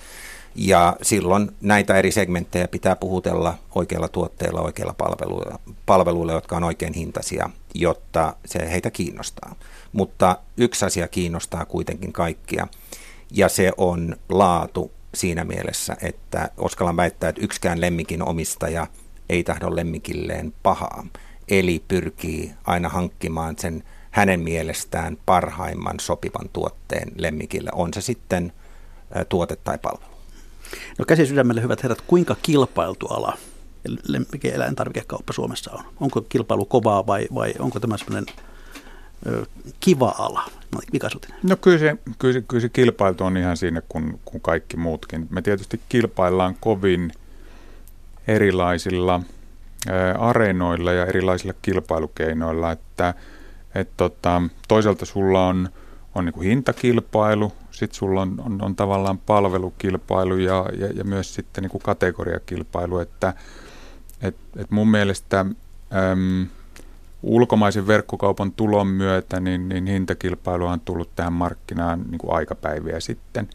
Ja 0.56 0.96
silloin 1.02 1.52
näitä 1.62 1.96
eri 1.96 2.12
segmenttejä 2.12 2.68
pitää 2.68 2.96
puhutella 2.96 3.58
oikeilla 3.76 4.08
tuotteilla, 4.08 4.62
oikeilla 4.62 4.94
palveluilla, 4.94 5.60
palveluilla, 5.86 6.34
jotka 6.34 6.58
on 6.58 6.64
oikein 6.64 6.94
hintaisia, 6.94 7.50
jotta 7.74 8.36
se 8.46 8.72
heitä 8.72 8.92
kiinnostaa. 8.92 9.56
Mutta 9.94 10.38
yksi 10.58 10.86
asia 10.86 11.08
kiinnostaa 11.08 11.66
kuitenkin 11.66 12.14
kaikkia, 12.14 12.68
ja 13.32 13.50
se 13.50 13.72
on 13.78 14.16
laatu 14.30 14.92
siinä 15.14 15.44
mielessä, 15.44 15.98
että 16.02 16.50
uskallan 16.58 16.98
väittää, 16.98 17.30
että 17.30 17.42
yksikään 17.42 17.82
lemmikin 17.82 18.24
omistaja 18.24 18.88
ei 19.30 19.44
tahdo 19.44 19.76
lemmikilleen 19.76 20.54
pahaa. 20.64 21.06
Eli 21.48 21.84
pyrkii 21.88 22.54
aina 22.66 22.90
hankkimaan 22.90 23.56
sen 23.60 23.84
hänen 24.16 24.40
mielestään 24.40 25.18
parhaimman 25.26 26.00
sopivan 26.00 26.50
tuotteen 26.54 27.12
lemmikille, 27.16 27.70
on 27.74 27.94
se 27.94 28.02
sitten 28.02 28.54
tuote 29.30 29.56
tai 29.56 29.78
palvelu. 29.78 30.12
No 31.00 31.06
käsi 31.06 31.26
sydämelle 31.26 31.62
hyvät 31.62 31.84
herrat, 31.84 32.02
kuinka 32.02 32.36
kilpailtu 32.42 33.06
ala 33.08 33.38
lemmikkieläintarvikekauppa 34.08 35.34
Suomessa 35.34 35.72
on? 35.72 35.84
Onko 36.00 36.22
kilpailu 36.22 36.66
kovaa 36.66 37.08
vai, 37.08 37.28
vai 37.36 37.54
onko 37.60 37.80
tämä 37.80 37.98
semmoinen 37.98 38.26
kiva 39.80 40.16
ala? 40.18 40.50
Mika 40.92 41.10
Sutinen. 41.10 41.40
No 41.44 41.56
kyllä 41.56 41.78
se, 41.78 41.98
kyllä, 42.20 42.34
se, 42.34 42.42
kyllä 42.42 42.62
se 42.62 42.70
kilpailu 42.70 43.16
on 43.20 43.38
ihan 43.38 43.58
siinä 43.58 43.82
kuin, 43.90 44.20
kuin 44.26 44.42
kaikki 44.42 44.78
muutkin. 44.78 45.28
Me 45.30 45.42
tietysti 45.42 45.82
kilpaillaan 45.90 46.56
kovin 46.60 47.12
erilaisilla 48.28 49.22
areenoilla 50.20 50.94
ja 50.94 51.06
erilaisilla 51.06 51.54
kilpailukeinoilla, 51.62 52.72
että 52.72 53.14
et 53.76 53.90
tota, 53.98 54.42
toisaalta 54.68 55.06
sulla 55.06 55.48
on, 55.48 55.70
on 56.16 56.26
niin 56.26 56.42
hintakilpailu, 56.42 57.52
sitten 57.72 57.98
sulla 57.98 58.22
on, 58.22 58.42
on, 58.46 58.62
on 58.62 58.76
tavallaan 58.76 59.18
palvelukilpailu 59.18 60.38
ja, 60.38 60.66
ja, 60.78 60.88
ja 60.88 61.04
myös 61.04 61.34
sitten 61.34 61.64
niin 61.64 61.82
kategoriakilpailu, 61.84 63.00
että 63.00 63.34
et, 64.22 64.36
et 64.58 64.72
mun 64.72 64.92
mielestä 64.92 65.40
äm, 65.40 66.48
ulkomaisen 67.24 67.88
verkkokaupan 67.88 68.52
tulon 68.52 68.88
myötä 68.88 69.40
niin, 69.40 69.70
niin 69.70 69.88
hintakilpailu 69.88 70.66
on 70.66 70.80
tullut 70.80 71.10
tähän 71.16 71.34
markkinaan 71.34 72.06
niin 72.12 72.20
kuin 72.20 72.36
aikapäiviä 72.36 73.00
sitten. 73.00 73.50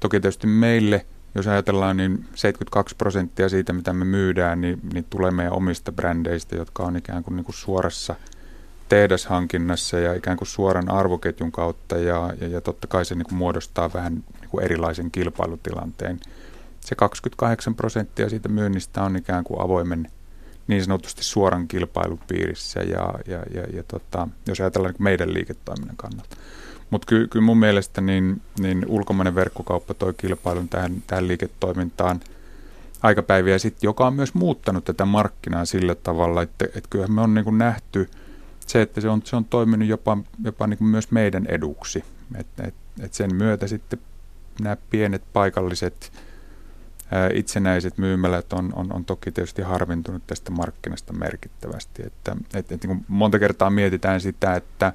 Toki 0.00 0.20
tietysti 0.20 0.46
meille, 0.46 1.06
jos 1.34 1.46
ajatellaan, 1.46 1.96
niin 1.96 2.24
72 2.34 2.96
prosenttia 2.96 3.48
siitä, 3.48 3.72
mitä 3.72 3.92
me 3.92 4.04
myydään, 4.04 4.60
niin, 4.60 4.80
niin 4.92 5.06
tulee 5.10 5.30
meidän 5.30 5.52
omista 5.52 5.92
brändeistä, 5.92 6.56
jotka 6.56 6.82
on 6.82 6.96
ikään 6.96 7.24
kuin, 7.24 7.36
niin 7.36 7.44
kuin 7.44 7.56
suorassa– 7.56 8.16
tehdashankinnassa 8.90 9.98
ja 9.98 10.14
ikään 10.14 10.36
kuin 10.36 10.48
suoran 10.48 10.90
arvoketjun 10.90 11.52
kautta 11.52 11.98
ja, 11.98 12.34
ja, 12.40 12.48
ja 12.48 12.60
totta 12.60 12.86
kai 12.86 13.04
se 13.04 13.14
niin 13.14 13.26
kuin 13.26 13.34
muodostaa 13.34 13.92
vähän 13.92 14.14
niin 14.14 14.50
kuin 14.50 14.64
erilaisen 14.64 15.10
kilpailutilanteen. 15.10 16.20
Se 16.80 16.94
28 16.94 17.74
prosenttia 17.74 18.28
siitä 18.28 18.48
myynnistä 18.48 19.02
on 19.02 19.16
ikään 19.16 19.44
kuin 19.44 19.60
avoimen 19.60 20.10
niin 20.66 20.84
sanotusti 20.84 21.24
suoran 21.24 21.68
kilpailun 21.68 22.20
piirissä 22.28 22.80
ja, 22.80 23.14
ja, 23.26 23.42
ja, 23.54 23.62
ja 23.72 23.82
tota, 23.82 24.28
jos 24.46 24.60
ajatellaan 24.60 24.92
niin 24.92 25.02
meidän 25.02 25.34
liiketoiminnan 25.34 25.96
kannalta. 25.96 26.36
Mutta 26.90 27.06
ky, 27.06 27.26
kyllä 27.26 27.44
mun 27.44 27.58
mielestä 27.58 28.00
niin, 28.00 28.42
niin 28.58 28.84
ulkomainen 28.88 29.34
verkkokauppa 29.34 29.94
toi 29.94 30.14
kilpailun 30.16 30.68
tähän, 30.68 31.02
tähän 31.06 31.28
liiketoimintaan 31.28 32.20
aikapäiviä 33.02 33.58
sitten, 33.58 33.88
joka 33.88 34.06
on 34.06 34.14
myös 34.14 34.34
muuttanut 34.34 34.84
tätä 34.84 35.04
markkinaa 35.04 35.64
sillä 35.64 35.94
tavalla, 35.94 36.42
että, 36.42 36.64
että 36.64 36.90
kyllähän 36.90 37.12
me 37.12 37.20
on 37.20 37.34
niin 37.34 37.44
kuin 37.44 37.58
nähty– 37.58 38.08
se, 38.70 38.82
että 38.82 39.00
se 39.00 39.08
on, 39.08 39.22
se 39.24 39.36
on 39.36 39.44
toiminut 39.44 39.88
jopa, 39.88 40.18
jopa 40.44 40.66
niin 40.66 40.78
kuin 40.78 40.88
myös 40.88 41.10
meidän 41.10 41.46
eduksi. 41.46 42.04
Et, 42.34 42.46
et, 42.64 42.74
et 43.00 43.14
sen 43.14 43.34
myötä 43.34 43.66
sitten 43.66 43.98
nämä 44.60 44.76
pienet 44.90 45.22
paikalliset 45.32 46.12
ää, 47.10 47.30
itsenäiset 47.34 47.98
myymälät 47.98 48.52
on, 48.52 48.72
on, 48.74 48.92
on 48.92 49.04
toki 49.04 49.32
tietysti 49.32 49.62
harvintunut 49.62 50.22
tästä 50.26 50.50
markkinasta 50.50 51.12
merkittävästi. 51.12 52.02
Että, 52.06 52.36
et, 52.54 52.72
et, 52.72 52.82
niin 52.82 52.96
kuin 52.96 53.04
monta 53.08 53.38
kertaa 53.38 53.70
mietitään 53.70 54.20
sitä, 54.20 54.54
että 54.54 54.92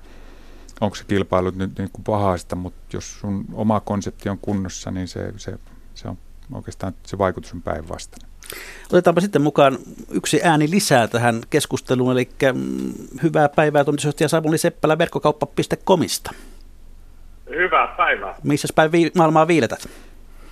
onko 0.82 0.96
se 0.96 1.04
kilpailu 1.04 1.52
nyt 1.56 1.78
niin 1.78 1.92
kuin 1.94 2.04
pahasta, 2.04 2.56
mutta 2.56 2.98
jos 2.98 3.20
sun 3.20 3.46
oma 3.54 3.80
konsepti 3.80 4.30
on 4.30 4.38
kunnossa, 4.38 4.92
niin 4.92 5.08
se, 5.08 5.34
se, 5.38 5.60
se 5.96 6.08
on 6.08 6.18
oikeastaan 6.52 6.94
se 7.06 7.18
vaikutus 7.18 7.54
on 7.54 7.62
päinvastainen. 7.62 8.35
Otetaanpa 8.94 9.22
sitten 9.22 9.42
mukaan 9.42 9.78
yksi 10.12 10.42
ääni 10.44 10.72
lisää 10.72 11.08
tähän 11.08 11.42
keskusteluun, 11.50 12.12
eli 12.12 12.30
mm, 12.54 12.94
hyvää 13.24 13.50
päivää 13.50 13.84
toimitusjohtaja 13.84 14.30
Samuli 14.30 14.58
Seppälä 14.58 14.98
verkkokauppa.comista. 14.98 16.32
Hyvää 17.50 17.88
päivää. 17.88 18.36
Missä 18.44 18.68
päin 18.76 18.92
vi- 18.92 19.12
maailmaa 19.16 19.48
viiletät? 19.48 19.90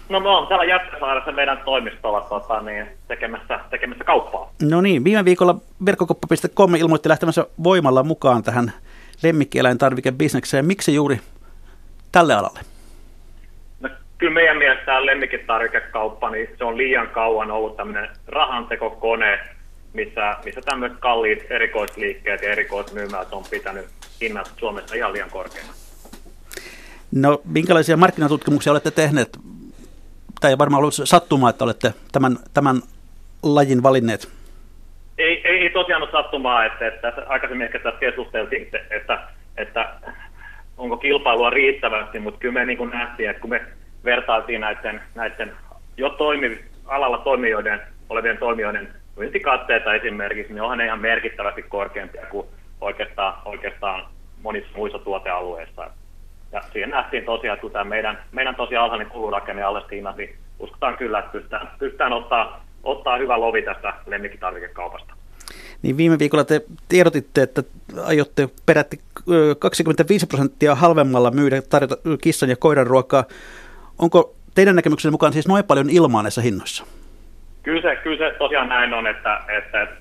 No 0.10 0.20
me 0.20 0.30
on 0.30 0.48
täällä 0.48 0.66
Jätkäsaaressa 0.66 1.32
meidän 1.32 1.62
toimistolla 1.66 2.22
tota, 2.22 2.62
niin, 2.62 2.88
tekemässä, 3.08 3.60
tekemässä 3.70 4.04
kauppaa. 4.04 4.52
No 4.62 4.82
niin, 4.82 5.04
viime 5.04 5.26
viikolla 5.26 5.56
verkkokauppa.com 5.86 6.76
ilmoitti 6.76 7.10
lähtemänsä 7.10 7.46
voimalla 7.64 8.04
mukaan 8.04 8.44
tähän 8.44 8.74
lemmikkieläintarvikebisnekseen. 9.24 10.66
Miksi 10.66 10.94
juuri 10.94 11.20
tälle 12.12 12.34
alalle? 12.34 12.60
Kyllä 14.24 14.34
meidän 14.34 14.58
mielestä 14.58 14.86
tämä 14.86 15.06
lemmikitarvikekauppa, 15.06 16.30
niin 16.30 16.50
se 16.58 16.64
on 16.64 16.78
liian 16.78 17.08
kauan 17.08 17.52
ollut 17.52 17.78
tämmöinen 17.78 18.10
rahantekokone, 18.28 19.40
missä, 19.94 20.38
missä 20.46 20.62
tämmöiset 20.62 20.98
kalliit 21.00 21.52
erikoisliikkeet 21.52 22.42
ja 22.42 22.52
erikoismyymälät 22.52 23.34
on 23.34 23.44
pitänyt 23.50 23.86
hinnat 24.22 24.52
Suomessa 24.58 24.96
ihan 24.96 25.14
liian 25.14 25.30
korkeana. 25.30 25.70
No, 27.12 27.42
minkälaisia 27.46 27.98
markkinatutkimuksia 27.98 28.72
olette 28.72 28.92
tehneet? 28.92 29.38
Tai 30.42 30.52
ei 30.52 30.58
varmaan 30.58 30.80
ollut 30.80 30.94
sattumaa, 30.94 31.50
että 31.50 31.64
olette 31.64 31.94
tämän, 32.12 32.38
tämän 32.54 32.82
lajin 33.44 33.84
valinneet? 33.84 34.30
Ei, 35.18 35.42
ei, 35.48 35.60
ei 35.60 35.70
tosiaan 35.70 36.04
ole 36.04 36.12
sattumaa, 36.12 36.66
että, 36.66 36.88
että 36.88 37.14
aikaisemmin 37.28 37.66
ehkä 37.66 37.80
tässä 37.80 38.00
keskusteltiin, 38.00 38.68
että, 38.90 39.20
että 39.58 39.94
onko 40.78 40.98
kilpailua 40.98 41.50
riittävästi, 41.50 42.20
mutta 42.20 42.40
kyllä 42.40 42.54
me 42.54 42.66
niin 42.66 42.78
kuin 42.78 42.90
nähtiin, 42.90 43.30
että 43.30 43.42
kun 43.42 43.50
me 43.50 43.62
vertailtiin 44.06 44.62
näiden, 44.62 45.02
näiden 45.16 45.52
jo 45.98 46.10
toimi, 46.10 46.64
alalla 46.86 47.18
toimijoiden, 47.18 47.82
olevien 48.10 48.38
toimijoiden 48.38 48.94
myyntikatteita 49.18 49.94
esimerkiksi, 49.94 50.54
niin 50.54 50.62
onhan 50.62 50.78
ne 50.78 50.86
ihan 50.86 51.02
merkittävästi 51.02 51.64
korkeampia 51.64 52.26
kuin 52.26 52.48
oikeastaan, 52.82 53.34
oikeastaan 53.46 54.06
monissa 54.42 54.70
muissa 54.76 55.00
tuotealueissa. 55.00 55.90
Ja 56.52 56.62
siihen 56.74 56.90
nähtiin 56.90 57.26
tosiaan, 57.26 57.58
että 57.58 57.70
tämä 57.70 57.84
meidän, 57.84 58.20
meidän 58.32 58.56
tosiaan 58.56 58.84
alhainen 58.84 59.10
kulurakenne 59.10 59.64
alle 59.64 59.82
siinä, 59.90 60.14
niin 60.18 60.36
uskotaan 60.60 60.98
kyllä, 60.98 61.20
että 61.20 61.32
pystytään, 61.32 61.70
pystytään 61.80 62.14
ottaa, 62.14 62.66
ottaa 62.84 63.18
hyvä 63.18 63.40
lovi 63.40 63.62
tästä 63.62 63.94
lemmikkitarvikekaupasta. 64.06 65.14
Niin 65.82 65.98
viime 65.98 66.20
viikolla 66.20 66.44
te 66.44 66.62
tiedotitte, 66.90 67.42
että 67.42 67.64
aiotte 68.04 68.50
perätti 68.66 69.00
25 69.60 70.28
prosenttia 70.28 70.76
halvemmalla 70.76 71.32
myydä 71.32 71.62
tarjota 71.62 71.98
kissan 72.22 72.50
ja 72.50 72.56
koiran 72.56 72.88
ruokaa. 72.88 73.24
Onko 74.00 74.36
teidän 74.56 74.76
näkemyksen 74.76 75.12
mukaan 75.12 75.34
siis 75.34 75.48
noin 75.48 75.66
paljon 75.66 75.90
ilmaa 75.90 76.22
näissä 76.22 76.42
hinnoissa? 76.42 76.86
Kyllä 77.64 77.82
se, 77.82 77.96
kyllä 77.96 78.18
se 78.18 78.38
tosiaan 78.38 78.70
näin 78.70 78.94
on, 78.94 79.08
että, 79.08 79.42
että, 79.58 79.82
että, 79.82 79.96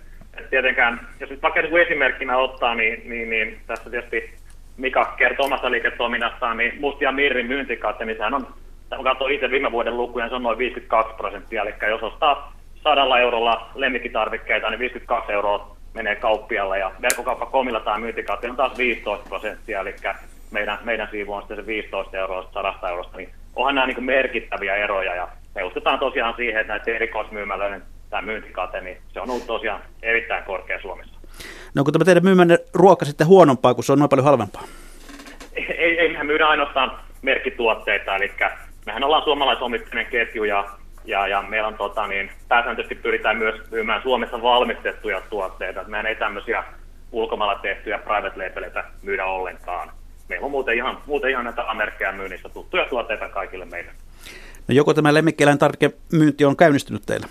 tietenkään, 0.50 1.00
jos 1.20 1.30
nyt 1.30 1.42
vaikka 1.42 1.62
niin 1.62 1.86
esimerkkinä 1.86 2.36
ottaa, 2.36 2.74
niin, 2.74 3.02
niin, 3.08 3.30
niin 3.30 3.60
tässä 3.66 3.90
tietysti 3.90 4.34
Mika 4.76 5.14
kertoo 5.16 5.46
omassa 5.46 5.70
liiketoiminnassaan, 5.70 6.56
niin 6.56 6.80
Mustia 6.80 7.12
Mirrin 7.12 7.46
myyntikatte, 7.46 8.04
niin 8.04 8.16
sehän 8.16 8.34
on 8.34 8.46
kun 8.96 9.04
katsoin 9.04 9.34
itse 9.34 9.50
viime 9.50 9.72
vuoden 9.72 9.96
lukuja, 9.96 10.24
niin 10.24 10.30
se 10.30 10.36
on 10.36 10.42
noin 10.42 10.58
52 10.58 11.14
prosenttia, 11.16 11.62
eli 11.62 11.74
jos 11.88 12.02
ostaa 12.02 12.52
sadalla 12.82 13.18
eurolla 13.18 13.70
lemmikkitarvikkeita, 13.74 14.70
niin 14.70 14.78
52 14.78 15.32
euroa 15.32 15.76
menee 15.94 16.16
kauppialle. 16.16 16.78
Ja 16.78 16.92
verkkokauppakomilla 17.02 17.80
tai 17.80 18.00
myyntikautti 18.00 18.46
on 18.46 18.56
taas 18.56 18.78
15 18.78 19.28
prosenttia, 19.28 19.80
eli 19.80 19.94
meidän, 20.50 20.78
meidän 20.84 21.08
siivu 21.10 21.32
on 21.32 21.42
sitten 21.42 21.56
se 21.56 21.66
15 21.66 22.16
euroa 22.16 22.42
100 22.52 22.88
eurosta, 22.88 23.16
niin 23.16 23.30
onhan 23.56 23.74
nämä 23.74 23.86
niin 23.86 24.04
merkittäviä 24.04 24.76
eroja 24.76 25.14
ja 25.14 25.28
me 25.54 25.64
uskotaan 25.64 25.98
tosiaan 25.98 26.34
siihen, 26.36 26.60
että 26.60 26.72
näiden 26.72 26.94
erikoismyymälöiden 26.94 27.82
tämä 28.10 28.22
myyntikate, 28.22 28.80
niin 28.80 28.96
se 29.12 29.20
on 29.20 29.30
ollut 29.30 29.46
tosiaan 29.46 29.80
erittäin 30.02 30.44
korkea 30.44 30.80
Suomessa. 30.80 31.14
No 31.74 31.80
onko 31.80 31.92
tämä 31.92 32.04
teidän 32.04 32.24
myymänne 32.24 32.58
ruoka 32.74 33.04
sitten 33.04 33.26
huonompaa, 33.26 33.74
kun 33.74 33.84
se 33.84 33.92
on 33.92 33.98
noin 33.98 34.08
paljon 34.08 34.24
halvempaa? 34.24 34.62
Ei, 35.56 35.98
ei 35.98 36.08
mehän 36.08 36.26
myydä 36.26 36.48
ainoastaan 36.48 36.98
merkkituotteita, 37.22 38.16
eli 38.16 38.32
mehän 38.86 39.04
ollaan 39.04 39.24
suomalaisomistainen 39.24 40.06
ketju 40.06 40.44
ja, 40.44 40.64
ja, 41.04 41.26
ja 41.26 41.42
meillä 41.42 41.68
on 41.68 41.74
tota, 41.74 42.06
niin, 42.06 42.30
pääsääntöisesti 42.48 42.94
pyritään 42.94 43.36
myös 43.36 43.70
myymään 43.70 44.02
Suomessa 44.02 44.42
valmistettuja 44.42 45.22
tuotteita. 45.30 45.84
Meidän 45.86 46.06
ei 46.06 46.16
tämmöisiä 46.16 46.64
ulkomailla 47.12 47.58
tehtyjä 47.62 47.98
private 47.98 48.44
labeleita 48.44 48.84
myydä 49.02 49.26
ollenkaan. 49.26 49.61
Meillä 50.42 50.46
on 50.46 50.50
muuten 50.50 50.76
ihan, 50.76 50.98
muuten 51.06 51.30
ihan 51.30 51.44
näitä 51.44 51.70
amerkkejä 51.70 52.12
myynnissä 52.12 52.48
tuttuja 52.48 52.86
tuotteita 52.86 53.28
kaikille 53.28 53.64
meille. 53.64 53.90
No 54.68 54.74
joko 54.74 54.94
tämä 54.94 55.14
lemmikkieläintarvikemyynti 55.14 56.44
on 56.44 56.56
käynnistynyt 56.56 57.02
teillä? 57.06 57.26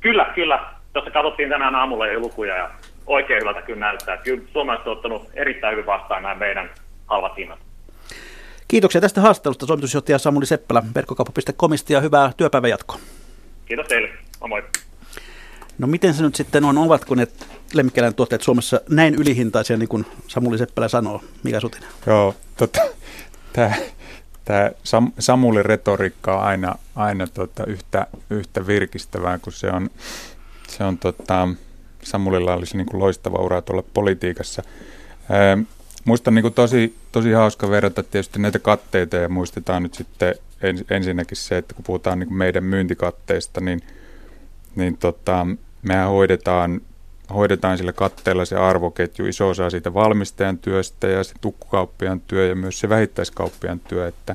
Kyllä, 0.00 0.32
kyllä. 0.34 0.64
Tuossa 0.92 1.10
katsottiin 1.10 1.48
tänään 1.48 1.74
aamulla 1.74 2.06
jo 2.06 2.20
lukuja 2.20 2.56
ja 2.56 2.70
oikein 3.06 3.40
hyvältä 3.40 3.62
kyllä 3.62 3.80
näyttää. 3.80 4.16
Kyllä 4.16 4.42
suomalaiset 4.52 4.86
on 4.86 4.92
ottanut 4.92 5.28
erittäin 5.34 5.72
hyvin 5.72 5.86
vastaan 5.86 6.22
nämä 6.22 6.34
meidän 6.34 6.70
halvat 7.06 7.36
hinnat. 7.36 7.58
Kiitoksia 8.68 9.00
tästä 9.00 9.20
haastattelusta 9.20 9.66
toimitusjohtaja 9.66 10.18
Samuli 10.18 10.46
Seppälä 10.46 10.82
verkkokauppa.comista 10.94 11.92
ja 11.92 12.00
hyvää 12.00 12.30
työpäivän 12.36 12.70
jatkoa. 12.70 12.98
Kiitos 13.66 13.86
teille. 13.86 14.08
Moi 14.48 14.62
No 15.82 15.88
miten 15.88 16.14
se 16.14 16.22
nyt 16.22 16.34
sitten 16.34 16.64
on, 16.64 16.78
ovatko 16.78 17.14
ne 17.14 17.26
tuotteet 18.16 18.42
Suomessa 18.42 18.80
näin 18.88 19.14
ylihintaisia, 19.14 19.76
niin 19.76 19.88
kuin 19.88 20.06
Samuli 20.28 20.58
Seppälä 20.58 20.88
sanoo? 20.88 21.22
Mikä 21.42 21.60
sutina? 21.60 21.86
Joo, 22.06 22.34
tota, 22.56 22.80
tämä 23.52 23.74
tämä 24.44 24.70
Sam, 24.84 25.12
Samulin 25.18 25.64
retoriikka 25.64 26.36
on 26.36 26.42
aina, 26.42 26.74
aina 26.96 27.26
tota 27.26 27.64
yhtä, 27.66 28.06
yhtä 28.30 28.66
virkistävää, 28.66 29.38
kun 29.38 29.52
se 29.52 29.70
on, 29.70 29.90
se 30.68 30.84
on 30.84 30.98
tota, 30.98 31.48
Samulilla 32.02 32.54
olisi 32.54 32.76
niin 32.76 32.86
kuin 32.86 33.00
loistava 33.00 33.38
ura 33.38 33.62
tuolla 33.62 33.84
politiikassa. 33.94 34.62
Ää, 35.30 35.58
musta 36.04 36.30
on 36.30 36.34
niin 36.34 36.42
kuin 36.42 36.54
tosi, 36.54 36.96
tosi 37.12 37.32
hauska 37.32 37.70
verrata 37.70 38.02
tietysti 38.02 38.38
näitä 38.38 38.58
katteita 38.58 39.16
ja 39.16 39.28
muistetaan 39.28 39.82
nyt 39.82 39.94
sitten 39.94 40.34
ens, 40.62 40.84
ensinnäkin 40.90 41.36
se, 41.36 41.58
että 41.58 41.74
kun 41.74 41.84
puhutaan 41.84 42.18
niin 42.18 42.28
kuin 42.28 42.38
meidän 42.38 42.64
myyntikatteista, 42.64 43.60
niin, 43.60 43.80
niin 44.76 44.96
tota, 44.96 45.46
mehän 45.82 46.08
hoidetaan 46.08 46.80
hoidetaan 47.34 47.78
sillä 47.78 47.92
katteella 47.92 48.44
se 48.44 48.56
arvoketju, 48.56 49.26
iso 49.26 49.48
osa 49.48 49.70
siitä 49.70 49.94
valmistajan 49.94 50.58
työstä 50.58 51.06
ja 51.06 51.24
se 51.24 51.34
tukkukauppian 51.40 52.20
työ 52.20 52.48
ja 52.48 52.54
myös 52.54 52.80
se 52.80 52.88
vähittäiskauppian 52.88 53.80
työ, 53.80 54.08
että, 54.08 54.34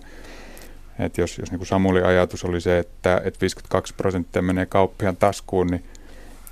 että 1.00 1.22
jos, 1.22 1.38
jos 1.38 1.52
niin 1.52 1.66
Samuli 1.66 2.02
ajatus 2.02 2.46
oli 2.46 2.62
se, 2.62 2.80
että, 2.80 3.22
että 3.24 3.42
52 3.42 3.94
prosenttia 3.94 4.42
menee 4.42 4.66
kauppian 4.66 5.18
taskuun, 5.18 5.68
niin, 5.68 5.84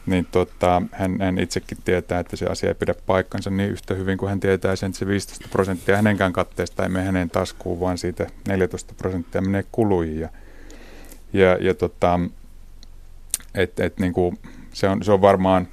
niin 0.06 0.28
tota, 0.32 0.82
hän, 0.92 1.22
hän 1.22 1.40
itsekin 1.40 1.78
tietää, 1.86 2.20
että 2.20 2.36
se 2.36 2.46
asia 2.46 2.70
ei 2.70 2.76
pidä 2.76 2.96
paikkansa 3.06 3.50
niin 3.50 3.70
yhtä 3.70 3.94
hyvin 3.94 4.18
kuin 4.18 4.30
hän 4.30 4.40
tietää 4.40 4.76
sen, 4.76 4.88
että 4.88 5.00
se 5.00 5.08
15 5.08 5.48
prosenttia 5.52 5.96
hänenkään 5.96 6.34
katteesta 6.34 6.84
ei 6.84 6.90
mene 6.90 7.06
hänen 7.06 7.30
taskuun, 7.30 7.80
vaan 7.80 7.98
siitä 7.98 8.28
14 8.48 8.94
prosenttia 8.98 9.42
menee 9.42 9.66
kuluihin. 9.72 10.20
Ja, 10.20 10.30
ja, 11.34 11.58
ja 11.62 11.74
tota, 11.74 12.20
et, 13.56 13.80
et, 13.80 14.00
niin 14.00 14.14
kuin, 14.14 14.40
se, 14.76 14.90
on, 14.90 15.04
se 15.04 15.12
on 15.12 15.22
varmaan 15.22 15.68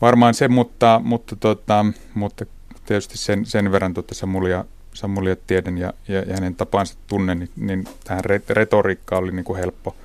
varmaan 0.00 0.34
se, 0.34 0.48
mutta, 0.48 1.00
mutta, 1.04 1.36
tota, 1.36 1.86
mutta 2.14 2.46
tietysti 2.86 3.18
sen, 3.18 3.46
sen 3.46 3.72
verran 3.72 3.94
tota 3.94 4.14
Samulia, 4.14 4.64
Samulia 4.94 5.36
tiedän 5.46 5.78
ja, 5.78 5.92
ja, 6.08 6.18
ja 6.20 6.34
hänen 6.34 6.54
tapansa 6.54 6.94
tunnen, 7.06 7.38
niin, 7.38 7.50
niin 7.56 7.84
tähän 8.04 8.24
retoriikkaan 8.48 9.22
oli 9.22 9.32
niin 9.32 9.44
kuin 9.44 9.58
helppo, 9.58 9.96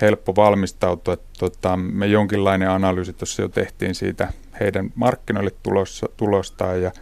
helppo 0.00 0.36
valmistautua. 0.36 1.16
Tota, 1.38 1.76
me 1.76 2.06
jonkinlainen 2.06 2.70
analyysi 2.70 3.12
tuossa 3.12 3.42
jo 3.42 3.48
tehtiin 3.48 3.94
siitä 3.94 4.32
heidän 4.60 4.90
markkinoille 4.94 5.52
tulossa, 5.62 6.08
tulostaan 6.16 6.82
ja 6.82 6.92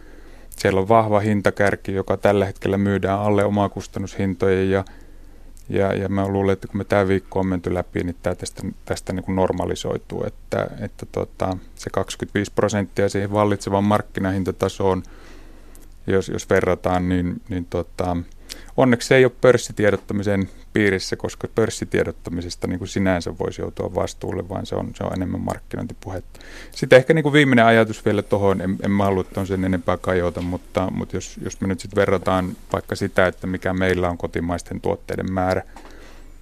siellä 0.49 0.81
on 0.81 0.89
vahva 0.89 1.19
hintakärki, 1.19 1.93
joka 1.93 2.17
tällä 2.17 2.45
hetkellä 2.45 2.77
myydään 2.77 3.19
alle 3.19 3.45
omakustannushintojen 3.45 4.69
ja 4.69 4.85
ja, 5.69 5.93
ja 5.93 6.09
mä 6.09 6.27
luulen, 6.27 6.53
että 6.53 6.67
kun 6.67 6.77
me 6.77 6.83
tämä 6.83 7.07
viikko 7.07 7.39
on 7.39 7.47
menty 7.47 7.73
läpi, 7.73 8.03
niin 8.03 8.15
tämä 8.23 8.35
tästä, 8.35 8.63
tästä 8.85 9.13
niin 9.13 9.23
kuin 9.23 9.35
normalisoituu, 9.35 10.23
että, 10.23 10.67
että 10.79 11.05
tota, 11.11 11.57
se 11.75 11.89
25 11.89 12.51
prosenttia 12.55 13.09
siihen 13.09 13.31
vallitsevaan 13.31 13.83
markkinahintatasoon, 13.83 15.03
jos, 16.07 16.29
jos 16.29 16.49
verrataan, 16.49 17.09
niin, 17.09 17.41
niin 17.49 17.65
tota, 17.69 18.17
onneksi 18.77 19.07
se 19.07 19.15
ei 19.15 19.25
ole 19.25 19.31
pörssitiedottamisen 19.41 20.49
piirissä, 20.73 21.15
koska 21.15 21.47
pörssitiedottamisesta 21.55 22.67
niin 22.67 22.79
kuin 22.79 22.87
sinänsä 22.87 23.37
voisi 23.37 23.61
joutua 23.61 23.95
vastuulle, 23.95 24.49
vaan 24.49 24.65
se 24.65 24.75
on, 24.75 24.91
se 24.95 25.03
on 25.03 25.13
enemmän 25.13 25.41
markkinointipuhetta. 25.41 26.39
Sitten 26.71 26.97
ehkä 26.97 27.13
niin 27.13 27.23
kuin 27.23 27.33
viimeinen 27.33 27.65
ajatus 27.65 28.05
vielä 28.05 28.21
tuohon, 28.21 28.61
en, 28.61 28.77
en 28.83 28.91
mä 28.91 29.03
halua 29.03 29.25
on 29.37 29.47
sen 29.47 29.65
enempää 29.65 29.97
kajota, 29.97 30.41
mutta, 30.41 30.91
mutta 30.91 31.17
jos, 31.17 31.39
jos 31.43 31.61
me 31.61 31.67
nyt 31.67 31.79
sitten 31.79 31.95
verrataan 31.95 32.55
vaikka 32.73 32.95
sitä, 32.95 33.27
että 33.27 33.47
mikä 33.47 33.73
meillä 33.73 34.09
on 34.09 34.17
kotimaisten 34.17 34.81
tuotteiden 34.81 35.33
määrä 35.33 35.63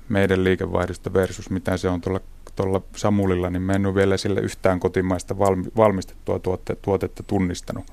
meidän 0.09 0.43
liikevaihdosta 0.43 1.13
versus 1.13 1.49
mitä 1.49 1.77
se 1.77 1.89
on 1.89 2.01
tuolla 2.01 2.19
tuolla 2.55 2.81
Samulilla, 2.95 3.49
niin 3.49 3.61
mä 3.61 3.73
en 3.73 3.85
ole 3.85 3.95
vielä 3.95 4.17
sille 4.17 4.39
yhtään 4.39 4.79
kotimaista 4.79 5.39
valmi, 5.39 5.65
valmistettua 5.77 6.39
tuotte, 6.39 6.75
tuotetta 6.81 7.23
tunnistanut 7.23 7.85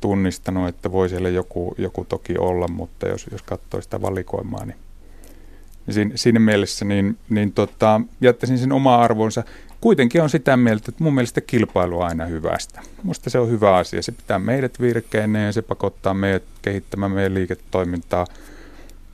tunnistanut, 0.00 0.68
että 0.68 0.92
voi 0.92 1.08
siellä 1.08 1.28
joku, 1.28 1.74
joku 1.78 2.04
toki 2.04 2.38
olla, 2.38 2.68
mutta 2.68 3.08
jos, 3.08 3.26
jos 3.32 3.42
katsoo 3.42 3.80
sitä 3.80 4.02
valikoimaa, 4.02 4.64
niin 4.64 4.76
siinä, 5.90 6.12
siinä 6.14 6.40
mielessä 6.40 6.84
niin, 6.84 7.18
niin 7.28 7.52
tota, 7.52 8.00
jättäisin 8.20 8.58
sen 8.58 8.72
oma 8.72 8.96
arvonsa. 8.96 9.44
Kuitenkin 9.80 10.22
on 10.22 10.30
sitä 10.30 10.56
mieltä, 10.56 10.84
että 10.88 11.04
mun 11.04 11.14
mielestä 11.14 11.40
kilpailu 11.40 12.00
on 12.00 12.06
aina 12.06 12.26
hyvästä. 12.26 12.80
Musta 13.02 13.30
se 13.30 13.38
on 13.38 13.50
hyvä 13.50 13.76
asia. 13.76 14.02
Se 14.02 14.12
pitää 14.12 14.38
meidät 14.38 14.80
virkeäneen 14.80 15.46
ja 15.46 15.52
se 15.52 15.62
pakottaa 15.62 16.14
meidät 16.14 16.42
kehittämään 16.62 17.12
meidän 17.12 17.34
liiketoimintaa. 17.34 18.26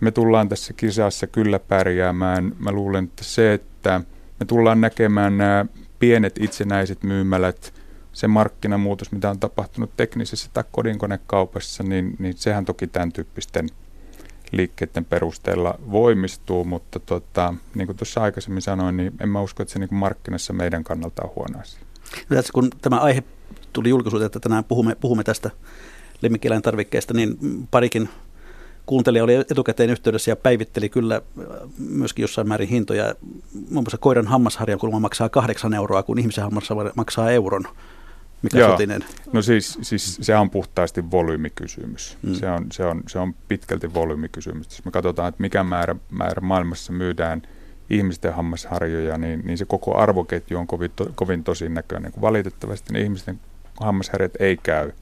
Me 0.00 0.10
tullaan 0.10 0.48
tässä 0.48 0.72
kisassa 0.72 1.26
kyllä 1.26 1.58
pärjäämään. 1.58 2.52
Mä 2.58 2.72
luulen, 2.72 3.04
että 3.04 3.24
se, 3.24 3.52
että 3.52 4.00
me 4.40 4.46
tullaan 4.46 4.80
näkemään 4.80 5.38
nämä 5.38 5.66
pienet 5.98 6.38
itsenäiset 6.40 7.02
myymälät, 7.02 7.74
se 8.14 8.28
markkinamuutos, 8.28 9.12
mitä 9.12 9.30
on 9.30 9.40
tapahtunut 9.40 9.90
teknisessä 9.96 10.50
tai 10.54 10.64
kodinkonekaupassa, 10.72 11.82
niin, 11.82 12.16
niin 12.18 12.34
sehän 12.36 12.64
toki 12.64 12.86
tämän 12.86 13.12
tyyppisten– 13.12 13.68
liikkeiden 14.56 15.04
perusteella 15.04 15.78
voimistuu, 15.90 16.64
mutta 16.64 17.00
tota, 17.00 17.54
niin 17.74 17.86
kuin 17.86 17.96
tuossa 17.96 18.22
aikaisemmin 18.22 18.62
sanoin, 18.62 18.96
niin 18.96 19.12
en 19.20 19.28
mä 19.28 19.40
usko, 19.40 19.62
että 19.62 19.72
se 19.72 19.78
niin 19.78 19.94
markkinassa 19.94 20.52
meidän 20.52 20.84
kannalta 20.84 21.22
on 21.22 21.30
huono 21.36 21.58
asia. 21.60 21.80
No 22.30 22.36
tässä 22.36 22.52
kun 22.52 22.70
tämä 22.80 22.98
aihe 22.98 23.22
tuli 23.72 23.88
julkisuuteen, 23.88 24.26
että 24.26 24.40
tänään 24.40 24.64
puhumme, 24.64 24.94
puhumme 24.94 25.24
tästä 25.24 25.50
lemmikkieläintarvikkeesta, 26.22 27.14
niin 27.14 27.36
parikin 27.70 28.08
kuuntelija 28.86 29.24
oli 29.24 29.34
etukäteen 29.34 29.90
yhteydessä 29.90 30.30
ja 30.30 30.36
päivitteli 30.36 30.88
kyllä 30.88 31.14
äh, 31.16 31.46
myöskin 31.78 32.22
jossain 32.22 32.48
määrin 32.48 32.68
hintoja. 32.68 33.14
Muun 33.52 33.84
muassa 33.84 33.98
koiran 33.98 34.26
hammasharjan 34.26 34.78
kulma 34.78 34.98
maksaa 35.00 35.28
kahdeksan 35.28 35.74
euroa, 35.74 36.02
kun 36.02 36.18
ihmisen 36.18 36.44
hammas 36.44 36.68
maksaa 36.94 37.30
euron. 37.30 37.64
Mikä 38.44 38.58
Joo. 38.58 38.70
Sotinen? 38.70 39.04
No 39.32 39.42
siis, 39.42 39.78
siis 39.82 40.18
se 40.20 40.36
on 40.36 40.50
puhtaasti 40.50 41.10
volyymikysymys. 41.10 42.18
Mm. 42.22 42.34
Se, 42.34 42.50
on, 42.50 42.66
se, 42.72 42.84
on, 42.84 43.02
se 43.08 43.18
on 43.18 43.34
pitkälti 43.48 43.94
volyymikysymys. 43.94 44.66
Jos 44.70 44.84
me 44.84 44.90
katsotaan, 44.90 45.28
että 45.28 45.40
mikä 45.40 45.64
määrä, 45.64 45.96
määrä 46.10 46.40
maailmassa 46.40 46.92
myydään 46.92 47.42
ihmisten 47.90 48.34
hammasharjoja, 48.34 49.18
niin, 49.18 49.42
niin 49.44 49.58
se 49.58 49.64
koko 49.64 49.98
arvoketju 49.98 50.58
on 50.58 50.66
kovin, 50.66 50.90
to, 50.96 51.06
kovin 51.14 51.44
näköinen. 51.68 52.12
Kun 52.12 52.20
valitettavasti 52.20 52.92
ne 52.92 53.00
ihmisten 53.00 53.40
hammasharjat 53.80 54.32
ei 54.40 54.56
käy 54.56 54.92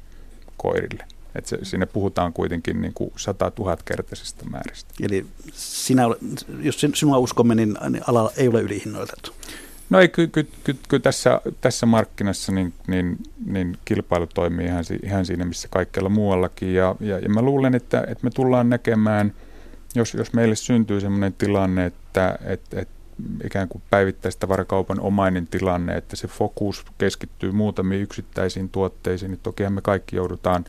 koirille. 0.56 1.04
Et 1.34 1.46
se, 1.46 1.58
siinä 1.62 1.86
puhutaan 1.86 2.32
kuitenkin 2.32 2.80
niin 2.80 2.94
kuin 2.94 3.12
100 3.16 3.52
000 3.58 3.76
kertaisesta 3.84 4.44
määristä. 4.50 4.94
Eli 5.02 5.26
sinä, 5.52 6.02
jos 6.60 6.86
sinua 6.94 7.18
uskomme, 7.18 7.54
niin 7.54 7.78
ala 8.06 8.32
ei 8.36 8.48
ole 8.48 8.62
ylihinnoitettu. 8.62 9.32
No 9.92 10.00
ei, 10.00 10.08
kyllä 10.08 10.28
ky, 10.32 10.48
ky, 10.64 10.76
ky, 10.88 11.00
tässä, 11.00 11.40
tässä 11.60 11.86
markkinassa 11.86 12.52
niin, 12.52 12.74
niin, 12.86 13.18
niin 13.46 13.78
kilpailu 13.84 14.26
toimii 14.26 14.66
ihan, 14.66 14.84
ihan 15.02 15.26
siinä, 15.26 15.44
missä 15.44 15.68
kaikkialla 15.68 16.08
muuallakin. 16.08 16.74
Ja, 16.74 16.96
ja, 17.00 17.18
ja 17.18 17.28
mä 17.28 17.42
luulen, 17.42 17.74
että, 17.74 18.00
että 18.00 18.24
me 18.24 18.30
tullaan 18.30 18.68
näkemään, 18.68 19.32
jos, 19.94 20.14
jos 20.14 20.32
meille 20.32 20.54
syntyy 20.54 21.00
sellainen 21.00 21.32
tilanne, 21.32 21.86
että, 21.86 22.38
että, 22.44 22.80
että 22.80 22.94
ikään 23.44 23.68
kuin 23.68 23.82
päivittäistavarakaupan 23.90 25.00
omainen 25.00 25.46
tilanne, 25.46 25.96
että 25.96 26.16
se 26.16 26.28
fokus 26.28 26.84
keskittyy 26.98 27.52
muutamiin 27.52 28.02
yksittäisiin 28.02 28.68
tuotteisiin, 28.68 29.30
niin 29.30 29.40
tokihan 29.42 29.72
me 29.72 29.80
kaikki 29.80 30.16
joudutaan 30.16 30.64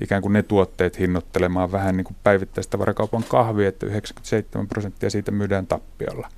ikään 0.00 0.22
kuin 0.22 0.32
ne 0.32 0.42
tuotteet 0.42 0.98
hinnoittelemaan 0.98 1.72
vähän 1.72 1.96
niin 1.96 2.04
kuin 2.04 2.16
päivittäistä 2.24 2.78
varakaupan 2.78 3.24
kahvia, 3.28 3.68
että 3.68 3.86
97 3.86 4.68
prosenttia 4.68 5.10
siitä 5.10 5.30
myydään 5.30 5.66
tappiolla. 5.66 6.28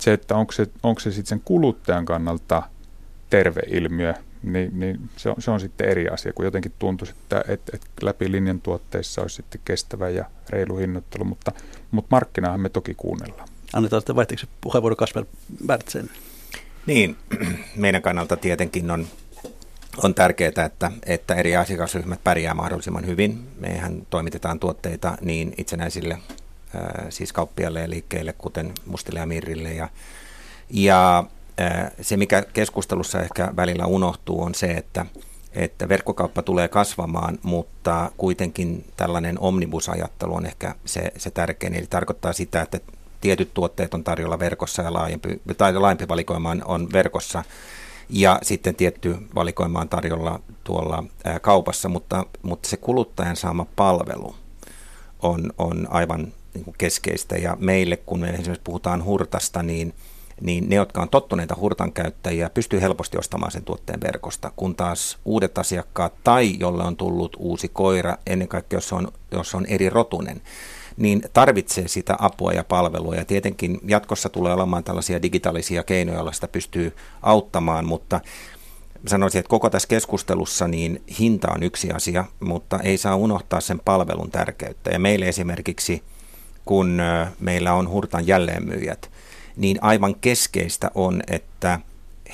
Se, 0.00 0.12
että 0.12 0.36
onko 0.36 0.52
se, 0.52 0.66
onko 0.82 1.00
se 1.00 1.10
sitten 1.10 1.26
sen 1.26 1.40
kuluttajan 1.44 2.04
kannalta 2.04 2.62
terve 3.30 3.60
ilmiö, 3.66 4.14
niin, 4.42 4.80
niin 4.80 5.10
se, 5.16 5.28
on, 5.28 5.36
se 5.38 5.50
on 5.50 5.60
sitten 5.60 5.88
eri 5.88 6.08
asia, 6.08 6.32
kun 6.32 6.44
jotenkin 6.44 6.72
tuntuisi, 6.78 7.14
että 7.22 7.44
et, 7.48 7.60
et 7.72 7.82
läpi 8.02 8.32
linjan 8.32 8.60
tuotteissa 8.60 9.22
olisi 9.22 9.36
sitten 9.36 9.60
kestävä 9.64 10.08
ja 10.08 10.24
reilu 10.50 10.76
hinnoittelu, 10.76 11.24
mutta, 11.24 11.52
mutta 11.90 12.08
markkinaahan 12.10 12.60
me 12.60 12.68
toki 12.68 12.94
kuunnellaan. 12.94 13.48
Annetaan 13.72 14.02
sitten 14.02 14.16
vaihteeksi 14.16 14.48
puheenvuoro 14.60 14.96
Kasper 14.96 15.24
Bertsen. 15.66 16.10
Niin, 16.86 17.16
meidän 17.76 18.02
kannalta 18.02 18.36
tietenkin 18.36 18.90
on, 18.90 19.06
on 20.02 20.14
tärkeää, 20.14 20.64
että, 20.66 20.92
että 21.06 21.34
eri 21.34 21.56
asiakasryhmät 21.56 22.24
pärjää 22.24 22.54
mahdollisimman 22.54 23.06
hyvin. 23.06 23.48
Mehän 23.60 24.06
toimitetaan 24.10 24.60
tuotteita 24.60 25.18
niin 25.20 25.54
itsenäisille, 25.58 26.18
siis 27.10 27.32
kauppiaille 27.32 27.80
ja 27.80 27.90
liikkeille, 27.90 28.32
kuten 28.32 28.72
Mustille 28.86 29.20
ja 29.20 29.26
Mirrille. 29.26 29.72
Ja, 29.72 29.88
ja 30.70 31.24
se, 32.00 32.16
mikä 32.16 32.42
keskustelussa 32.42 33.20
ehkä 33.20 33.52
välillä 33.56 33.86
unohtuu, 33.86 34.42
on 34.42 34.54
se, 34.54 34.66
että, 34.66 35.06
että 35.52 35.88
verkkokauppa 35.88 36.42
tulee 36.42 36.68
kasvamaan, 36.68 37.38
mutta 37.42 38.10
kuitenkin 38.16 38.84
tällainen 38.96 39.38
omnibusajattelu 39.38 40.34
on 40.34 40.46
ehkä 40.46 40.74
se, 40.84 41.12
se 41.16 41.30
tärkein. 41.30 41.74
Eli 41.74 41.86
tarkoittaa 41.86 42.32
sitä, 42.32 42.62
että 42.62 42.80
tietyt 43.20 43.54
tuotteet 43.54 43.94
on 43.94 44.04
tarjolla 44.04 44.38
verkossa 44.38 44.82
ja 44.82 44.92
laajempi, 44.92 45.40
tai 45.56 45.74
laajempi 45.74 46.08
valikoima 46.08 46.56
on 46.64 46.88
verkossa 46.92 47.44
ja 48.08 48.38
sitten 48.42 48.74
tietty 48.74 49.16
valikoima 49.34 49.80
on 49.80 49.88
tarjolla 49.88 50.40
tuolla 50.64 51.04
kaupassa, 51.42 51.88
mutta, 51.88 52.26
mutta 52.42 52.68
se 52.68 52.76
kuluttajan 52.76 53.36
saama 53.36 53.66
palvelu 53.76 54.36
on, 55.22 55.52
on 55.58 55.86
aivan 55.90 56.32
niin 56.56 56.64
kuin 56.64 56.74
keskeistä 56.78 57.36
ja 57.36 57.56
meille, 57.60 57.96
kun 57.96 58.20
me 58.20 58.30
esimerkiksi 58.30 58.60
puhutaan 58.64 59.04
hurtasta, 59.04 59.62
niin 59.62 59.94
niin 60.40 60.68
ne, 60.68 60.76
jotka 60.76 61.02
on 61.02 61.08
tottuneita 61.08 61.56
hurtan 61.60 61.92
käyttäjiä, 61.92 62.50
pystyy 62.50 62.80
helposti 62.80 63.18
ostamaan 63.18 63.52
sen 63.52 63.64
tuotteen 63.64 64.00
verkosta, 64.00 64.52
kun 64.56 64.74
taas 64.74 65.18
uudet 65.24 65.58
asiakkaat 65.58 66.14
tai 66.24 66.56
jolle 66.58 66.84
on 66.84 66.96
tullut 66.96 67.36
uusi 67.38 67.68
koira, 67.68 68.16
ennen 68.26 68.48
kaikkea 68.48 68.76
jos 68.76 68.92
on, 68.92 69.08
jos 69.30 69.54
on 69.54 69.66
eri 69.66 69.90
rotunen, 69.90 70.42
niin 70.96 71.22
tarvitsee 71.32 71.88
sitä 71.88 72.16
apua 72.18 72.52
ja 72.52 72.64
palvelua. 72.64 73.14
Ja 73.14 73.24
tietenkin 73.24 73.80
jatkossa 73.86 74.28
tulee 74.28 74.52
olemaan 74.52 74.84
tällaisia 74.84 75.22
digitaalisia 75.22 75.84
keinoja, 75.84 76.18
joilla 76.18 76.32
sitä 76.32 76.48
pystyy 76.48 76.96
auttamaan, 77.22 77.84
mutta 77.84 78.20
sanoisin, 79.06 79.38
että 79.38 79.50
koko 79.50 79.70
tässä 79.70 79.88
keskustelussa 79.88 80.68
niin 80.68 81.02
hinta 81.18 81.48
on 81.54 81.62
yksi 81.62 81.92
asia, 81.92 82.24
mutta 82.40 82.78
ei 82.78 82.98
saa 82.98 83.16
unohtaa 83.16 83.60
sen 83.60 83.80
palvelun 83.84 84.30
tärkeyttä. 84.30 84.90
Ja 84.90 84.98
meille 84.98 85.28
esimerkiksi, 85.28 86.02
kun 86.66 86.98
meillä 87.40 87.74
on 87.74 87.88
hurtan 87.88 88.26
jälleenmyyjät, 88.26 89.10
niin 89.56 89.78
aivan 89.80 90.14
keskeistä 90.14 90.90
on, 90.94 91.22
että 91.28 91.80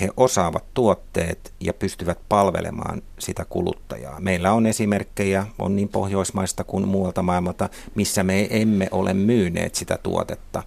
he 0.01 0.09
osaavat 0.17 0.65
tuotteet 0.75 1.53
ja 1.61 1.75
pystyvät 1.75 2.19
palvelemaan 2.29 3.03
sitä 3.19 3.45
kuluttajaa. 3.45 4.21
Meillä 4.21 4.53
on 4.53 4.67
esimerkkejä, 4.67 5.47
on 5.59 5.77
niin 5.77 5.89
Pohjoismaista 5.89 6.65
kuin 6.65 6.89
muualta 6.89 7.23
maailmalta, 7.23 7.69
missä 7.95 8.23
me 8.23 8.47
emme 8.51 8.89
ole 8.91 9.15
myyneet 9.15 9.75
sitä 9.75 9.99
tuotetta 10.03 10.63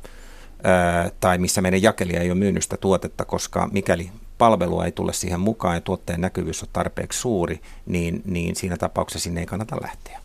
tai 1.20 1.38
missä 1.38 1.62
meidän 1.62 1.82
jakelija 1.82 2.22
ei 2.22 2.32
ole 2.32 2.40
myynyt 2.40 2.64
sitä 2.64 2.78
tuotetta, 2.78 3.26
koska 3.26 3.70
mikäli 3.72 4.12
palvelua 4.38 4.86
ei 4.86 4.92
tule 4.92 5.14
siihen 5.14 5.40
mukaan 5.40 5.76
ja 5.76 5.82
tuotteen 5.82 6.22
näkyvyys 6.22 6.64
on 6.64 6.70
tarpeeksi 6.74 7.20
suuri, 7.20 7.62
niin, 7.86 8.22
niin 8.26 8.56
siinä 8.56 8.78
tapauksessa 8.78 9.24
sinne 9.24 9.42
ei 9.42 9.46
kannata 9.46 9.78
lähteä. 9.82 10.20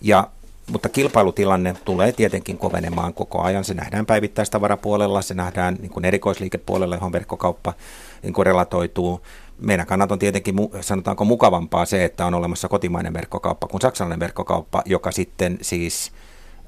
Ja 0.00 0.30
mutta 0.70 0.88
kilpailutilanne 0.88 1.74
tulee 1.84 2.12
tietenkin 2.12 2.58
kovenemaan 2.58 3.14
koko 3.14 3.42
ajan. 3.42 3.64
Se 3.64 3.74
nähdään 3.74 4.06
päivittäistavarapuolella, 4.06 5.22
se 5.22 5.34
nähdään 5.34 5.74
niin 5.80 5.90
kuin 5.90 6.04
erikoisliikepuolella, 6.04 6.94
johon 6.94 7.12
verkkokauppa 7.12 7.74
niin 8.22 8.32
kuin 8.32 8.46
relatoituu. 8.46 9.20
Meidän 9.58 9.86
kannat 9.86 10.12
on 10.12 10.18
tietenkin, 10.18 10.54
sanotaanko 10.80 11.24
mukavampaa 11.24 11.84
se, 11.84 12.04
että 12.04 12.26
on 12.26 12.34
olemassa 12.34 12.68
kotimainen 12.68 13.12
verkkokauppa 13.12 13.66
kuin 13.68 13.80
saksalainen 13.80 14.20
verkkokauppa, 14.20 14.82
joka 14.86 15.10
sitten 15.10 15.58
siis 15.62 16.12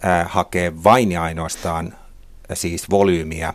äh, 0.05 0.31
hakee 0.31 0.85
vain 0.85 1.13
ja 1.13 1.23
ainoastaan 1.23 1.87
äh, 1.87 1.97
siis 2.55 2.91
volyymiä 2.91 3.49
äh, 3.49 3.55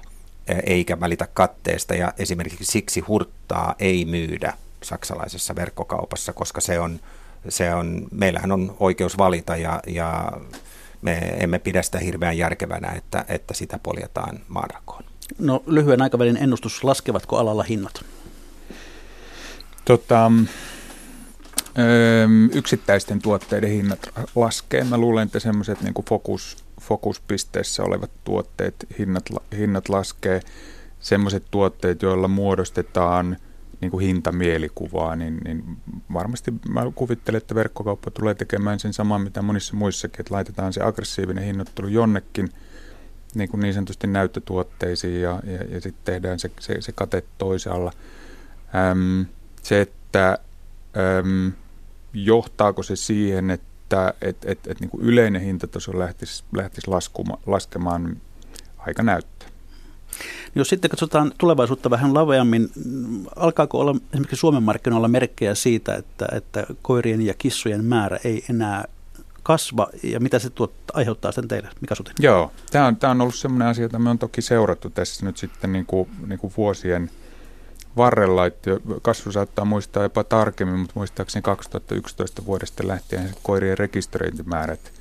eikä 0.65 0.99
välitä 0.99 1.27
katteesta 1.33 1.95
ja 1.95 2.13
esimerkiksi 2.17 2.65
siksi 2.65 2.99
hurttaa 2.99 3.75
ei 3.79 4.05
myydä 4.05 4.53
saksalaisessa 4.83 5.55
verkkokaupassa, 5.55 6.33
koska 6.33 6.61
se 6.61 6.79
on 6.79 6.99
se 7.49 7.73
on, 7.73 8.07
meillähän 8.11 8.51
on 8.51 8.75
oikeus 8.79 9.17
valita 9.17 9.55
ja, 9.55 9.79
ja 9.87 10.31
me 11.01 11.17
emme 11.17 11.59
pidä 11.59 11.81
sitä 11.81 11.99
hirveän 11.99 12.37
järkevänä, 12.37 12.91
että, 12.91 13.25
että 13.27 13.53
sitä 13.53 13.79
poljetaan 13.83 14.39
maanrakoon. 14.47 15.03
No 15.39 15.63
lyhyen 15.65 16.01
aikavälin 16.01 16.37
ennustus, 16.37 16.83
laskevatko 16.83 17.37
alalla 17.37 17.63
hinnat? 17.63 18.05
Tota, 19.85 20.31
yksittäisten 22.53 23.21
tuotteiden 23.21 23.69
hinnat 23.69 23.99
laskee. 24.35 24.83
Mä 24.83 24.97
luulen, 24.97 25.25
että 25.25 25.39
semmoiset 25.39 25.81
niin 25.81 25.93
fokus, 26.09 26.57
fokuspisteessä 26.81 27.83
olevat 27.83 28.11
tuotteet, 28.23 28.75
hinnat, 28.99 29.23
hinnat 29.57 29.89
laskee. 29.89 30.41
Semmoiset 30.99 31.43
tuotteet, 31.51 32.01
joilla 32.01 32.27
muodostetaan– 32.27 33.37
niin 33.82 33.91
kuin 33.91 34.05
hintamielikuvaa, 34.05 35.15
niin, 35.15 35.38
niin 35.45 35.78
varmasti 36.13 36.53
mä 36.69 36.91
kuvittelen, 36.95 37.38
että 37.38 37.55
verkkokauppa 37.55 38.11
tulee 38.11 38.34
tekemään 38.34 38.80
sen 38.80 38.93
saman, 38.93 39.21
mitä 39.21 39.41
monissa 39.41 39.75
muissakin, 39.75 40.19
että 40.19 40.34
laitetaan 40.34 40.73
se 40.73 40.84
aggressiivinen 40.84 41.43
hinnoittelu 41.43 41.88
jonnekin 41.88 42.49
niin, 43.36 43.49
kuin 43.49 43.61
niin 43.61 43.73
sanotusti 43.73 44.07
näyttötuotteisiin 44.07 45.21
ja, 45.21 45.39
ja, 45.43 45.63
ja 45.63 45.82
sitten 45.82 46.13
tehdään 46.13 46.39
se, 46.39 46.51
se, 46.59 46.82
se 46.82 46.91
kate 46.91 47.23
toisaalla. 47.38 47.91
Äm, 48.91 49.25
se, 49.63 49.82
että 49.82 50.38
äm, 51.19 51.51
johtaako 52.13 52.84
se 52.84 52.95
siihen, 52.95 53.51
että 53.51 54.13
et, 54.21 54.38
et, 54.45 54.67
et, 54.67 54.80
niin 54.80 54.89
kuin 54.89 55.03
yleinen 55.03 55.41
hintataso 55.41 55.99
lähtisi, 55.99 56.43
lähtisi 56.55 56.88
laskuma, 56.88 57.39
laskemaan, 57.45 58.17
aika 58.78 59.03
näyttää. 59.03 59.36
Jos 60.55 60.70
sitten 60.70 60.91
katsotaan 60.91 61.32
tulevaisuutta 61.38 61.89
vähän 61.89 62.13
laveammin, 62.13 62.70
alkaako 63.36 63.80
olla 63.80 63.95
esimerkiksi 64.13 64.36
Suomen 64.36 64.63
markkinoilla 64.63 65.07
merkkejä 65.07 65.55
siitä, 65.55 65.95
että, 65.95 66.28
että 66.32 66.65
koirien 66.82 67.22
ja 67.22 67.34
kissojen 67.34 67.86
määrä 67.86 68.18
ei 68.24 68.45
enää 68.49 68.86
kasva 69.43 69.88
ja 70.03 70.20
mitä 70.20 70.39
se 70.39 70.49
tuot, 70.49 70.74
aiheuttaa 70.93 71.32
sen 71.32 71.47
teille, 71.47 71.70
Mikä 71.82 71.95
Sutin? 71.95 72.15
Joo, 72.20 72.51
tämä 72.72 72.88
on, 72.88 72.95
tämä 72.95 73.11
on 73.11 73.22
ollut 73.22 73.36
sellainen 73.36 73.68
asia, 73.68 73.86
jota 73.86 73.99
me 73.99 74.09
on 74.09 74.20
toki 74.20 74.41
seurattu 74.41 74.89
tässä 74.89 75.26
nyt 75.26 75.38
sitten 75.38 75.72
niin 75.72 75.86
kuin, 75.86 76.09
niin 76.28 76.39
kuin 76.39 76.53
vuosien 76.57 77.09
varrella, 77.97 78.45
että 78.45 78.72
kasvu 79.01 79.32
saattaa 79.32 79.65
muistaa 79.65 80.03
jopa 80.03 80.24
tarkemmin, 80.24 80.80
mutta 80.80 80.93
muistaakseni 80.95 81.43
2011 81.43 82.45
vuodesta 82.45 82.88
lähtien 82.88 83.30
koirien 83.43 83.78
rekisteröintimäärät 83.78 84.91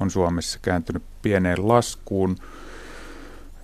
on 0.00 0.10
Suomessa 0.10 0.58
kääntynyt 0.62 1.02
pieneen 1.22 1.68
laskuun. 1.68 2.36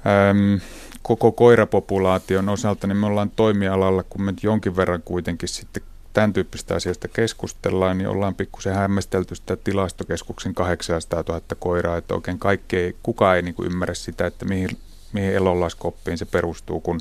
Öm, 0.07 0.61
koko 1.03 1.33
koirapopulaation 1.33 2.49
osalta, 2.49 2.87
niin 2.87 2.97
me 2.97 3.07
ollaan 3.07 3.31
toimialalla, 3.31 4.03
kun 4.03 4.23
me 4.23 4.35
jonkin 4.43 4.77
verran 4.77 5.03
kuitenkin 5.03 5.49
sitten 5.49 5.83
tämän 6.13 6.33
tyyppistä 6.33 6.75
asioista 6.75 7.09
keskustellaan, 7.09 7.99
niin 7.99 8.09
ollaan 8.09 8.35
pikkusen 8.35 8.75
hämmästelty 8.75 9.35
sitä 9.35 9.57
tilastokeskuksen 9.57 10.55
800 10.55 11.25
000 11.29 11.41
koiraa, 11.59 11.97
että 11.97 12.15
oikein 12.15 12.39
kaikki 12.39 12.77
ei, 12.77 12.97
kukaan 13.03 13.37
ei 13.37 13.43
niin 13.43 13.55
ymmärrä 13.63 13.95
sitä, 13.95 14.27
että 14.27 14.45
mihin, 14.45 14.69
mihin 15.13 15.35
elonlaskoppiin 15.35 16.19
se 16.19 16.25
perustuu, 16.25 16.81
kun 16.81 17.01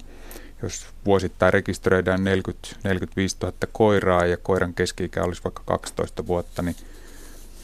jos 0.61 0.87
vuosittain 1.05 1.53
rekisteröidään 1.53 2.23
40, 2.23 2.67
45 2.83 3.37
000 3.41 3.53
koiraa 3.71 4.25
ja 4.25 4.37
koiran 4.37 4.73
keski 4.73 5.11
olisi 5.21 5.43
vaikka 5.43 5.63
12 5.65 6.27
vuotta, 6.27 6.61
niin 6.61 6.75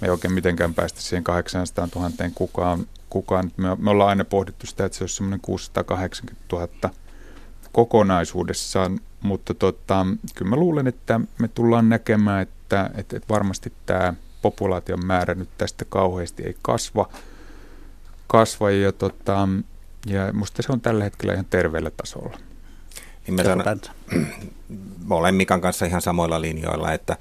me 0.01 0.07
ei 0.07 0.11
oikein 0.11 0.33
mitenkään 0.33 0.73
päästä 0.73 1.01
siihen 1.01 1.23
800 1.23 1.87
000 1.95 2.11
kukaan 2.35 2.87
kukaan. 3.11 3.51
Me, 3.57 3.75
me 3.75 3.89
ollaan 3.89 4.09
aina 4.09 4.25
pohdittu 4.25 4.67
sitä, 4.67 4.85
että 4.85 4.97
se 4.97 5.03
olisi 5.03 5.15
semmoinen 5.15 5.39
680 5.41 6.45
000 6.51 6.67
kokonaisuudessaan, 7.71 8.99
mutta 9.21 9.53
tota, 9.53 10.05
kyllä 10.35 10.49
mä 10.49 10.55
luulen, 10.55 10.87
että 10.87 11.19
me 11.39 11.47
tullaan 11.47 11.89
näkemään, 11.89 12.41
että, 12.41 12.89
että, 12.95 13.17
että 13.17 13.33
varmasti 13.33 13.73
tämä 13.85 14.13
populaation 14.41 15.05
määrä 15.05 15.35
nyt 15.35 15.49
tästä 15.57 15.85
kauheasti 15.85 16.43
ei 16.43 16.55
kasva, 16.61 17.09
kasva 18.27 18.71
ja, 18.71 18.91
tota, 18.91 19.47
ja 20.05 20.33
musta 20.33 20.61
se 20.61 20.71
on 20.71 20.81
tällä 20.81 21.03
hetkellä 21.03 21.33
ihan 21.33 21.45
terveellä 21.49 21.91
tasolla. 21.91 22.37
Niin 23.27 23.35
mä, 23.35 23.43
sanon, 23.43 23.81
mä 25.07 25.15
olen 25.15 25.35
Mikan 25.35 25.61
kanssa 25.61 25.85
ihan 25.85 26.01
samoilla 26.01 26.41
linjoilla, 26.41 26.93
että 26.93 27.17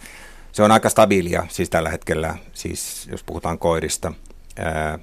se 0.53 0.62
on 0.62 0.70
aika 0.70 0.88
stabiilia 0.88 1.47
siis 1.49 1.70
tällä 1.70 1.91
hetkellä, 1.91 2.34
siis 2.53 3.09
jos 3.11 3.24
puhutaan 3.24 3.59
koirista. 3.59 4.12
Ää, 4.59 4.99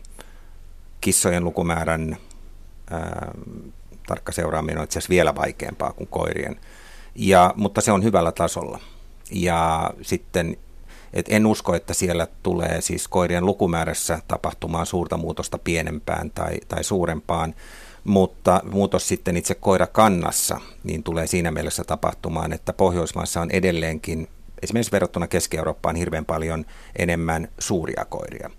kissojen 1.01 1.43
lukumäärän 1.43 2.17
ää, 2.91 3.31
tarkka 4.07 4.31
seuraaminen 4.31 4.77
on 4.77 4.83
itse 4.83 4.99
asiassa 4.99 5.09
vielä 5.09 5.35
vaikeampaa 5.35 5.93
kuin 5.93 6.07
koirien, 6.07 6.59
ja, 7.15 7.53
mutta 7.55 7.81
se 7.81 7.91
on 7.91 8.03
hyvällä 8.03 8.31
tasolla. 8.31 8.79
Ja 9.31 9.91
sitten 10.01 10.57
Et 11.13 11.25
en 11.29 11.45
usko, 11.45 11.75
että 11.75 11.93
siellä 11.93 12.27
tulee 12.43 12.81
siis 12.81 13.07
koirien 13.07 13.45
lukumäärässä 13.45 14.19
tapahtumaan 14.27 14.85
suurta 14.85 15.17
muutosta 15.17 15.57
pienempään 15.57 16.31
tai, 16.31 16.57
tai 16.67 16.83
suurempaan, 16.83 17.55
mutta 18.03 18.61
muutos 18.71 19.07
sitten 19.07 19.37
itse 19.37 19.55
koirakannassa 19.55 20.61
niin 20.83 21.03
tulee 21.03 21.27
siinä 21.27 21.51
mielessä 21.51 21.83
tapahtumaan, 21.83 22.53
että 22.53 22.73
Pohjoismaissa 22.73 23.41
on 23.41 23.51
edelleenkin 23.51 24.27
esimerkiksi 24.61 24.91
verrattuna 24.91 25.27
Keski-Eurooppaan 25.27 25.95
hirveän 25.95 26.25
paljon 26.25 26.65
enemmän 26.95 27.47
suuria 27.59 28.05
koiria. 28.09 28.49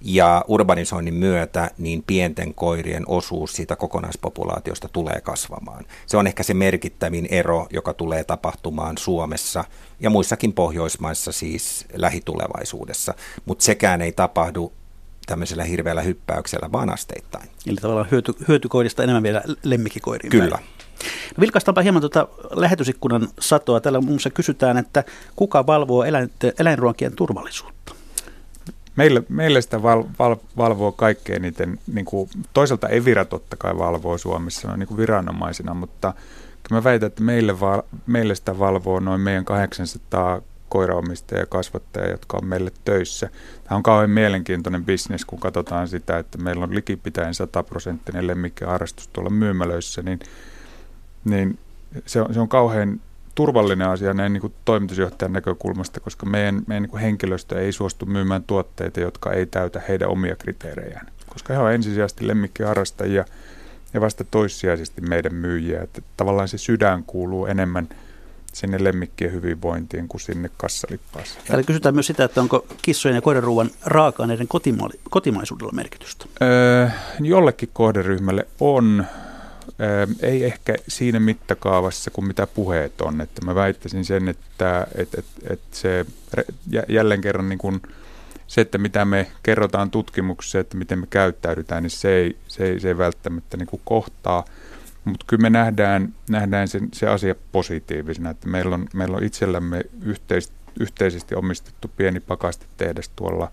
Ja 0.00 0.44
urbanisoinnin 0.48 1.14
myötä 1.14 1.70
niin 1.78 2.04
pienten 2.06 2.54
koirien 2.54 3.04
osuus 3.06 3.52
siitä 3.52 3.76
kokonaispopulaatiosta 3.76 4.88
tulee 4.88 5.20
kasvamaan. 5.20 5.84
Se 6.06 6.16
on 6.16 6.26
ehkä 6.26 6.42
se 6.42 6.54
merkittävin 6.54 7.26
ero, 7.30 7.66
joka 7.70 7.94
tulee 7.94 8.24
tapahtumaan 8.24 8.98
Suomessa 8.98 9.64
ja 10.00 10.10
muissakin 10.10 10.52
Pohjoismaissa 10.52 11.32
siis 11.32 11.86
lähitulevaisuudessa. 11.94 13.14
Mutta 13.44 13.64
sekään 13.64 14.02
ei 14.02 14.12
tapahdu 14.12 14.72
tämmöisellä 15.26 15.64
hirveällä 15.64 16.02
hyppäyksellä, 16.02 16.72
vaan 16.72 16.92
asteittain. 16.92 17.48
Eli 17.66 17.76
tavallaan 17.76 18.10
hyöty, 18.10 18.32
hyötykoirista 18.48 19.02
enemmän 19.02 19.22
vielä 19.22 19.42
lemmikkikoiriin. 19.62 20.30
Kyllä. 20.30 20.58
No 21.36 21.40
vilkaistaanpa 21.40 21.82
hieman 21.82 22.02
tuota 22.02 22.28
lähetysikkunan 22.50 23.28
satoa. 23.40 23.80
Täällä 23.80 24.00
muun 24.00 24.12
muassa 24.12 24.30
kysytään, 24.30 24.78
että 24.78 25.04
kuka 25.36 25.66
valvoo 25.66 26.04
eläinruokien 26.58 27.16
turvallisuutta? 27.16 27.75
Meille, 28.96 29.22
meille 29.28 29.62
sitä 29.62 29.82
val, 29.82 30.04
val, 30.18 30.36
valvoo 30.56 30.92
kaikkein 30.92 31.36
eniten, 31.36 31.78
niin 31.92 32.04
kuin, 32.04 32.30
toisaalta 32.52 32.88
Evira 32.88 33.24
totta 33.24 33.56
kai 33.56 33.78
valvoo 33.78 34.18
Suomessa 34.18 34.72
on 34.72 34.78
niin 34.78 34.88
kuin 34.88 34.98
viranomaisina, 34.98 35.74
mutta 35.74 36.14
mä 36.70 36.84
väitän, 36.84 37.06
että 37.06 37.22
meille, 37.22 37.60
val, 37.60 37.82
meille 38.06 38.34
sitä 38.34 38.58
valvoo 38.58 39.00
noin 39.00 39.20
meidän 39.20 39.44
800 39.44 40.42
koiraomistaja 40.68 41.40
ja 41.40 41.46
kasvattaja, 41.46 42.10
jotka 42.10 42.38
on 42.42 42.46
meille 42.46 42.72
töissä. 42.84 43.28
Tämä 43.64 43.76
on 43.76 43.82
kauhean 43.82 44.10
mielenkiintoinen 44.10 44.84
bisnes, 44.84 45.24
kun 45.24 45.40
katsotaan 45.40 45.88
sitä, 45.88 46.18
että 46.18 46.38
meillä 46.38 46.64
on 46.64 46.74
likipitäen 46.74 47.34
100 47.34 47.62
prosenttinen 47.62 48.26
lemmikkiharrastus 48.26 49.08
tuolla 49.08 49.30
myymälöissä, 49.30 50.02
niin, 50.02 50.18
niin 51.24 51.58
se, 52.06 52.20
on, 52.20 52.34
se 52.34 52.40
on 52.40 52.48
kauhean 52.48 53.00
turvallinen 53.36 53.88
asia 53.88 54.14
näin 54.14 54.32
niin 54.32 54.40
kuin 54.40 54.54
toimitusjohtajan 54.64 55.32
näkökulmasta, 55.32 56.00
koska 56.00 56.26
meidän, 56.26 56.62
meidän 56.66 56.82
niin 56.82 56.90
kuin 56.90 57.00
henkilöstö 57.00 57.60
ei 57.60 57.72
suostu 57.72 58.06
myymään 58.06 58.42
tuotteita, 58.42 59.00
jotka 59.00 59.32
ei 59.32 59.46
täytä 59.46 59.82
heidän 59.88 60.08
omia 60.08 60.36
kriteerejään. 60.36 61.06
Koska 61.28 61.52
he 61.52 61.58
ovat 61.58 61.72
ensisijaisesti 61.72 62.28
lemmikkiharrastajia 62.28 63.24
ja 63.94 64.00
vasta 64.00 64.24
toissijaisesti 64.24 65.00
meidän 65.00 65.34
myyjiä. 65.34 65.82
Että 65.82 66.02
tavallaan 66.16 66.48
se 66.48 66.58
sydän 66.58 67.04
kuuluu 67.04 67.46
enemmän 67.46 67.88
sinne 68.52 68.84
lemmikkien 68.84 69.32
hyvinvointiin 69.32 70.08
kuin 70.08 70.20
sinne 70.20 70.50
kassalippaaseen. 70.56 71.42
Täällä 71.46 71.64
kysytään 71.64 71.94
myös 71.94 72.06
sitä, 72.06 72.24
että 72.24 72.40
onko 72.40 72.66
kissojen 72.82 73.14
ja 73.14 73.22
koiraruuan 73.22 73.70
raaka-aineiden 73.84 74.48
kotima- 74.48 74.98
kotimaisuudella 75.10 75.72
merkitystä? 75.72 76.26
Öö, 76.42 76.88
jollekin 77.20 77.68
kohderyhmälle 77.72 78.46
on 78.60 79.06
ei 80.22 80.44
ehkä 80.44 80.74
siinä 80.88 81.20
mittakaavassa 81.20 82.10
kuin 82.10 82.26
mitä 82.26 82.46
puheet 82.46 83.00
on. 83.00 83.20
Että 83.20 83.44
mä 83.44 83.54
väittäisin 83.54 84.04
sen, 84.04 84.28
että, 84.28 84.86
että, 84.94 85.18
että, 85.18 85.52
että 85.52 85.76
se 85.76 86.06
jälleen 86.88 87.20
kerran 87.20 87.48
niin 87.48 87.58
kuin 87.58 87.82
se, 88.46 88.60
että 88.60 88.78
mitä 88.78 89.04
me 89.04 89.26
kerrotaan 89.42 89.90
tutkimuksessa, 89.90 90.58
että 90.58 90.76
miten 90.76 90.98
me 90.98 91.06
käyttäydytään, 91.10 91.82
niin 91.82 91.90
se 91.90 92.08
ei, 92.08 92.36
se 92.48 92.64
ei, 92.64 92.80
se 92.80 92.88
ei 92.88 92.98
välttämättä 92.98 93.56
niin 93.56 93.66
kuin 93.66 93.82
kohtaa. 93.84 94.44
Mutta 95.04 95.26
kyllä 95.28 95.42
me 95.42 95.50
nähdään, 95.50 96.14
nähdään 96.30 96.68
sen, 96.68 96.88
se 96.92 97.08
asia 97.08 97.34
positiivisena, 97.52 98.30
että 98.30 98.48
meillä 98.48 98.74
on, 98.74 98.86
meillä 98.94 99.16
on 99.16 99.24
itsellämme 99.24 99.82
yhteis, 100.02 100.52
yhteisesti 100.80 101.34
omistettu 101.34 101.90
pieni 101.96 102.20
pakastetehdas 102.20 103.08
tuolla 103.08 103.52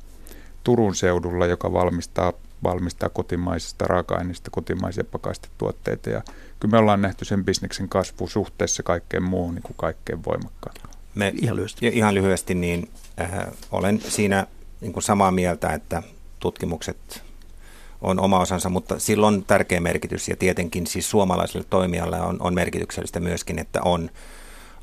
Turun 0.63 0.95
seudulla, 0.95 1.45
joka 1.45 1.73
valmistaa 1.73 2.33
valmistaa 2.63 3.09
kotimaisista 3.09 3.85
raaka-aineista 3.85 4.51
kotimaisia 4.51 5.03
pakastetuotteita. 5.03 6.09
Ja 6.09 6.21
kyllä 6.59 6.71
me 6.71 6.77
ollaan 6.77 7.01
nähty 7.01 7.25
sen 7.25 7.45
bisneksen 7.45 7.89
kasvu 7.89 8.27
suhteessa 8.27 8.83
kaikkeen 8.83 9.23
muuhun 9.23 9.55
niin 9.55 9.63
kuin 9.63 9.77
kaikkein 9.77 10.25
voimakkaan. 10.25 10.75
Me, 11.15 11.33
ihan 11.41 11.55
lyhyesti. 11.55 11.87
Ihan 11.87 12.15
lyhyesti, 12.15 12.55
niin 12.55 12.89
äh, 13.21 13.47
olen 13.71 14.01
siinä 14.01 14.47
niin 14.81 14.93
kuin 14.93 15.03
samaa 15.03 15.31
mieltä, 15.31 15.73
että 15.73 16.03
tutkimukset 16.39 17.23
on 18.01 18.19
oma 18.19 18.39
osansa, 18.39 18.69
mutta 18.69 18.99
sillä 18.99 19.27
on 19.27 19.43
tärkeä 19.45 19.79
merkitys 19.79 20.27
ja 20.27 20.35
tietenkin 20.35 20.87
siis 20.87 21.09
suomalaisille 21.09 21.65
toimijalle 21.69 22.21
on, 22.21 22.37
on 22.39 22.53
merkityksellistä 22.53 23.19
myöskin, 23.19 23.59
että 23.59 23.81
on 23.81 24.09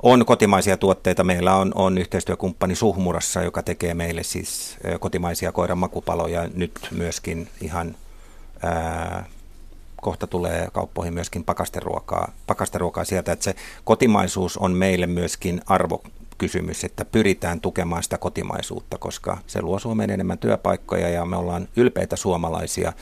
on 0.02 0.26
kotimaisia 0.26 0.76
tuotteita. 0.76 1.24
Meillä 1.24 1.54
on, 1.54 1.72
on 1.74 1.98
yhteistyökumppani 1.98 2.74
Suhmurassa, 2.74 3.42
joka 3.42 3.62
tekee 3.62 3.94
meille 3.94 4.22
siis 4.22 4.78
kotimaisia 5.00 5.52
koiran 5.52 5.78
makupaloja. 5.78 6.48
Nyt 6.54 6.88
myöskin 6.90 7.48
ihan 7.60 7.96
ää, 8.62 9.24
kohta 10.00 10.26
tulee 10.26 10.68
kauppoihin 10.72 11.14
myöskin 11.14 11.44
pakasteruokaa, 11.44 12.32
pakasteruokaa 12.46 13.04
sieltä. 13.04 13.32
Että 13.32 13.44
se 13.44 13.54
kotimaisuus 13.84 14.56
on 14.56 14.72
meille 14.72 15.06
myöskin 15.06 15.60
arvokysymys, 15.66 16.84
että 16.84 17.04
pyritään 17.04 17.60
tukemaan 17.60 18.02
sitä 18.02 18.18
kotimaisuutta, 18.18 18.98
koska 18.98 19.38
se 19.46 19.62
luo 19.62 19.78
Suomeen 19.78 20.10
enemmän 20.10 20.38
työpaikkoja 20.38 21.08
ja 21.08 21.24
me 21.24 21.36
ollaan 21.36 21.68
ylpeitä 21.76 22.16
suomalaisia, 22.16 22.92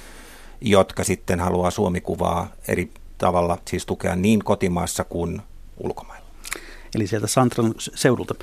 jotka 0.60 1.04
sitten 1.04 1.40
haluaa 1.40 1.70
Suomikuvaa 1.70 2.48
eri 2.68 2.90
tavalla 3.18 3.58
siis 3.68 3.86
tukea 3.86 4.16
niin 4.16 4.44
kotimaassa 4.44 5.04
kuin 5.04 5.42
ulkomailla 5.78 6.27
eli 6.94 7.06
sieltä 7.06 7.26
Santran 7.26 7.74
seudulta. 7.78 8.34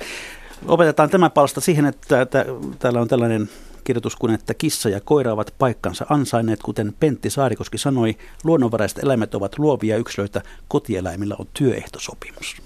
Opetetaan 0.68 1.10
tämä 1.10 1.30
palsta 1.30 1.60
siihen, 1.60 1.86
että, 1.86 2.26
täällä 2.78 3.00
on 3.00 3.08
tällainen 3.08 3.48
kirjoitus 3.84 4.16
kuin, 4.16 4.34
että 4.34 4.54
kissa 4.54 4.88
ja 4.88 5.00
koira 5.00 5.32
ovat 5.32 5.54
paikkansa 5.58 6.06
ansainneet, 6.08 6.62
kuten 6.62 6.94
Pentti 7.00 7.30
Saarikoski 7.30 7.78
sanoi, 7.78 8.16
luonnonvaraiset 8.44 8.98
eläimet 8.98 9.34
ovat 9.34 9.58
luovia 9.58 9.96
yksilöitä, 9.96 10.42
kotieläimillä 10.68 11.36
on 11.38 11.46
työehtosopimus. 11.54 12.56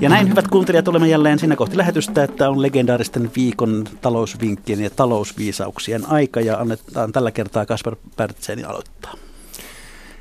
Ja 0.00 0.08
näin, 0.08 0.28
hyvät 0.28 0.48
kuuntelijat, 0.48 0.88
olemme 0.88 1.08
jälleen 1.08 1.38
siinä 1.38 1.56
kohti 1.56 1.76
lähetystä, 1.76 2.24
että 2.24 2.50
on 2.50 2.62
legendaaristen 2.62 3.30
viikon 3.36 3.84
talousvinkkien 4.00 4.80
ja 4.80 4.90
talousviisauksien 4.90 6.06
aika, 6.06 6.40
ja 6.40 6.58
annetaan 6.58 7.12
tällä 7.12 7.30
kertaa 7.30 7.66
Kasper 7.66 7.96
Pärtseeni 8.16 8.64
aloittaa. 8.64 9.14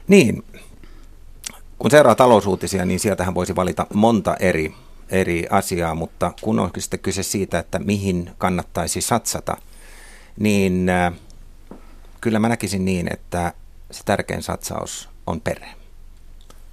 Niin, 0.07 0.43
kun 1.79 1.91
seuraa 1.91 2.15
talousuutisia, 2.15 2.85
niin 2.85 2.99
sieltähän 2.99 3.35
voisi 3.35 3.55
valita 3.55 3.87
monta 3.93 4.35
eri, 4.39 4.75
eri 5.09 5.45
asiaa, 5.49 5.95
mutta 5.95 6.33
kun 6.41 6.59
on 6.59 6.71
sitten 6.77 6.99
kyse 6.99 7.23
siitä, 7.23 7.59
että 7.59 7.79
mihin 7.79 8.31
kannattaisi 8.37 9.01
satsata, 9.01 9.57
niin 10.39 10.89
äh, 10.89 11.13
kyllä 12.21 12.39
mä 12.39 12.49
näkisin 12.49 12.85
niin, 12.85 13.13
että 13.13 13.53
se 13.91 14.03
tärkein 14.05 14.43
satsaus 14.43 15.09
on 15.27 15.41
perhe. 15.41 15.67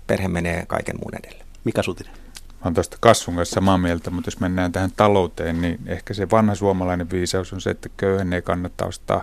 Perhe 0.07 0.29
menee 0.29 0.67
kaiken 0.67 0.97
muun 0.97 1.15
edelle. 1.15 1.45
Mikä 1.65 1.83
Sutinen? 1.83 2.13
Mä 2.13 2.65
olen 2.65 2.75
tuosta 2.75 2.97
kasvun 3.01 3.37
kanssa 3.37 3.55
samaa 3.55 3.79
mieltä, 3.79 4.11
mutta 4.11 4.29
jos 4.29 4.41
mennään 4.41 4.73
tähän 4.73 4.93
talouteen, 4.97 5.61
niin 5.61 5.81
ehkä 5.87 6.15
se 6.15 6.31
vanha 6.31 6.55
suomalainen 6.55 7.11
viisaus 7.11 7.53
on 7.53 7.61
se, 7.61 7.71
että 7.71 7.89
köyhän 7.97 8.33
ei 8.33 8.43
kannata 8.43 8.87
ostaa, 8.87 9.23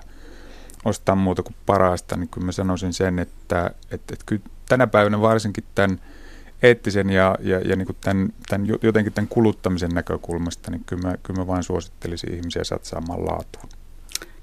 ostaa 0.86 1.16
muuta 1.16 1.44
kuin 1.44 1.56
parasta. 1.66 2.18
Niin 2.18 2.30
kyllä 2.30 2.46
mä 2.46 2.52
sanoisin 2.52 2.94
sen, 2.94 3.20
että, 3.20 3.72
että, 3.92 4.14
että 4.14 4.26
kyllä 4.26 4.42
tänä 4.70 4.88
päivänä 4.88 5.22
varsinkin 5.22 5.64
tämän 5.76 6.00
eettisen 6.62 7.10
ja, 7.10 7.36
ja, 7.40 7.60
ja 7.60 7.76
niin 7.76 7.88
tämän, 8.02 8.34
tämän, 8.50 8.68
jotenkin 8.82 9.14
tämän 9.14 9.28
kuluttamisen 9.28 9.90
näkökulmasta, 9.90 10.72
niin 10.72 10.84
kyllä 10.86 11.08
mä, 11.08 11.18
kyllä 11.24 11.40
mä 11.40 11.48
vain 11.48 11.64
suosittelisin 11.64 12.34
ihmisiä 12.34 12.64
satsaamaan 12.64 13.26
laatuun. 13.26 13.70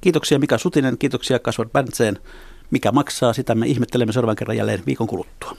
Kiitoksia 0.01 0.39
Mika 0.39 0.59
Sutinen, 0.59 0.99
kiitoksia 0.99 1.39
Kasvar 1.39 1.69
Bäntseen. 1.69 2.19
Mikä 2.71 2.93
maksaa, 2.93 3.33
sitä 3.33 3.55
me 3.55 3.67
ihmettelemme 3.67 4.13
seuraavan 4.13 4.37
kerran 4.37 4.57
jälleen 4.57 4.83
viikon 4.87 5.07
kuluttua. 5.07 5.57